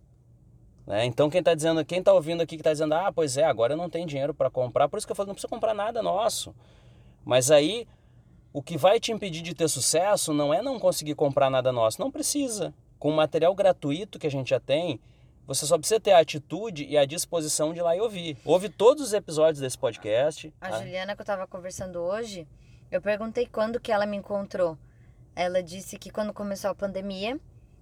Né? 0.86 1.06
Então 1.06 1.30
quem 1.30 1.40
está 1.40 1.54
dizendo, 1.54 1.84
quem 1.86 2.00
está 2.00 2.14
ouvindo 2.14 2.42
aqui 2.42 2.56
que 2.56 2.62
está 2.62 2.72
dizendo, 2.72 2.94
ah, 2.94 3.12
pois 3.12 3.38
é, 3.38 3.44
agora 3.44 3.74
eu 3.74 3.78
não 3.78 3.90
tenho 3.90 4.08
dinheiro 4.08 4.34
para 4.34 4.50
comprar, 4.50 4.90
por 4.90 4.98
isso 4.98 5.08
que 5.08 5.12
eu 5.12 5.16
falo, 5.16 5.28
não 5.28 5.34
precisa 5.34 5.50
comprar 5.50 5.74
nada 5.74 6.02
nosso. 6.02 6.54
Mas 7.24 7.52
aí 7.52 7.88
o 8.52 8.62
que 8.62 8.78
vai 8.78 9.00
te 9.00 9.12
impedir 9.12 9.42
de 9.42 9.56
ter 9.56 9.68
sucesso 9.68 10.34
não 10.34 10.54
é 10.54 10.62
não 10.62 10.80
conseguir 10.80 11.16
comprar 11.16 11.50
nada 11.50 11.72
nosso, 11.72 12.00
não 12.00 12.12
precisa. 12.12 12.74
Com 13.00 13.10
o 13.10 13.16
material 13.16 13.54
gratuito 13.56 14.20
que 14.20 14.28
a 14.28 14.32
gente 14.32 14.52
já 14.52 14.60
tem, 14.60 15.00
você 15.46 15.66
só 15.66 15.78
precisa 15.78 16.00
ter 16.00 16.12
a 16.12 16.20
atitude 16.20 16.86
e 16.86 16.98
a 16.98 17.06
disposição 17.06 17.74
de 17.74 17.80
ir 17.80 17.82
lá 17.82 17.96
e 17.96 18.00
ouvir. 18.00 18.38
Ouve 18.46 18.70
todos 18.70 19.04
os 19.04 19.14
episódios 19.14 19.60
desse 19.60 19.78
podcast. 19.78 20.54
A 20.62 20.70
tá? 20.70 20.80
Juliana 20.80 21.16
que 21.16 21.22
eu 21.22 21.24
estava 21.24 21.46
conversando 21.48 22.00
hoje, 22.00 22.48
eu 22.96 23.02
perguntei 23.02 23.48
quando 23.48 23.80
que 23.80 23.92
ela 23.92 24.06
me 24.06 24.18
encontrou. 24.18 24.78
Ela 25.36 25.64
disse 25.64 25.98
que 25.98 26.12
quando 26.12 26.34
começou 26.34 26.70
a 26.70 26.76
pandemia, 26.76 27.40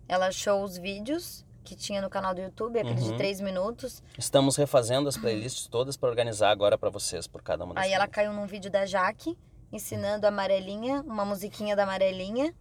ela 0.07 0.27
achou 0.27 0.63
os 0.63 0.77
vídeos 0.77 1.45
que 1.63 1.75
tinha 1.75 2.01
no 2.01 2.09
canal 2.09 2.33
do 2.33 2.41
YouTube, 2.41 2.79
aqueles 2.79 3.03
uhum. 3.03 3.11
de 3.11 3.17
3 3.17 3.41
minutos. 3.41 4.01
Estamos 4.17 4.55
refazendo 4.55 5.07
as 5.07 5.17
playlists 5.17 5.67
todas 5.67 5.95
para 5.95 6.09
organizar 6.09 6.49
agora 6.49 6.77
para 6.77 6.89
vocês, 6.89 7.27
por 7.27 7.41
cada 7.41 7.63
uma 7.63 7.73
das 7.73 7.83
Aí 7.83 7.93
ela 7.93 8.07
caiu 8.07 8.33
num 8.33 8.45
vídeo 8.45 8.71
da 8.71 8.85
Jaque, 8.85 9.37
ensinando 9.71 10.25
a 10.25 10.29
amarelinha, 10.29 11.01
uma 11.01 11.25
musiquinha 11.25 11.75
da 11.75 11.83
amarelinha. 11.83 12.53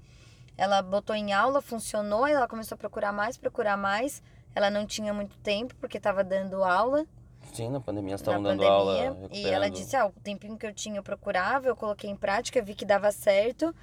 Ela 0.56 0.82
botou 0.82 1.16
em 1.16 1.32
aula, 1.32 1.62
funcionou, 1.62 2.24
aí 2.24 2.34
ela 2.34 2.46
começou 2.46 2.74
a 2.74 2.78
procurar 2.78 3.12
mais, 3.12 3.38
procurar 3.38 3.76
mais. 3.76 4.22
Ela 4.54 4.70
não 4.70 4.84
tinha 4.84 5.14
muito 5.14 5.38
tempo, 5.38 5.74
porque 5.76 5.96
estava 5.96 6.22
dando 6.22 6.62
aula. 6.62 7.06
Sim, 7.52 7.70
na 7.70 7.80
pandemia 7.80 8.14
estavam 8.14 8.42
dando 8.42 8.58
pandemia, 8.58 9.10
aula. 9.10 9.28
E 9.32 9.46
ela 9.46 9.68
disse: 9.68 9.96
ah, 9.96 10.06
o 10.06 10.12
tempinho 10.22 10.56
que 10.56 10.66
eu 10.66 10.72
tinha 10.72 10.98
eu 10.98 11.02
procurava, 11.02 11.68
eu 11.68 11.76
coloquei 11.76 12.08
em 12.10 12.16
prática, 12.16 12.62
vi 12.62 12.74
que 12.74 12.84
dava 12.84 13.10
certo. 13.10 13.74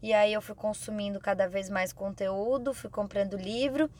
E 0.00 0.12
aí 0.12 0.32
eu 0.32 0.40
fui 0.40 0.54
consumindo 0.54 1.18
cada 1.18 1.48
vez 1.48 1.68
mais 1.68 1.92
conteúdo, 1.92 2.72
fui 2.72 2.88
comprando 2.88 3.36
livro. 3.36 3.90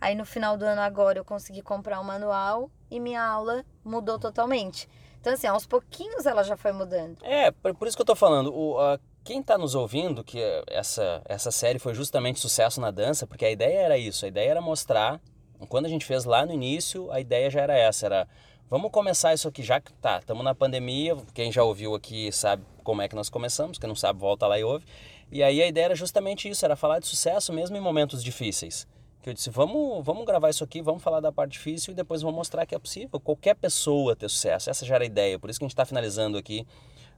Aí 0.00 0.14
no 0.14 0.24
final 0.24 0.56
do 0.56 0.64
ano 0.64 0.80
agora 0.80 1.18
eu 1.18 1.24
consegui 1.24 1.62
comprar 1.62 2.00
um 2.00 2.04
manual 2.04 2.70
e 2.88 3.00
minha 3.00 3.22
aula 3.22 3.64
mudou 3.84 4.18
totalmente. 4.18 4.88
Então, 5.20 5.32
assim, 5.32 5.48
aos 5.48 5.66
pouquinhos 5.66 6.26
ela 6.26 6.44
já 6.44 6.56
foi 6.56 6.70
mudando. 6.70 7.18
É, 7.24 7.50
por 7.50 7.88
isso 7.88 7.96
que 7.96 8.02
eu 8.02 8.06
tô 8.06 8.14
falando. 8.14 8.54
O, 8.54 8.78
a, 8.78 9.00
quem 9.24 9.40
está 9.40 9.58
nos 9.58 9.74
ouvindo, 9.74 10.22
que 10.22 10.40
essa, 10.68 11.20
essa 11.24 11.50
série 11.50 11.80
foi 11.80 11.92
justamente 11.92 12.38
sucesso 12.38 12.80
na 12.80 12.92
dança, 12.92 13.26
porque 13.26 13.44
a 13.44 13.50
ideia 13.50 13.80
era 13.80 13.98
isso, 13.98 14.24
a 14.24 14.28
ideia 14.28 14.52
era 14.52 14.60
mostrar. 14.60 15.20
Quando 15.68 15.86
a 15.86 15.88
gente 15.88 16.04
fez 16.04 16.24
lá 16.24 16.46
no 16.46 16.52
início, 16.52 17.10
a 17.10 17.20
ideia 17.20 17.50
já 17.50 17.60
era 17.60 17.76
essa, 17.76 18.06
era 18.06 18.28
Vamos 18.70 18.90
começar 18.90 19.32
isso 19.32 19.48
aqui, 19.48 19.62
já 19.62 19.80
que 19.80 19.90
tá, 19.94 20.18
estamos 20.18 20.44
na 20.44 20.54
pandemia, 20.54 21.16
quem 21.32 21.50
já 21.50 21.64
ouviu 21.64 21.94
aqui 21.94 22.30
sabe 22.30 22.62
como 22.84 23.00
é 23.00 23.08
que 23.08 23.14
nós 23.14 23.30
começamos, 23.30 23.78
quem 23.78 23.88
não 23.88 23.96
sabe 23.96 24.20
volta 24.20 24.46
lá 24.46 24.58
e 24.58 24.64
ouve. 24.64 24.84
E 25.32 25.42
aí 25.42 25.62
a 25.62 25.66
ideia 25.66 25.86
era 25.86 25.94
justamente 25.94 26.50
isso, 26.50 26.66
era 26.66 26.76
falar 26.76 26.98
de 26.98 27.06
sucesso 27.06 27.50
mesmo 27.50 27.78
em 27.78 27.80
momentos 27.80 28.22
difíceis. 28.22 28.86
que 29.22 29.30
eu 29.30 29.32
disse, 29.32 29.48
vamos, 29.48 30.04
vamos 30.04 30.26
gravar 30.26 30.50
isso 30.50 30.62
aqui, 30.62 30.82
vamos 30.82 31.02
falar 31.02 31.20
da 31.20 31.32
parte 31.32 31.52
difícil 31.52 31.92
e 31.92 31.96
depois 31.96 32.20
vamos 32.20 32.36
mostrar 32.36 32.66
que 32.66 32.74
é 32.74 32.78
possível 32.78 33.18
qualquer 33.18 33.54
pessoa 33.54 34.14
ter 34.14 34.28
sucesso. 34.28 34.68
Essa 34.68 34.84
já 34.84 34.96
era 34.96 35.04
a 35.04 35.06
ideia, 35.06 35.38
por 35.38 35.48
isso 35.48 35.58
que 35.58 35.64
a 35.64 35.66
gente 35.66 35.72
está 35.72 35.86
finalizando 35.86 36.36
aqui 36.36 36.66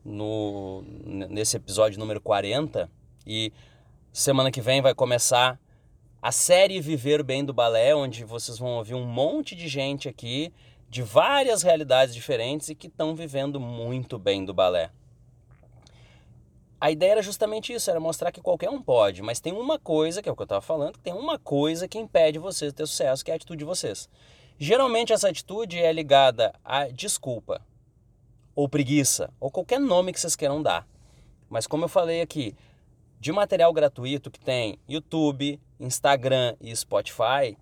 no, 0.05 0.85
nesse 1.05 1.57
episódio 1.57 1.99
número 1.99 2.21
40 2.21 2.89
e 3.27 3.53
semana 4.13 4.53
que 4.53 4.61
vem 4.61 4.81
vai 4.81 4.95
começar 4.95 5.59
a 6.23 6.31
série 6.31 6.81
Viver 6.81 7.25
Bem 7.25 7.45
do 7.45 7.53
Balé, 7.53 7.93
onde 7.93 8.23
vocês 8.25 8.57
vão 8.57 8.77
ouvir 8.77 8.95
um 8.95 9.05
monte 9.05 9.57
de 9.57 9.67
gente 9.67 10.09
aqui 10.09 10.53
de 10.91 11.03
várias 11.03 11.63
realidades 11.63 12.13
diferentes 12.13 12.69
e 12.69 12.75
que 12.75 12.89
estão 12.89 13.15
vivendo 13.15 13.61
muito 13.61 14.19
bem 14.19 14.45
do 14.45 14.53
balé. 14.53 14.91
A 16.81 16.91
ideia 16.91 17.13
era 17.13 17.23
justamente 17.23 17.73
isso, 17.73 17.89
era 17.89 18.01
mostrar 18.01 18.33
que 18.33 18.41
qualquer 18.41 18.71
um 18.71 18.83
pode, 18.83 19.23
mas 19.23 19.39
tem 19.39 19.53
uma 19.53 19.79
coisa, 19.79 20.21
que 20.21 20.29
é 20.29 20.33
o 20.33 20.35
que 20.35 20.43
eu 20.43 20.45
estava 20.45 20.61
falando, 20.61 20.99
tem 20.99 21.13
uma 21.13 21.39
coisa 21.39 21.87
que 21.87 21.99
impede 21.99 22.39
vocês 22.39 22.73
de 22.73 22.77
ter 22.77 22.87
sucesso, 22.87 23.25
que 23.25 23.31
é 23.31 23.35
a 23.35 23.37
atitude 23.37 23.59
de 23.59 23.65
vocês. 23.65 24.09
Geralmente 24.59 25.13
essa 25.13 25.29
atitude 25.29 25.79
é 25.79 25.93
ligada 25.93 26.53
a 26.65 26.89
desculpa, 26.89 27.61
ou 28.55 28.69
preguiça, 28.69 29.33
ou 29.39 29.51
qualquer 29.51 29.79
nome 29.79 30.13
que 30.13 30.19
vocês 30.19 30.35
queiram 30.35 30.61
dar. 30.61 30.89
Mas 31.49 31.67
como 31.67 31.85
eu 31.85 31.89
falei 31.89 32.21
aqui, 32.21 32.57
de 33.21 33.31
material 33.31 33.73
gratuito 33.73 34.31
que 34.31 34.41
tem 34.41 34.77
YouTube, 34.89 35.61
Instagram 35.79 36.57
e 36.61 36.75
Spotify, 36.75 37.57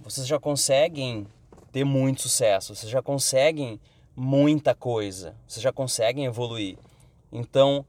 vocês 0.00 0.26
já 0.26 0.40
conseguem 0.40 1.26
ter 1.74 1.84
muito 1.84 2.22
sucesso, 2.22 2.72
vocês 2.72 2.88
já 2.88 3.02
conseguem 3.02 3.80
muita 4.14 4.76
coisa, 4.76 5.34
vocês 5.44 5.60
já 5.60 5.72
conseguem 5.72 6.24
evoluir. 6.24 6.78
Então, 7.32 7.84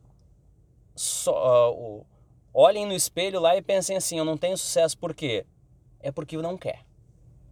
só, 0.95 1.71
uh, 1.71 2.03
olhem 2.51 2.83
no 2.87 2.93
espelho 2.93 3.39
lá 3.39 3.55
e 3.55 3.61
pensem 3.61 3.95
assim: 3.95 4.17
eu 4.17 4.25
não 4.25 4.37
tenho 4.37 4.57
sucesso 4.57 4.97
por 4.97 5.13
quê? 5.13 5.45
É 5.99 6.11
porque 6.11 6.35
eu 6.35 6.41
não 6.41 6.57
quer. 6.57 6.79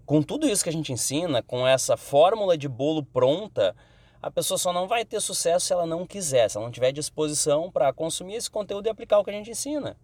Com 0.08 0.24
tudo 0.24 0.48
isso 0.48 0.64
que 0.64 0.72
a 0.72 0.74
gente 0.74 0.92
ensina, 0.92 1.44
com 1.44 1.68
essa 1.68 1.96
fórmula 1.96 2.58
de 2.58 2.68
bolo 2.68 3.06
pronta, 3.06 3.76
a 4.20 4.32
pessoa 4.32 4.58
só 4.58 4.74
não 4.74 4.88
vai 4.88 5.06
ter 5.06 5.22
sucesso 5.22 5.68
se 5.68 5.74
ela 5.74 5.86
não 5.86 6.08
quiser, 6.08 6.50
se 6.50 6.58
ela 6.58 6.66
não 6.66 6.74
tiver 6.74 6.92
disposição 6.92 7.72
para 7.72 7.94
consumir 7.94 8.38
esse 8.38 8.50
conteúdo 8.50 8.88
e 8.88 8.90
aplicar 8.90 9.20
o 9.20 9.24
que 9.24 9.30
a 9.30 9.34
gente 9.34 9.52
ensina. 9.52 9.96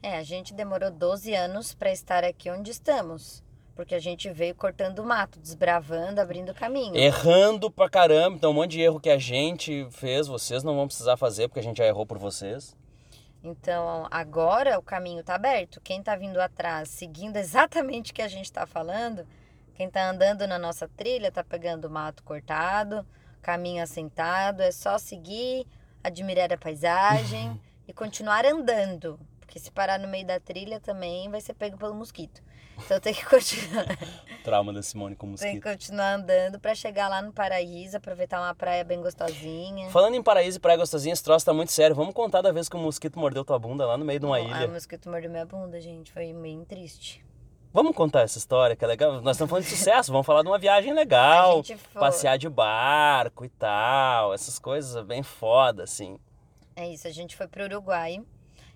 É, 0.00 0.16
a 0.16 0.22
gente 0.22 0.54
demorou 0.54 0.92
12 0.92 1.34
anos 1.34 1.74
para 1.74 1.90
estar 1.90 2.22
aqui 2.22 2.48
onde 2.48 2.70
estamos. 2.70 3.44
Porque 3.76 3.94
a 3.94 4.00
gente 4.00 4.30
veio 4.30 4.54
cortando 4.54 5.00
o 5.00 5.04
mato, 5.04 5.38
desbravando, 5.38 6.18
abrindo 6.18 6.54
caminho. 6.54 6.96
Errando 6.96 7.70
pra 7.70 7.90
caramba. 7.90 8.34
Então, 8.34 8.50
um 8.50 8.54
monte 8.54 8.72
de 8.72 8.80
erro 8.80 8.98
que 8.98 9.10
a 9.10 9.18
gente 9.18 9.86
fez, 9.90 10.26
vocês 10.26 10.64
não 10.64 10.74
vão 10.74 10.86
precisar 10.86 11.18
fazer, 11.18 11.46
porque 11.46 11.60
a 11.60 11.62
gente 11.62 11.76
já 11.76 11.84
errou 11.84 12.06
por 12.06 12.16
vocês. 12.16 12.74
Então, 13.44 14.08
agora 14.10 14.78
o 14.78 14.82
caminho 14.82 15.22
tá 15.22 15.34
aberto. 15.34 15.78
Quem 15.82 16.02
tá 16.02 16.16
vindo 16.16 16.40
atrás, 16.40 16.88
seguindo 16.88 17.36
exatamente 17.36 18.12
o 18.12 18.14
que 18.14 18.22
a 18.22 18.28
gente 18.28 18.50
tá 18.50 18.66
falando, 18.66 19.26
quem 19.74 19.90
tá 19.90 20.08
andando 20.08 20.46
na 20.46 20.58
nossa 20.58 20.88
trilha, 20.88 21.30
tá 21.30 21.44
pegando 21.44 21.84
o 21.84 21.90
mato 21.90 22.22
cortado, 22.22 23.06
caminho 23.42 23.82
assentado, 23.82 24.62
é 24.62 24.72
só 24.72 24.96
seguir, 24.96 25.66
admirar 26.02 26.50
a 26.50 26.56
paisagem 26.56 27.60
e 27.86 27.92
continuar 27.92 28.46
andando. 28.46 29.20
Porque 29.38 29.58
se 29.58 29.70
parar 29.70 29.98
no 29.98 30.08
meio 30.08 30.26
da 30.26 30.40
trilha 30.40 30.80
também 30.80 31.28
vai 31.28 31.42
ser 31.42 31.52
pego 31.52 31.76
pelo 31.76 31.94
mosquito. 31.94 32.42
Então 32.78 33.00
tem 33.00 33.14
que 33.14 33.24
continuar. 33.24 33.86
Trauma 34.44 34.72
da 34.72 34.82
Simone 34.82 35.16
com 35.16 35.26
mosquito. 35.26 35.50
Tem 35.50 35.60
que 35.60 35.68
continuar 35.68 36.14
andando 36.14 36.60
para 36.60 36.74
chegar 36.74 37.08
lá 37.08 37.20
no 37.20 37.32
Paraíso, 37.32 37.96
aproveitar 37.96 38.40
uma 38.40 38.54
praia 38.54 38.84
bem 38.84 39.00
gostosinha. 39.00 39.90
Falando 39.90 40.14
em 40.14 40.22
Paraíso 40.22 40.58
e 40.58 40.60
praia 40.60 40.78
gostosinha, 40.78 41.12
esse 41.12 41.22
troço 41.24 41.44
tá 41.44 41.52
muito 41.52 41.72
sério. 41.72 41.96
Vamos 41.96 42.14
contar 42.14 42.42
da 42.42 42.52
vez 42.52 42.68
que 42.68 42.76
o 42.76 42.78
mosquito 42.78 43.18
mordeu 43.18 43.44
tua 43.44 43.58
bunda 43.58 43.84
lá 43.86 43.96
no 43.96 44.04
meio 44.04 44.20
de 44.20 44.26
uma 44.26 44.40
ilha. 44.40 44.66
Ah, 44.66 44.66
o 44.66 44.72
mosquito 44.72 45.10
mordeu 45.10 45.30
minha 45.30 45.46
bunda, 45.46 45.80
gente. 45.80 46.12
Foi 46.12 46.32
meio 46.32 46.64
triste. 46.64 47.24
Vamos 47.72 47.94
contar 47.94 48.22
essa 48.22 48.38
história 48.38 48.74
que 48.74 48.84
é 48.84 48.88
legal. 48.88 49.20
Nós 49.20 49.36
estamos 49.36 49.50
falando 49.50 49.64
de 49.64 49.70
sucesso, 49.70 50.10
vamos 50.10 50.26
falar 50.26 50.42
de 50.42 50.48
uma 50.48 50.58
viagem 50.58 50.94
legal. 50.94 51.62
foi... 51.62 51.76
Passear 52.00 52.38
de 52.38 52.48
barco 52.48 53.44
e 53.44 53.48
tal. 53.48 54.32
Essas 54.32 54.58
coisas 54.58 55.04
bem 55.04 55.22
foda, 55.22 55.82
assim. 55.82 56.18
É 56.74 56.88
isso, 56.88 57.08
a 57.08 57.10
gente 57.10 57.36
foi 57.36 57.48
pro 57.48 57.64
Uruguai 57.64 58.22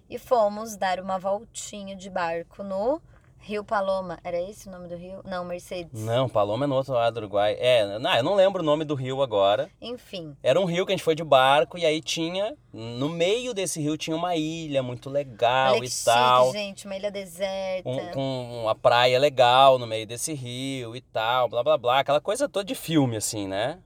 e 0.09 0.19
fomos 0.19 0.77
dar 0.77 1.01
uma 1.01 1.19
voltinha 1.19 1.95
de 1.95 2.11
barco 2.11 2.63
no 2.63 3.01
Rio 3.43 3.65
Paloma, 3.65 4.19
era 4.23 4.39
esse 4.39 4.69
o 4.69 4.71
nome 4.71 4.87
do 4.87 4.97
rio? 4.97 5.23
Não, 5.25 5.45
Mercedes. 5.45 6.05
Não, 6.05 6.29
Paloma 6.29 6.67
é 6.67 6.69
no 6.69 6.75
outro 6.75 6.93
lado 6.93 7.15
do 7.15 7.19
Uruguai. 7.21 7.57
É, 7.59 7.99
não, 7.99 8.15
eu 8.15 8.23
não 8.23 8.35
lembro 8.35 8.63
o 8.63 8.65
nome 8.65 8.85
do 8.85 8.95
rio 8.95 9.23
agora. 9.23 9.71
Enfim. 9.81 10.37
Era 10.43 10.61
um 10.61 10.67
rio 10.67 10.85
que 10.85 10.93
a 10.93 10.97
gente 10.97 11.03
foi 11.03 11.15
de 11.15 11.25
barco 11.25 11.79
e 11.79 11.87
aí 11.87 12.03
tinha, 12.03 12.55
no 12.73 13.09
meio 13.09 13.55
desse 13.55 13.81
rio 13.81 13.97
tinha 13.97 14.15
uma 14.15 14.37
ilha 14.37 14.83
muito 14.83 15.09
legal 15.09 15.77
Olha 15.77 15.87
e 15.87 15.91
tal. 16.05 16.47
Chique, 16.47 16.59
gente, 16.59 16.85
uma 16.87 16.97
ilha 16.97 17.11
deserta. 17.11 17.89
Um, 17.89 18.11
com 18.11 18.61
uma 18.63 18.75
praia 18.75 19.19
legal 19.19 19.79
no 19.79 19.87
meio 19.87 20.07
desse 20.07 20.35
rio 20.35 20.95
e 20.95 21.01
tal, 21.01 21.49
blá 21.49 21.65
blá 21.65 21.79
blá, 21.79 22.01
aquela 22.01 22.21
coisa 22.21 22.47
toda 22.47 22.65
de 22.65 22.75
filme 22.75 23.17
assim, 23.17 23.49
né? 23.49 23.79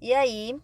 E 0.00 0.12
aí, 0.12 0.54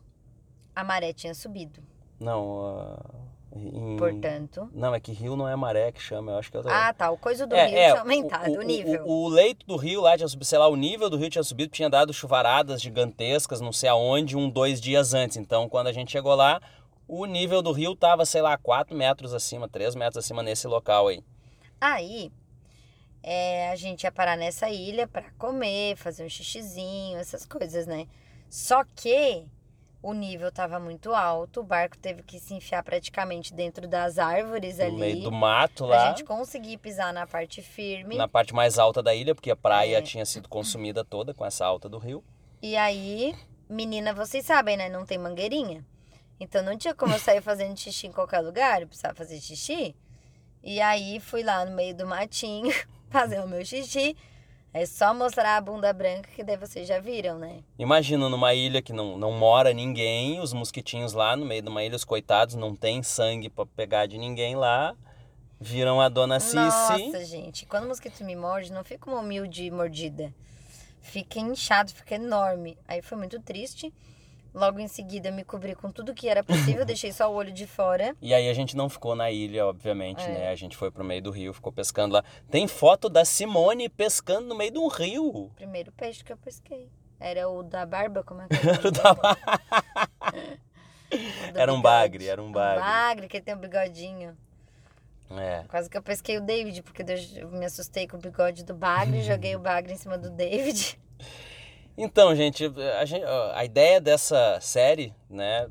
a 0.75 0.83
maré 0.83 1.13
tinha 1.13 1.33
subido. 1.33 1.81
Não, 2.19 2.59
uh... 2.59 3.32
Em... 3.55 3.97
Portanto. 3.97 4.71
Não, 4.73 4.95
é 4.95 5.01
que 5.01 5.13
rio 5.13 5.37
não 5.37 5.49
é 5.49 5.55
maré 5.55 5.93
que 5.93 6.01
chama, 6.01 6.33
eu 6.33 6.39
acho 6.39 6.51
que 6.51 6.57
eu 6.57 6.63
tô... 6.63 6.69
Ah, 6.69 6.93
tá. 6.93 7.11
O 7.11 7.19
coisa 7.19 7.47
do 7.47 7.55
é, 7.55 7.67
rio 7.67 7.79
é, 7.79 7.91
tinha 7.91 8.01
aumentado, 8.01 8.51
o, 8.51 8.57
o, 8.57 8.59
o 8.59 8.63
nível. 8.63 9.05
O, 9.05 9.25
o, 9.25 9.29
leito 9.29 9.67
do 9.67 9.77
rio 9.77 10.01
lá 10.01 10.17
tinha 10.17 10.29
subido, 10.29 10.47
sei 10.47 10.59
lá, 10.59 10.69
o 10.69 10.77
nível 10.77 11.11
do 11.11 11.17
rio 11.17 11.29
tinha 11.29 11.43
subido, 11.43 11.71
tinha 11.71 11.91
dado 11.91 12.13
chuvaradas 12.13 12.81
gigantescas, 12.81 13.61
não 13.61 13.73
sei 13.73 13.91
aonde, 13.91 14.37
um, 14.37 14.49
dois 14.49 14.81
dias 14.81 15.13
antes. 15.13 15.37
Então, 15.37 15.69
quando 15.69 15.89
a 15.89 15.93
gente 15.93 16.11
chegou 16.11 16.35
lá, 16.35 16.61
o 17.07 17.27
nível 17.27 17.61
do 17.61 17.73
rio 17.73 17.95
tava, 17.95 18.25
sei 18.25 18.41
lá, 18.41 18.57
quatro 18.57 18.97
metros 18.97 19.35
acima, 19.35 19.69
três 19.69 19.95
metros 19.95 20.25
acima 20.25 20.43
nesse 20.43 20.67
local 20.67 21.09
aí. 21.09 21.23
Aí, 21.81 22.33
é, 23.23 23.71
a 23.71 23.77
gente 23.77 24.05
ia 24.05 24.13
parar 24.13 24.37
nessa 24.37 24.71
ilha 24.71 25.07
para 25.07 25.31
comer, 25.33 25.97
fazer 25.97 26.25
um 26.25 26.29
xixizinho, 26.29 27.19
essas 27.19 27.45
coisas, 27.45 27.87
né? 27.87 28.07
Só 28.49 28.83
que 28.85 29.45
o 30.03 30.13
nível 30.13 30.49
estava 30.49 30.81
muito 30.81 31.15
alto, 31.15 31.61
o 31.61 31.63
barco 31.63 31.97
teve 31.97 32.23
que 32.25 32.41
se 32.41 32.55
enfiar 32.55 32.83
praticamente 32.83 33.55
dentro 33.55 33.87
das 33.87 34.19
árvores 34.19 34.79
no 34.79 34.85
ali. 34.85 34.93
No 34.93 34.99
meio 34.99 35.23
do 35.23 35.33
mato 35.33 35.87
lá. 35.87 35.97
Pra 35.97 36.09
gente 36.11 36.25
conseguir 36.25 36.77
pisar 36.79 37.15
na 37.15 37.27
parte 37.27 37.63
firme. 37.63 38.17
Na 38.17 38.27
parte 38.27 38.53
mais 38.53 38.79
alta 38.79 39.01
da 39.01 39.15
ilha, 39.15 39.35
porque 39.35 39.51
a 39.51 39.57
praia 39.57 39.99
é. 39.99 40.03
tinha 40.03 40.25
sido 40.27 40.49
consumida 40.49 41.05
toda 41.05 41.33
com 41.33 41.47
essa 41.47 41.65
alta 41.65 41.89
do 41.89 41.99
rio. 41.99 42.25
E 42.61 42.77
aí, 42.77 43.35
menina, 43.69 44.13
vocês 44.13 44.45
sabem, 44.45 44.77
né? 44.77 44.89
Não 44.89 45.07
tem 45.07 45.19
mangueirinha. 45.19 45.87
Então 46.41 46.63
não 46.65 46.77
tinha 46.77 46.93
como 46.93 47.15
eu 47.15 47.21
sair 47.21 47.41
fazendo 47.41 47.79
xixi 47.79 48.09
em 48.09 48.13
qualquer 48.13 48.41
lugar, 48.41 48.83
eu 48.83 48.89
precisava 48.89 49.15
fazer 49.15 49.41
xixi. 49.41 49.95
E 50.61 50.81
aí 50.81 51.21
fui 51.21 51.45
lá 51.45 51.65
no 51.65 51.77
meio 51.77 51.95
do 51.95 52.05
matinho 52.05 52.75
fazer 53.09 53.39
o 53.41 53.47
meu 53.47 53.65
xixi. 53.65 54.17
É 54.75 54.87
só 54.87 55.13
mostrar 55.13 55.59
a 55.59 55.61
bunda 55.61 55.93
branca 55.93 56.31
que 56.35 56.43
daí 56.43 56.57
vocês 56.57 56.89
já 56.89 56.99
viram, 56.99 57.39
né? 57.39 57.63
Imagina 57.79 58.29
numa 58.31 58.55
ilha 58.55 58.81
que 58.81 58.93
não, 58.93 59.19
não 59.19 59.31
mora 59.31 59.75
ninguém, 59.75 60.41
os 60.41 60.55
mosquitinhos 60.55 61.13
lá 61.13 61.37
no 61.37 61.45
meio 61.45 61.61
de 61.61 61.69
uma 61.69 61.85
ilha, 61.85 61.95
os 61.95 62.05
coitados, 62.05 62.55
não 62.55 62.75
tem 62.75 63.03
sangue 63.03 63.51
para 63.51 63.67
pegar 63.67 64.07
de 64.07 64.17
ninguém 64.17 64.57
lá. 64.57 64.97
Viram 65.61 66.01
a 66.01 66.09
dona 66.09 66.41
Cici. 66.41 66.57
Nossa, 66.57 67.25
gente, 67.25 67.67
quando 67.67 67.85
o 67.85 67.89
mosquito 67.89 68.25
me 68.25 68.35
morde, 68.35 68.73
não 68.73 68.83
fica 68.83 69.11
uma 69.11 69.21
humilde 69.21 69.71
mordida. 69.71 70.33
Fica 71.03 71.39
inchado, 71.39 71.93
fica 71.93 72.15
enorme. 72.15 72.79
Aí 72.89 73.03
foi 73.03 73.19
muito 73.19 73.39
triste. 73.41 73.93
Logo 74.55 74.79
em 74.79 74.89
seguida, 74.89 75.31
me 75.31 75.45
cobri 75.45 75.75
com 75.75 75.91
tudo 75.91 76.13
que 76.13 76.29
era 76.29 76.45
possível, 76.45 76.85
deixei 76.87 77.13
só 77.13 77.31
o 77.31 77.35
olho 77.35 77.53
de 77.53 77.67
fora. 77.67 78.15
E 78.21 78.35
aí 78.35 78.49
a 78.49 78.55
gente 78.55 78.77
não 78.77 78.89
ficou 78.89 79.15
na 79.15 79.31
ilha, 79.31 79.67
obviamente, 79.67 80.23
é. 80.23 80.29
né? 80.29 80.49
A 80.51 80.55
gente 80.55 80.77
foi 80.77 80.91
pro 80.91 81.03
meio 81.03 81.23
do 81.23 81.31
rio, 81.31 81.53
ficou 81.53 81.73
pescando 81.73 82.15
lá. 82.15 82.25
Tem 82.51 82.69
foto 82.69 83.09
da 83.09 83.25
Simone 83.25 83.89
pescando 83.89 84.49
no 84.49 84.55
meio 84.55 84.71
de 84.71 84.79
um 84.79 84.89
rio. 84.89 85.51
Primeiro 85.57 85.91
peixe 85.93 86.23
que 86.23 86.33
eu 86.33 86.37
pesquei. 86.37 86.91
Era 87.19 87.49
o 87.49 87.63
da 87.63 87.87
barba, 87.87 88.23
como 88.23 88.43
é 88.43 88.49
que 88.49 88.57
era? 88.69 88.89
o 88.89 88.91
da 88.91 89.17
Era 91.55 91.73
um 91.73 91.81
bagre, 91.81 92.27
era 92.27 92.43
um 92.43 92.51
bagre. 92.51 92.83
Um 92.83 92.87
bagre, 92.87 93.29
que 93.29 93.41
tem 93.41 93.55
um 93.55 93.59
bigodinho. 93.59 94.37
É. 95.31 95.65
Quase 95.69 95.89
que 95.89 95.97
eu 95.97 96.03
pesquei 96.03 96.39
o 96.39 96.41
David, 96.41 96.83
porque 96.83 97.05
eu 97.37 97.49
me 97.51 97.65
assustei 97.65 98.07
com 98.07 98.17
o 98.17 98.21
bigode 98.21 98.65
do 98.65 98.75
bagre, 98.75 99.19
e 99.19 99.23
joguei 99.23 99.55
o 99.57 99.59
bagre 99.59 99.93
em 99.93 99.97
cima 99.97 100.19
do 100.19 100.31
David. 100.31 100.99
Então, 101.97 102.35
gente 102.35 102.65
a, 102.65 103.59
a 103.59 103.65
ideia 103.65 104.01
dessa 104.01 104.59
série, 104.61 105.15
né, 105.29 105.69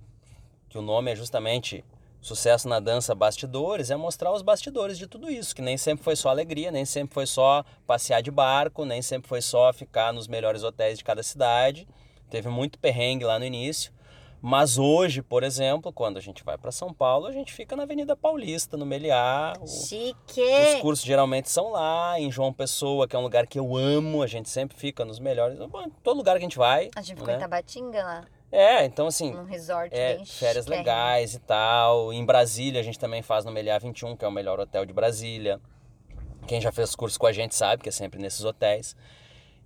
que 0.69 0.77
o 0.77 0.81
nome 0.81 1.11
é 1.11 1.15
justamente 1.15 1.83
Sucesso 2.21 2.69
na 2.69 2.79
Dança 2.79 3.15
Bastidores, 3.15 3.89
é 3.89 3.95
mostrar 3.95 4.31
os 4.31 4.43
bastidores 4.43 4.95
de 4.95 5.07
tudo 5.07 5.27
isso, 5.27 5.55
que 5.55 5.61
nem 5.61 5.75
sempre 5.75 6.03
foi 6.03 6.15
só 6.15 6.29
alegria, 6.29 6.69
nem 6.69 6.85
sempre 6.85 7.15
foi 7.15 7.25
só 7.25 7.65
passear 7.87 8.21
de 8.21 8.29
barco, 8.29 8.85
nem 8.85 9.01
sempre 9.01 9.27
foi 9.27 9.41
só 9.41 9.73
ficar 9.73 10.13
nos 10.13 10.27
melhores 10.27 10.63
hotéis 10.63 10.99
de 10.99 11.03
cada 11.03 11.23
cidade. 11.23 11.87
Teve 12.29 12.47
muito 12.47 12.77
perrengue 12.77 13.25
lá 13.25 13.39
no 13.39 13.45
início. 13.45 13.91
Mas 14.41 14.79
hoje, 14.79 15.21
por 15.21 15.43
exemplo, 15.43 15.93
quando 15.93 16.17
a 16.17 16.19
gente 16.19 16.43
vai 16.43 16.57
para 16.57 16.71
São 16.71 16.91
Paulo, 16.91 17.27
a 17.27 17.31
gente 17.31 17.53
fica 17.53 17.75
na 17.75 17.83
Avenida 17.83 18.15
Paulista, 18.15 18.75
no 18.75 18.87
Meliá. 18.87 19.53
Chique! 19.67 20.41
Os 20.41 20.81
cursos 20.81 21.05
geralmente 21.05 21.47
são 21.49 21.71
lá, 21.71 22.19
em 22.19 22.31
João 22.31 22.51
Pessoa, 22.51 23.07
que 23.07 23.15
é 23.15 23.19
um 23.19 23.21
lugar 23.21 23.45
que 23.45 23.59
eu 23.59 23.77
amo, 23.77 24.23
a 24.23 24.27
gente 24.27 24.49
sempre 24.49 24.75
fica 24.75 25.05
nos 25.05 25.19
melhores. 25.19 25.59
Todo 26.01 26.17
lugar 26.17 26.33
que 26.33 26.39
a 26.39 26.41
gente 26.41 26.57
vai. 26.57 26.89
A 26.95 27.01
gente 27.01 27.17
ficou 27.17 27.27
né? 27.27 27.35
em 27.35 27.39
Tabatinga 27.39 28.03
lá. 28.03 28.25
É, 28.51 28.83
então 28.83 29.07
assim. 29.07 29.31
Num 29.31 29.45
resort 29.45 29.95
é, 29.95 30.15
bem 30.15 30.25
Férias 30.25 30.65
chique. 30.65 30.75
legais 30.75 31.35
e 31.35 31.39
tal. 31.39 32.11
Em 32.11 32.25
Brasília 32.25 32.81
a 32.81 32.83
gente 32.83 32.97
também 32.97 33.21
faz 33.21 33.45
no 33.45 33.51
Meliá 33.51 33.77
21, 33.77 34.17
que 34.17 34.25
é 34.25 34.27
o 34.27 34.31
melhor 34.31 34.59
hotel 34.59 34.85
de 34.85 34.91
Brasília. 34.91 35.61
Quem 36.47 36.59
já 36.59 36.71
fez 36.71 36.95
curso 36.95 37.19
com 37.19 37.27
a 37.27 37.31
gente 37.31 37.53
sabe 37.53 37.83
que 37.83 37.89
é 37.89 37.91
sempre 37.91 38.19
nesses 38.19 38.43
hotéis. 38.43 38.95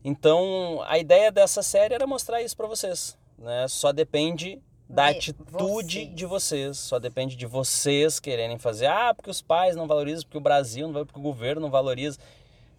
Então, 0.03 0.83
a 0.85 0.99
ideia 0.99 1.31
dessa 1.31 1.63
série 1.63 1.95
era 1.95 2.05
mostrar 2.05 2.41
isso 2.41 2.55
para 2.55 2.67
vocês, 2.67 3.17
né? 3.37 3.67
Só 3.67 3.91
depende 3.91 4.61
da 4.87 5.11
De 5.11 5.17
atitude 5.17 5.99
vocês. 5.99 6.15
de 6.15 6.25
vocês, 6.25 6.77
só 6.77 6.99
depende 6.99 7.35
de 7.35 7.45
vocês 7.45 8.19
quererem 8.19 8.57
fazer. 8.57 8.85
Ah, 8.87 9.13
porque 9.13 9.29
os 9.29 9.41
pais 9.41 9.75
não 9.75 9.87
valorizam, 9.87 10.23
porque 10.23 10.37
o 10.37 10.41
Brasil 10.41 10.87
não 10.87 11.05
porque 11.05 11.19
o 11.19 11.23
governo 11.23 11.61
não 11.61 11.71
valoriza. 11.71 12.19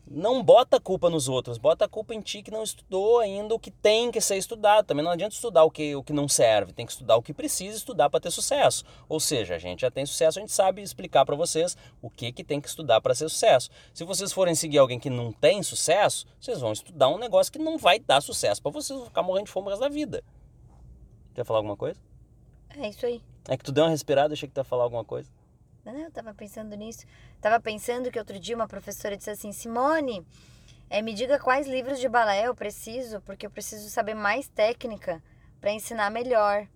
Não 0.09 0.41
bota 0.41 0.77
a 0.77 0.81
culpa 0.81 1.11
nos 1.11 1.29
outros, 1.29 1.59
bota 1.59 1.85
a 1.85 1.89
culpa 1.89 2.15
em 2.15 2.21
ti 2.21 2.41
que 2.41 2.51
não 2.53 2.63
estudou 2.63 3.19
ainda 3.19 3.53
o 3.53 3.59
que 3.59 3.73
tem 3.73 4.13
que 4.13 4.21
ser 4.21 4.37
estudado. 4.37 4.87
Também 4.87 5.05
não 5.05 5.11
adianta 5.11 5.35
estudar 5.35 5.65
o 5.65 5.71
que, 5.71 5.97
o 5.97 6.03
que 6.05 6.13
não 6.13 6.29
serve, 6.29 6.73
tem 6.73 6.87
que 6.87 6.93
estudar 6.93 7.17
o 7.17 7.23
que 7.23 7.35
precisa 7.35 7.77
estudar 7.77 8.09
para 8.09 8.21
ter 8.21 8.31
sucesso. 8.31 8.85
Ou 9.09 9.19
seja, 9.19 9.57
a 9.57 9.59
gente 9.59 9.81
já 9.81 9.91
tem 9.91 10.07
sucesso, 10.07 10.39
a 10.39 10.43
gente 10.43 10.53
sabe 10.53 10.81
explicar 10.81 11.27
para 11.27 11.35
vocês 11.35 11.77
o 12.01 12.09
que, 12.09 12.31
que 12.31 12.45
tem 12.45 12.61
que 12.61 12.69
estudar 12.69 13.01
para 13.01 13.17
ser 13.17 13.29
sucesso. 13.29 13.69
Se 13.93 14.05
vocês 14.05 14.33
forem 14.33 14.55
seguir 14.55 14.79
alguém 14.79 15.01
que 15.01 15.11
não 15.11 15.33
tem 15.33 15.61
sucesso, 15.65 16.25
vocês 16.41 16.61
vão 16.61 16.71
estudar 16.71 17.09
um 17.09 17.19
negócio 17.19 17.53
que 17.53 17.59
não 17.59 17.77
vai 17.77 17.99
dar 17.99 18.21
sucesso 18.21 18.63
para 18.63 18.71
vocês, 18.71 18.97
vão 18.97 19.09
ficar 19.09 19.25
morrendo 19.25 19.47
de 19.47 19.51
fome 19.51 19.67
o 19.67 19.71
resto 19.71 19.83
da 19.83 19.89
vida. 19.89 20.23
Quer 21.37 21.45
falar 21.45 21.59
alguma 21.59 21.77
coisa? 21.77 22.01
É 22.79 22.89
isso 22.89 23.05
aí. 23.05 23.23
É 23.47 23.59
que 23.59 23.63
tu 23.63 23.71
deu 23.71 23.85
uma 23.85 23.91
respirada, 23.91 24.33
achei 24.33 24.49
que 24.49 24.55
tu 24.55 24.59
ia 24.59 24.65
falar 24.65 24.85
alguma 24.85 25.05
coisa. 25.05 25.29
Não, 25.85 25.95
eu 25.95 26.11
tava 26.11 26.33
pensando 26.33 26.75
nisso. 26.75 27.05
Tava 27.43 27.61
pensando 27.61 28.11
que 28.11 28.19
outro 28.19 28.41
dia 28.41 28.57
uma 28.57 28.67
professora 28.67 29.19
disse 29.19 29.29
assim: 29.29 29.53
Simone, 29.53 30.27
eh, 30.89 31.03
me 31.03 31.13
diga 31.13 31.39
quais 31.39 31.67
livros 31.67 32.01
de 32.01 32.09
balé 32.09 32.49
eu 32.49 32.55
preciso, 32.55 33.21
porque 33.21 33.45
eu 33.45 33.51
preciso 33.51 33.91
saber 33.91 34.15
mais 34.15 34.49
técnica 34.49 35.23
para 35.61 35.71
ensinar 35.71 36.11
melhor. 36.11 36.67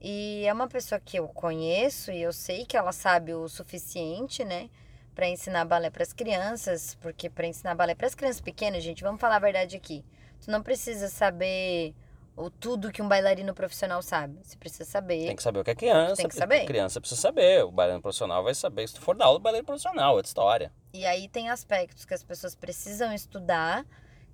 E 0.00 0.44
é 0.44 0.52
uma 0.52 0.66
pessoa 0.66 1.00
que 1.00 1.20
eu 1.20 1.28
conheço 1.28 2.10
e 2.10 2.20
eu 2.20 2.32
sei 2.32 2.66
que 2.66 2.76
ela 2.76 2.90
sabe 2.90 3.34
o 3.34 3.48
suficiente, 3.48 4.44
né, 4.44 4.68
para 5.14 5.28
ensinar 5.28 5.64
balé 5.64 5.90
para 5.90 6.02
as 6.02 6.12
crianças, 6.12 6.96
porque 7.00 7.30
para 7.30 7.46
ensinar 7.46 7.76
balé 7.76 7.94
para 7.94 8.08
as 8.08 8.16
crianças 8.16 8.40
pequenas, 8.40 8.82
gente, 8.82 9.04
vamos 9.04 9.20
falar 9.20 9.36
a 9.36 9.38
verdade 9.38 9.76
aqui. 9.76 10.04
Tu 10.44 10.50
não 10.50 10.60
precisa 10.60 11.08
saber 11.08 11.94
o 12.36 12.50
tudo 12.50 12.92
que 12.92 13.00
um 13.00 13.08
bailarino 13.08 13.54
profissional 13.54 14.02
sabe. 14.02 14.38
Você 14.42 14.56
precisa 14.56 14.84
saber 14.84 15.26
Tem 15.26 15.36
que 15.36 15.42
saber 15.42 15.60
o 15.60 15.64
que 15.64 15.70
é 15.70 15.74
criança. 15.74 16.16
Tem 16.16 16.28
que 16.28 16.34
saber. 16.34 16.66
Criança 16.66 17.00
precisa 17.00 17.20
saber. 17.20 17.64
O 17.64 17.72
bailarino 17.72 18.02
profissional 18.02 18.44
vai 18.44 18.54
saber. 18.54 18.86
Se 18.86 18.94
tu 18.94 19.00
for 19.00 19.16
dar 19.16 19.24
aula 19.24 19.38
do 19.38 19.42
bailarino 19.42 19.66
profissional, 19.66 20.12
é 20.12 20.16
outra 20.16 20.28
história. 20.28 20.72
E 20.92 21.06
aí 21.06 21.28
tem 21.28 21.48
aspectos 21.48 22.04
que 22.04 22.12
as 22.12 22.22
pessoas 22.22 22.54
precisam 22.54 23.12
estudar 23.12 23.86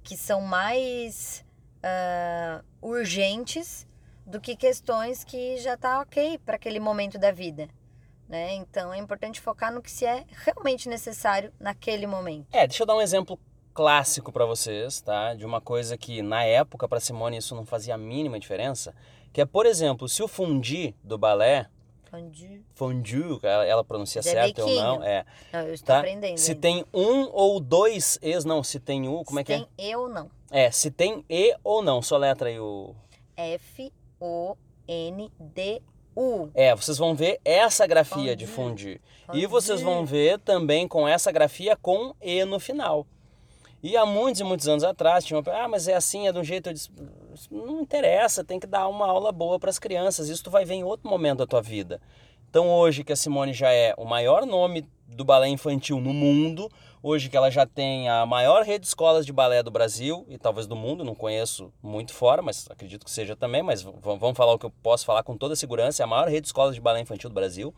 que 0.03 0.17
são 0.17 0.41
mais 0.41 1.45
ah, 1.83 2.63
urgentes 2.81 3.87
do 4.27 4.41
que 4.41 4.57
questões 4.57 5.23
que 5.23 5.59
já 5.59 5.77
tá 5.77 6.01
ok 6.01 6.39
para 6.39 6.57
aquele 6.57 6.81
momento 6.81 7.19
da 7.19 7.31
vida. 7.31 7.69
Né? 8.29 8.55
Então 8.55 8.93
é 8.93 8.99
importante 8.99 9.41
focar 9.41 9.73
no 9.73 9.83
que 9.83 9.91
se 9.91 10.07
é 10.07 10.25
realmente 10.45 10.89
necessário 10.89 11.53
naquele 11.61 12.07
momento. 12.07 12.47
É, 12.51 12.67
deixa 12.67 12.83
eu 12.83 12.87
dar 12.87 12.97
um 12.97 13.01
exemplo 13.01 13.39
clássico 13.75 14.31
pra 14.33 14.45
vocês, 14.45 15.01
tá? 15.01 15.35
De 15.35 15.45
uma 15.45 15.61
coisa 15.61 15.97
que 15.97 16.23
na 16.23 16.45
época 16.45 16.87
pra 16.89 17.01
Simone 17.01 17.37
isso 17.39 17.55
não 17.55 17.65
fazia 17.65 17.95
a 17.95 17.99
mínima 17.99 18.39
diferença, 18.39 18.95
que 19.33 19.41
é, 19.41 19.45
por 19.45 19.67
exemplo, 19.67 20.09
se 20.09 20.23
o 20.23 20.29
fundi 20.29 20.95
do 21.03 21.17
balé, 21.17 21.69
Fondue. 22.11 22.63
fondue, 22.75 23.39
ela, 23.43 23.65
ela 23.65 23.83
pronuncia 23.85 24.21
Zé 24.21 24.33
certo 24.33 24.61
ou 24.63 24.69
não, 24.75 25.03
é, 25.03 25.25
Não, 25.53 25.61
eu 25.61 25.73
estou 25.73 25.87
tá? 25.87 25.99
aprendendo. 26.01 26.37
Se 26.37 26.51
ainda. 26.51 26.61
tem 26.61 26.85
um 26.93 27.31
ou 27.33 27.59
dois 27.59 28.19
e's, 28.21 28.45
não, 28.45 28.63
se 28.63 28.79
tem 28.79 29.09
um, 29.09 29.25
como 29.25 29.41
é 29.41 29.43
Se 29.43 29.47
que 29.47 29.53
tem 29.59 29.69
eu 29.91 30.09
não. 30.09 30.31
é? 30.51 30.65
É, 30.67 30.71
se 30.71 30.91
tem 30.91 31.25
e 31.31 31.57
ou 31.65 31.81
não, 31.83 32.03
só 32.03 32.19
letra 32.19 32.51
aí 32.51 32.61
o 32.61 32.95
F 33.35 33.91
O 34.21 34.55
N 34.87 35.33
D 35.41 35.81
U. 36.15 36.51
É, 36.53 36.75
vocês 36.77 36.99
vão 36.99 37.15
ver 37.15 37.41
essa 37.43 37.87
grafia 37.87 38.37
de 38.37 38.47
Fondue. 38.47 39.01
fundir. 39.01 39.01
E 39.33 39.47
vocês 39.47 39.81
vão 39.81 40.05
ver 40.05 40.39
também 40.41 40.87
com 40.87 41.09
essa 41.09 41.33
grafia 41.33 41.75
com 41.75 42.15
E 42.21 42.45
no 42.45 42.61
final. 42.61 43.07
E 43.83 43.97
há 43.97 44.07
muitos 44.07 44.41
e 44.41 44.45
muitos 44.45 44.69
anos 44.69 44.85
atrás, 44.85 45.25
tinha 45.25 45.41
uma, 45.41 45.53
ah, 45.53 45.67
mas 45.67 45.89
é 45.89 45.95
assim, 45.95 46.29
é 46.29 46.33
de 46.33 46.39
um 46.39 46.45
jeito, 46.45 46.69
eu 46.69 46.73
disse, 46.73 46.89
não 47.51 47.81
interessa, 47.81 48.45
tem 48.45 48.61
que 48.61 48.67
dar 48.67 48.87
uma 48.87 49.07
aula 49.07 49.33
boa 49.33 49.59
para 49.59 49.71
as 49.71 49.79
crianças, 49.79 50.29
isso 50.29 50.45
tu 50.45 50.51
vai 50.51 50.65
ver 50.65 50.75
em 50.75 50.85
outro 50.85 51.11
momento 51.11 51.39
da 51.39 51.47
tua 51.47 51.61
vida. 51.61 52.01
Então 52.49 52.71
hoje 52.71 53.03
que 53.03 53.13
a 53.13 53.17
Simone 53.17 53.53
já 53.53 53.73
é 53.73 53.93
o 53.97 54.05
maior 54.05 54.47
nome 54.47 54.87
do 55.09 55.25
balé 55.25 55.49
infantil 55.49 55.99
no 56.01 56.13
mundo, 56.13 56.71
hoje 57.03 57.29
que 57.29 57.37
ela 57.37 57.51
já 57.51 57.67
tem 57.67 58.09
a 58.09 58.25
maior 58.25 58.63
rede 58.63 58.83
de 58.83 58.87
escolas 58.87 59.27
de 59.27 59.33
balé 59.33 59.63
do 59.65 59.71
Brasil 59.71 60.25
e 60.29 60.39
talvez 60.39 60.67
do 60.69 60.77
mundo, 60.77 61.03
não 61.03 61.15
conheço 61.15 61.73
muito 61.83 62.15
fora, 62.15 62.41
mas 62.41 62.69
acredito 62.71 63.05
que 63.05 63.11
seja 63.11 63.35
também, 63.35 63.63
mas 63.63 63.83
vamos 63.83 64.37
falar 64.37 64.53
o 64.53 64.59
que 64.59 64.67
eu 64.67 64.73
posso 64.83 65.05
falar 65.05 65.25
com 65.25 65.37
toda 65.37 65.57
segurança, 65.57 66.03
é 66.03 66.05
a 66.05 66.07
maior 66.07 66.29
rede 66.29 66.43
de 66.43 66.49
escolas 66.49 66.75
de 66.75 66.81
balé 66.81 67.01
infantil 67.01 67.29
do 67.29 67.35
Brasil. 67.35 67.75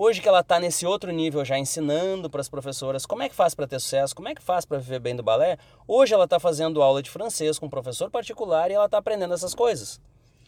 Hoje 0.00 0.22
que 0.22 0.28
ela 0.28 0.38
está 0.38 0.60
nesse 0.60 0.86
outro 0.86 1.10
nível 1.10 1.44
já 1.44 1.58
ensinando 1.58 2.30
para 2.30 2.40
as 2.40 2.48
professoras 2.48 3.04
como 3.04 3.24
é 3.24 3.28
que 3.28 3.34
faz 3.34 3.52
para 3.52 3.66
ter 3.66 3.80
sucesso, 3.80 4.14
como 4.14 4.28
é 4.28 4.34
que 4.34 4.40
faz 4.40 4.64
para 4.64 4.78
viver 4.78 5.00
bem 5.00 5.16
do 5.16 5.24
balé, 5.24 5.58
hoje 5.88 6.14
ela 6.14 6.22
está 6.22 6.38
fazendo 6.38 6.80
aula 6.80 7.02
de 7.02 7.10
francês 7.10 7.58
com 7.58 7.66
um 7.66 7.68
professor 7.68 8.08
particular 8.08 8.70
e 8.70 8.74
ela 8.74 8.84
está 8.84 8.98
aprendendo 8.98 9.34
essas 9.34 9.56
coisas. 9.56 10.00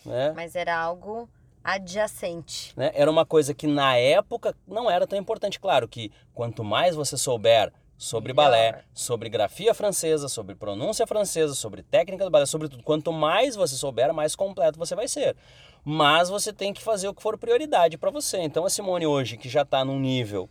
Né? 0.07 0.33
Mas 0.37 0.55
era 0.55 0.79
algo 0.79 1.29
adjacente. 1.65 2.73
né? 2.77 2.93
Era 2.95 3.11
uma 3.11 3.27
coisa 3.27 3.53
que 3.53 3.67
na 3.67 3.97
época 3.97 4.55
não 4.69 4.89
era 4.89 5.05
tão 5.05 5.19
importante. 5.19 5.59
Claro 5.59 5.89
que 5.89 6.13
quanto 6.33 6.63
mais 6.63 6.95
você 6.95 7.17
souber 7.17 7.73
sobre 7.99 8.33
Melhor. 8.33 8.51
balé, 8.51 8.85
sobre 8.95 9.29
grafia 9.29 9.75
francesa, 9.75 10.29
sobre 10.29 10.55
pronúncia 10.55 11.09
francesa, 11.09 11.55
sobre 11.55 11.83
técnica 11.83 12.25
do 12.25 12.31
balé, 12.31 12.47
sobre 12.47 12.69
tudo, 12.69 12.85
quanto 12.85 13.13
mais 13.13 13.57
você 13.57 13.75
souber, 13.75 14.15
mais 14.15 14.37
completo 14.37 14.79
você 14.79 14.95
vai 14.95 15.09
ser. 15.09 15.37
Mas 15.85 16.29
você 16.29 16.53
tem 16.53 16.73
que 16.73 16.83
fazer 16.83 17.09
o 17.09 17.15
que 17.15 17.23
for 17.23 17.39
prioridade 17.39 17.97
para 17.97 18.11
você. 18.11 18.39
Então 18.39 18.65
a 18.65 18.71
Simone 18.71 19.07
hoje, 19.07 19.37
que 19.37 19.49
já 19.49 19.63
está 19.63 19.85
num 19.85 19.99
nível 19.99 20.49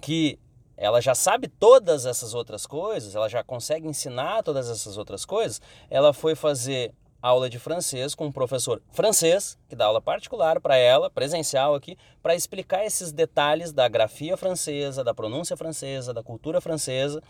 que 0.00 0.38
ela 0.76 1.00
já 1.00 1.14
sabe 1.14 1.48
todas 1.48 2.06
essas 2.06 2.34
outras 2.34 2.64
coisas, 2.64 3.14
ela 3.14 3.28
já 3.28 3.42
consegue 3.42 3.88
ensinar 3.88 4.44
todas 4.44 4.70
essas 4.70 4.96
outras 4.96 5.24
coisas, 5.24 5.60
ela 5.90 6.12
foi 6.12 6.36
fazer 6.36 6.94
aula 7.20 7.50
de 7.50 7.58
francês 7.58 8.14
com 8.14 8.26
um 8.26 8.32
professor 8.32 8.80
francês, 8.92 9.58
que 9.68 9.74
dá 9.74 9.86
aula 9.86 10.00
particular 10.00 10.60
para 10.60 10.76
ela, 10.76 11.10
presencial 11.10 11.74
aqui, 11.74 11.98
para 12.22 12.34
explicar 12.34 12.84
esses 12.84 13.10
detalhes 13.10 13.72
da 13.72 13.88
grafia 13.88 14.36
francesa, 14.36 15.02
da 15.02 15.12
pronúncia 15.12 15.56
francesa, 15.56 16.14
da 16.14 16.22
cultura 16.22 16.60
francesa, 16.60 17.20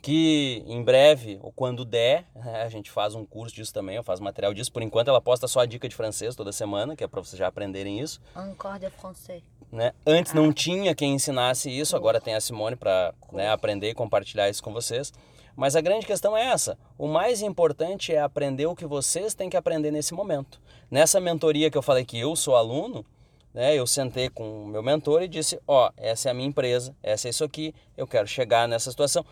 que 0.00 0.62
em 0.66 0.82
breve, 0.82 1.38
ou 1.42 1.52
quando 1.52 1.84
der, 1.84 2.24
a 2.62 2.68
gente 2.68 2.90
faz 2.90 3.14
um 3.14 3.24
curso 3.24 3.54
disso 3.54 3.72
também, 3.72 3.96
eu 3.96 4.02
faço 4.02 4.22
material 4.22 4.54
disso. 4.54 4.72
Por 4.72 4.82
enquanto 4.82 5.08
ela 5.08 5.20
posta 5.20 5.48
só 5.48 5.60
a 5.60 5.66
dica 5.66 5.88
de 5.88 5.94
francês 5.94 6.34
toda 6.36 6.52
semana, 6.52 6.94
que 6.94 7.02
é 7.04 7.06
para 7.08 7.20
vocês 7.20 7.38
já 7.38 7.46
aprenderem 7.48 8.00
isso 8.00 8.20
Encore 8.36 8.78
de 8.78 8.90
français. 8.90 9.42
né? 9.72 9.92
Antes 10.06 10.32
não 10.32 10.52
tinha 10.52 10.94
quem 10.94 11.14
ensinasse 11.14 11.70
isso, 11.70 11.96
agora 11.96 12.20
tem 12.20 12.34
a 12.34 12.40
Simone 12.40 12.76
para 12.76 13.12
né, 13.32 13.50
aprender 13.50 13.90
e 13.90 13.94
compartilhar 13.94 14.48
isso 14.48 14.62
com 14.62 14.72
vocês. 14.72 15.12
Mas 15.56 15.74
a 15.74 15.80
grande 15.80 16.06
questão 16.06 16.36
é 16.36 16.44
essa: 16.46 16.78
o 16.96 17.08
mais 17.08 17.42
importante 17.42 18.12
é 18.12 18.20
aprender 18.20 18.66
o 18.66 18.76
que 18.76 18.86
vocês 18.86 19.34
têm 19.34 19.50
que 19.50 19.56
aprender 19.56 19.90
nesse 19.90 20.14
momento. 20.14 20.60
Nessa 20.90 21.20
mentoria 21.20 21.70
que 21.70 21.76
eu 21.76 21.82
falei 21.82 22.04
que 22.04 22.18
eu 22.18 22.36
sou 22.36 22.54
aluno, 22.54 23.04
né, 23.52 23.74
eu 23.74 23.86
sentei 23.86 24.28
com 24.30 24.62
o 24.62 24.66
meu 24.68 24.84
mentor 24.84 25.22
e 25.22 25.28
disse: 25.28 25.60
Ó, 25.66 25.90
essa 25.96 26.28
é 26.28 26.30
a 26.30 26.34
minha 26.34 26.48
empresa, 26.48 26.94
essa 27.02 27.26
é 27.26 27.30
isso 27.30 27.42
aqui, 27.42 27.74
eu 27.96 28.06
quero 28.06 28.28
chegar 28.28 28.68
nessa 28.68 28.88
situação. 28.90 29.24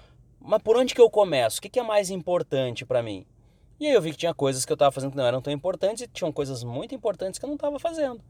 Mas 0.47 0.63
por 0.63 0.77
onde 0.77 0.95
que 0.95 1.01
eu 1.01 1.11
começo? 1.11 1.59
O 1.59 1.63
que, 1.63 1.69
que 1.69 1.79
é 1.79 1.83
mais 1.83 2.11
importante 2.11 2.85
para 2.87 3.03
mim? 3.03 3.27
E 3.79 3.87
aí 3.87 3.93
eu 3.93 4.01
vi 4.01 4.13
que 4.13 4.17
tinha 4.17 4.33
coisas 4.33 4.65
que 4.65 4.73
eu 4.73 4.77
estava 4.77 4.91
fazendo 4.93 5.11
que 5.11 5.17
não 5.17 5.27
eram 5.27 5.43
tão 5.43 5.53
importantes 5.53 6.03
e 6.03 6.09
tinham 6.09 6.33
coisas 6.33 6.65
muito 6.65 6.95
importantes 6.95 7.39
que 7.39 7.45
eu 7.45 7.49
não 7.49 7.57
estava 7.57 7.79
fazendo 7.79 8.23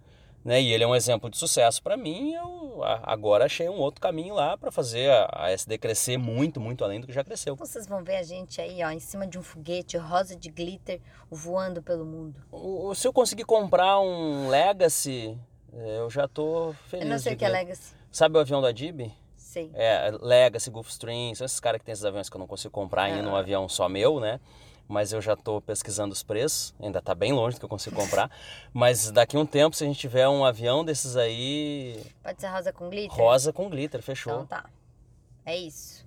né? 0.47 0.63
E 0.63 0.73
ele 0.73 0.85
é 0.85 0.87
um 0.87 0.95
exemplo 0.95 1.29
de 1.29 1.37
sucesso 1.37 1.83
para 1.83 1.97
mim. 1.97 2.33
Eu 2.33 2.81
agora 3.03 3.47
achei 3.47 3.69
um 3.69 3.79
outro 3.79 4.01
caminho 4.01 4.33
lá 4.33 4.57
para 4.57 4.71
fazer 4.71 5.11
a, 5.11 5.51
SD 5.51 5.77
crescer 5.77 6.17
muito, 6.17 6.61
muito 6.61 6.85
além 6.85 7.01
do 7.01 7.07
que 7.07 7.13
já 7.13 7.25
cresceu. 7.25 7.57
Vocês 7.57 7.85
vão 7.85 8.05
ver 8.05 8.17
a 8.17 8.23
gente 8.23 8.61
aí, 8.61 8.83
ó, 8.85 8.91
em 8.91 9.01
cima 9.01 9.27
de 9.27 9.37
um 9.37 9.43
foguete 9.43 9.97
rosa 9.97 10.37
de 10.37 10.49
glitter 10.49 11.01
voando 11.29 11.83
pelo 11.83 12.07
mundo. 12.07 12.41
O, 12.53 12.95
se 12.95 13.09
eu 13.09 13.13
conseguir 13.13 13.43
comprar 13.43 13.99
um 13.99 14.49
Legacy, 14.49 15.37
eu 15.73 16.09
já 16.09 16.29
tô 16.29 16.73
feliz. 16.87 17.05
Eu 17.05 17.11
não 17.11 17.19
sei 17.19 17.35
o 17.35 17.37
que 17.37 17.45
é. 17.45 17.49
Legacy. 17.49 17.97
Sabe 18.13 18.39
o 18.39 18.41
avião 18.41 18.63
da 18.63 18.71
Dib? 18.71 19.13
Sei. 19.57 19.71
É, 19.73 20.11
Legacy, 20.21 20.69
Gulfstream, 20.71 21.35
são 21.35 21.47
esses 21.47 21.59
caras 21.59 21.79
que 21.79 21.87
tem 21.87 21.93
esses 21.95 22.05
aviões 22.05 22.29
que 22.29 22.37
eu 22.37 22.39
não 22.39 22.47
consigo 22.47 22.71
comprar 22.73 23.05
ainda 23.05 23.23
num 23.23 23.35
Ah. 23.35 23.39
avião 23.39 23.67
só 23.71 23.89
meu, 23.89 24.21
né? 24.21 24.39
Mas 24.87 25.15
eu 25.15 25.21
já 25.23 25.35
tô 25.35 25.63
pesquisando 25.63 26.13
os 26.13 26.23
preços, 26.23 26.75
ainda 26.79 27.01
tá 27.01 27.15
bem 27.15 27.33
longe 27.33 27.57
do 27.57 27.61
que 27.61 27.65
eu 27.65 27.69
consigo 27.69 27.97
comprar. 27.97 28.31
Mas 28.73 29.11
daqui 29.11 29.35
a 29.37 29.41
um 29.41 29.47
tempo, 29.47 29.75
se 29.75 29.83
a 29.83 29.87
gente 29.87 29.99
tiver 29.99 30.29
um 30.29 30.45
avião 30.45 30.85
desses 30.85 31.17
aí, 31.17 32.05
Pode 32.23 32.39
ser 32.39 32.49
rosa 32.49 32.71
com 32.73 32.91
glitter? 32.91 33.17
rosa 33.17 33.51
com 33.53 33.71
glitter, 33.71 34.03
fechou. 34.03 34.35
Então 34.35 34.47
tá. 34.47 34.67
É 35.47 35.57
isso. 35.57 36.06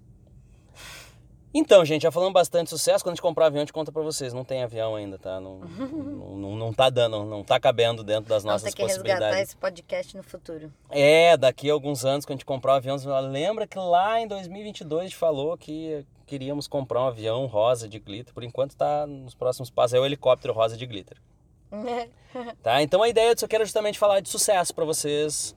Então, 1.54 1.84
gente, 1.84 2.04
já 2.04 2.12
falamos 2.12 2.34
bastante 2.34 2.66
de 2.66 2.70
sucesso. 2.70 3.04
Quando 3.04 3.14
a 3.14 3.16
gente 3.16 3.22
comprar 3.22 3.48
avião, 3.48 3.62
a 3.62 3.66
gente 3.66 3.74
conta 3.74 3.92
pra 3.92 4.04
vocês. 4.04 4.34
Não 4.34 4.44
tem 4.44 4.62
avião 4.62 4.96
ainda, 4.96 5.18
tá? 5.18 5.40
Não, 5.40 5.60
não, 5.80 6.38
não, 6.38 6.56
não 6.56 6.74
tá 6.74 6.90
dando, 6.90 7.24
não 7.26 7.44
tá 7.44 7.60
cabendo 7.60 8.04
dentro 8.04 8.30
das 8.30 8.44
nossas 8.44 8.72
ter 8.72 8.76
que 8.76 8.86
resgatar 8.86 9.42
esse 9.42 9.56
podcast 9.56 10.16
no 10.16 10.22
futuro. 10.22 10.72
É, 10.90 11.36
daqui 11.36 11.70
a 11.70 11.74
alguns 11.74 12.06
anos, 12.06 12.26
quando 12.26 12.34
a 12.34 12.38
gente 12.38 12.46
comprar 12.46 12.74
o 12.74 12.76
avião, 12.76 12.98
lembra 13.30 13.66
que 13.66 13.78
lá 13.80 14.22
em 14.22 14.28
2022 14.28 15.02
a 15.02 15.04
gente 15.06 15.16
falou 15.16 15.58
que 15.58 16.06
queríamos 16.28 16.68
comprar 16.68 17.02
um 17.02 17.08
avião 17.08 17.46
rosa 17.48 17.90
de 17.90 17.98
glitter. 17.98 18.34
Por 18.34 18.44
enquanto 18.44 18.76
tá 18.76 19.08
nos 19.08 19.34
próximos 19.34 19.72
passos, 19.72 19.96
é 19.96 20.00
o 20.00 20.06
helicóptero 20.06 20.54
rosa 20.54 20.78
de 20.78 20.86
glitter. 20.86 21.18
Tá? 22.62 22.84
Então 22.84 23.02
a 23.02 23.10
ideia 23.10 23.34
disso 23.34 23.46
eu 23.46 23.50
quero 23.50 23.66
justamente 23.66 23.98
falar 23.98 24.20
de 24.20 24.30
sucesso 24.30 24.74
para 24.76 24.86
vocês, 24.86 25.56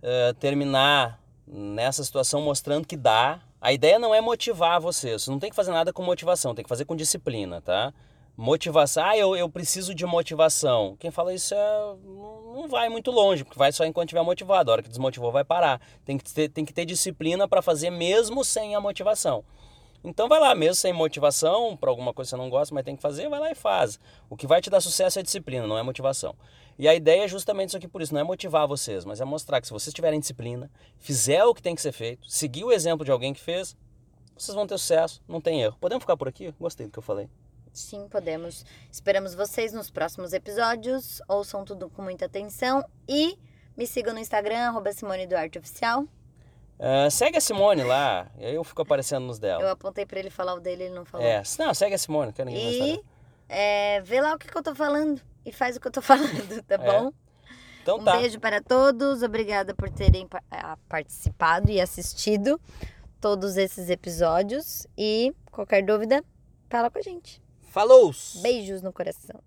eh, 0.00 0.32
terminar 0.38 1.20
nessa 1.44 2.04
situação 2.04 2.40
mostrando 2.40 2.86
que 2.86 2.96
dá, 2.96 3.40
A 3.62 3.72
ideia 3.72 3.96
não 3.96 4.12
é 4.12 4.20
motivar 4.20 4.80
você. 4.80 5.12
Você 5.12 5.30
não 5.30 5.38
tem 5.38 5.48
que 5.48 5.54
fazer 5.54 5.70
nada 5.70 5.92
com 5.92 6.02
motivação, 6.02 6.52
tem 6.52 6.64
que 6.64 6.68
fazer 6.68 6.84
com 6.84 6.96
disciplina, 6.96 7.60
tá? 7.60 7.94
Motivação, 8.36 9.04
ah, 9.04 9.16
eu, 9.16 9.36
eu 9.36 9.48
preciso 9.48 9.94
de 9.94 10.04
motivação. 10.04 10.96
Quem 10.98 11.12
fala 11.12 11.32
isso 11.32 11.54
é, 11.54 11.94
não 12.04 12.66
vai 12.68 12.88
muito 12.88 13.12
longe, 13.12 13.44
porque 13.44 13.56
vai 13.56 13.70
só 13.70 13.84
enquanto 13.84 14.08
estiver 14.08 14.24
motivado. 14.24 14.68
A 14.68 14.72
hora 14.72 14.82
que 14.82 14.88
desmotivou, 14.88 15.30
vai 15.30 15.44
parar. 15.44 15.80
Tem 16.04 16.18
que 16.18 16.24
ter, 16.32 16.48
tem 16.48 16.64
que 16.64 16.72
ter 16.72 16.84
disciplina 16.84 17.46
para 17.46 17.62
fazer 17.62 17.90
mesmo 17.90 18.44
sem 18.44 18.74
a 18.74 18.80
motivação. 18.80 19.44
Então 20.02 20.28
vai 20.28 20.40
lá, 20.40 20.52
mesmo 20.56 20.74
sem 20.74 20.92
motivação, 20.92 21.76
para 21.76 21.88
alguma 21.88 22.12
coisa 22.12 22.30
que 22.30 22.36
você 22.36 22.42
não 22.42 22.50
gosta, 22.50 22.74
mas 22.74 22.82
tem 22.82 22.96
que 22.96 23.02
fazer, 23.02 23.28
vai 23.28 23.38
lá 23.38 23.52
e 23.52 23.54
faz. 23.54 24.00
O 24.28 24.36
que 24.36 24.48
vai 24.48 24.60
te 24.60 24.70
dar 24.70 24.80
sucesso 24.80 25.20
é 25.20 25.22
disciplina, 25.22 25.68
não 25.68 25.78
é 25.78 25.84
motivação. 25.84 26.34
E 26.82 26.88
a 26.88 26.96
ideia 26.96 27.22
é 27.22 27.28
justamente 27.28 27.68
isso 27.68 27.76
aqui 27.76 27.86
por 27.86 28.02
isso, 28.02 28.12
não 28.12 28.20
é 28.20 28.24
motivar 28.24 28.66
vocês, 28.66 29.04
mas 29.04 29.20
é 29.20 29.24
mostrar 29.24 29.60
que 29.60 29.68
se 29.68 29.72
vocês 29.72 29.94
tiverem 29.94 30.18
disciplina, 30.18 30.68
fizer 30.98 31.44
o 31.44 31.54
que 31.54 31.62
tem 31.62 31.76
que 31.76 31.80
ser 31.80 31.92
feito, 31.92 32.28
seguir 32.28 32.64
o 32.64 32.72
exemplo 32.72 33.04
de 33.04 33.12
alguém 33.12 33.32
que 33.32 33.40
fez, 33.40 33.76
vocês 34.36 34.52
vão 34.52 34.66
ter 34.66 34.76
sucesso, 34.78 35.22
não 35.28 35.40
tem 35.40 35.62
erro. 35.62 35.76
Podemos 35.80 36.02
ficar 36.02 36.16
por 36.16 36.26
aqui? 36.26 36.52
Gostei 36.58 36.86
do 36.86 36.92
que 36.92 36.98
eu 36.98 37.02
falei. 37.04 37.30
Sim, 37.72 38.08
podemos. 38.08 38.64
Esperamos 38.90 39.32
vocês 39.32 39.72
nos 39.72 39.92
próximos 39.92 40.32
episódios. 40.32 41.22
Ouçam 41.28 41.64
tudo 41.64 41.88
com 41.88 42.02
muita 42.02 42.24
atenção 42.24 42.84
e 43.08 43.38
me 43.76 43.86
sigam 43.86 44.12
no 44.12 44.18
Instagram, 44.18 44.66
arroba 44.66 44.92
Simone 44.92 45.24
Duarte 45.24 45.60
Oficial. 45.60 46.00
Uh, 46.00 47.08
segue 47.12 47.38
a 47.38 47.40
Simone 47.40 47.84
lá, 47.84 48.28
eu 48.40 48.64
fico 48.64 48.82
aparecendo 48.82 49.24
nos 49.24 49.38
dela. 49.38 49.62
Eu 49.62 49.68
apontei 49.68 50.04
pra 50.04 50.18
ele 50.18 50.30
falar 50.30 50.54
o 50.54 50.58
dele, 50.58 50.82
ele 50.82 50.94
não 50.94 51.04
falou. 51.04 51.24
É, 51.24 51.44
não, 51.60 51.72
segue 51.72 51.94
a 51.94 51.98
Simone, 51.98 52.26
não 52.26 52.32
quero 52.32 52.50
ninguém 52.50 52.96
E 52.96 53.04
é, 53.48 54.00
vê 54.00 54.20
lá 54.20 54.34
o 54.34 54.38
que, 54.38 54.48
que, 54.48 54.58
eu 54.58 54.62
tô 54.64 54.74
falando 54.74 55.22
e 55.44 55.52
faz 55.52 55.76
o 55.76 55.80
que 55.80 55.88
eu 55.88 55.92
tô 55.92 56.00
falando, 56.02 56.62
tá 56.62 56.74
é. 56.74 56.78
bom? 56.78 57.12
Então 57.82 57.98
um 57.98 58.04
tá. 58.04 58.16
beijo 58.16 58.38
para 58.38 58.60
todos, 58.60 59.22
obrigada 59.22 59.74
por 59.74 59.90
terem 59.90 60.28
participado 60.88 61.70
e 61.70 61.80
assistido 61.80 62.60
todos 63.20 63.56
esses 63.56 63.90
episódios. 63.90 64.86
E 64.96 65.34
qualquer 65.50 65.84
dúvida, 65.84 66.24
fala 66.70 66.90
com 66.90 66.98
a 66.98 67.02
gente. 67.02 67.42
Falou! 67.70 68.12
Beijos 68.40 68.82
no 68.82 68.92
coração. 68.92 69.40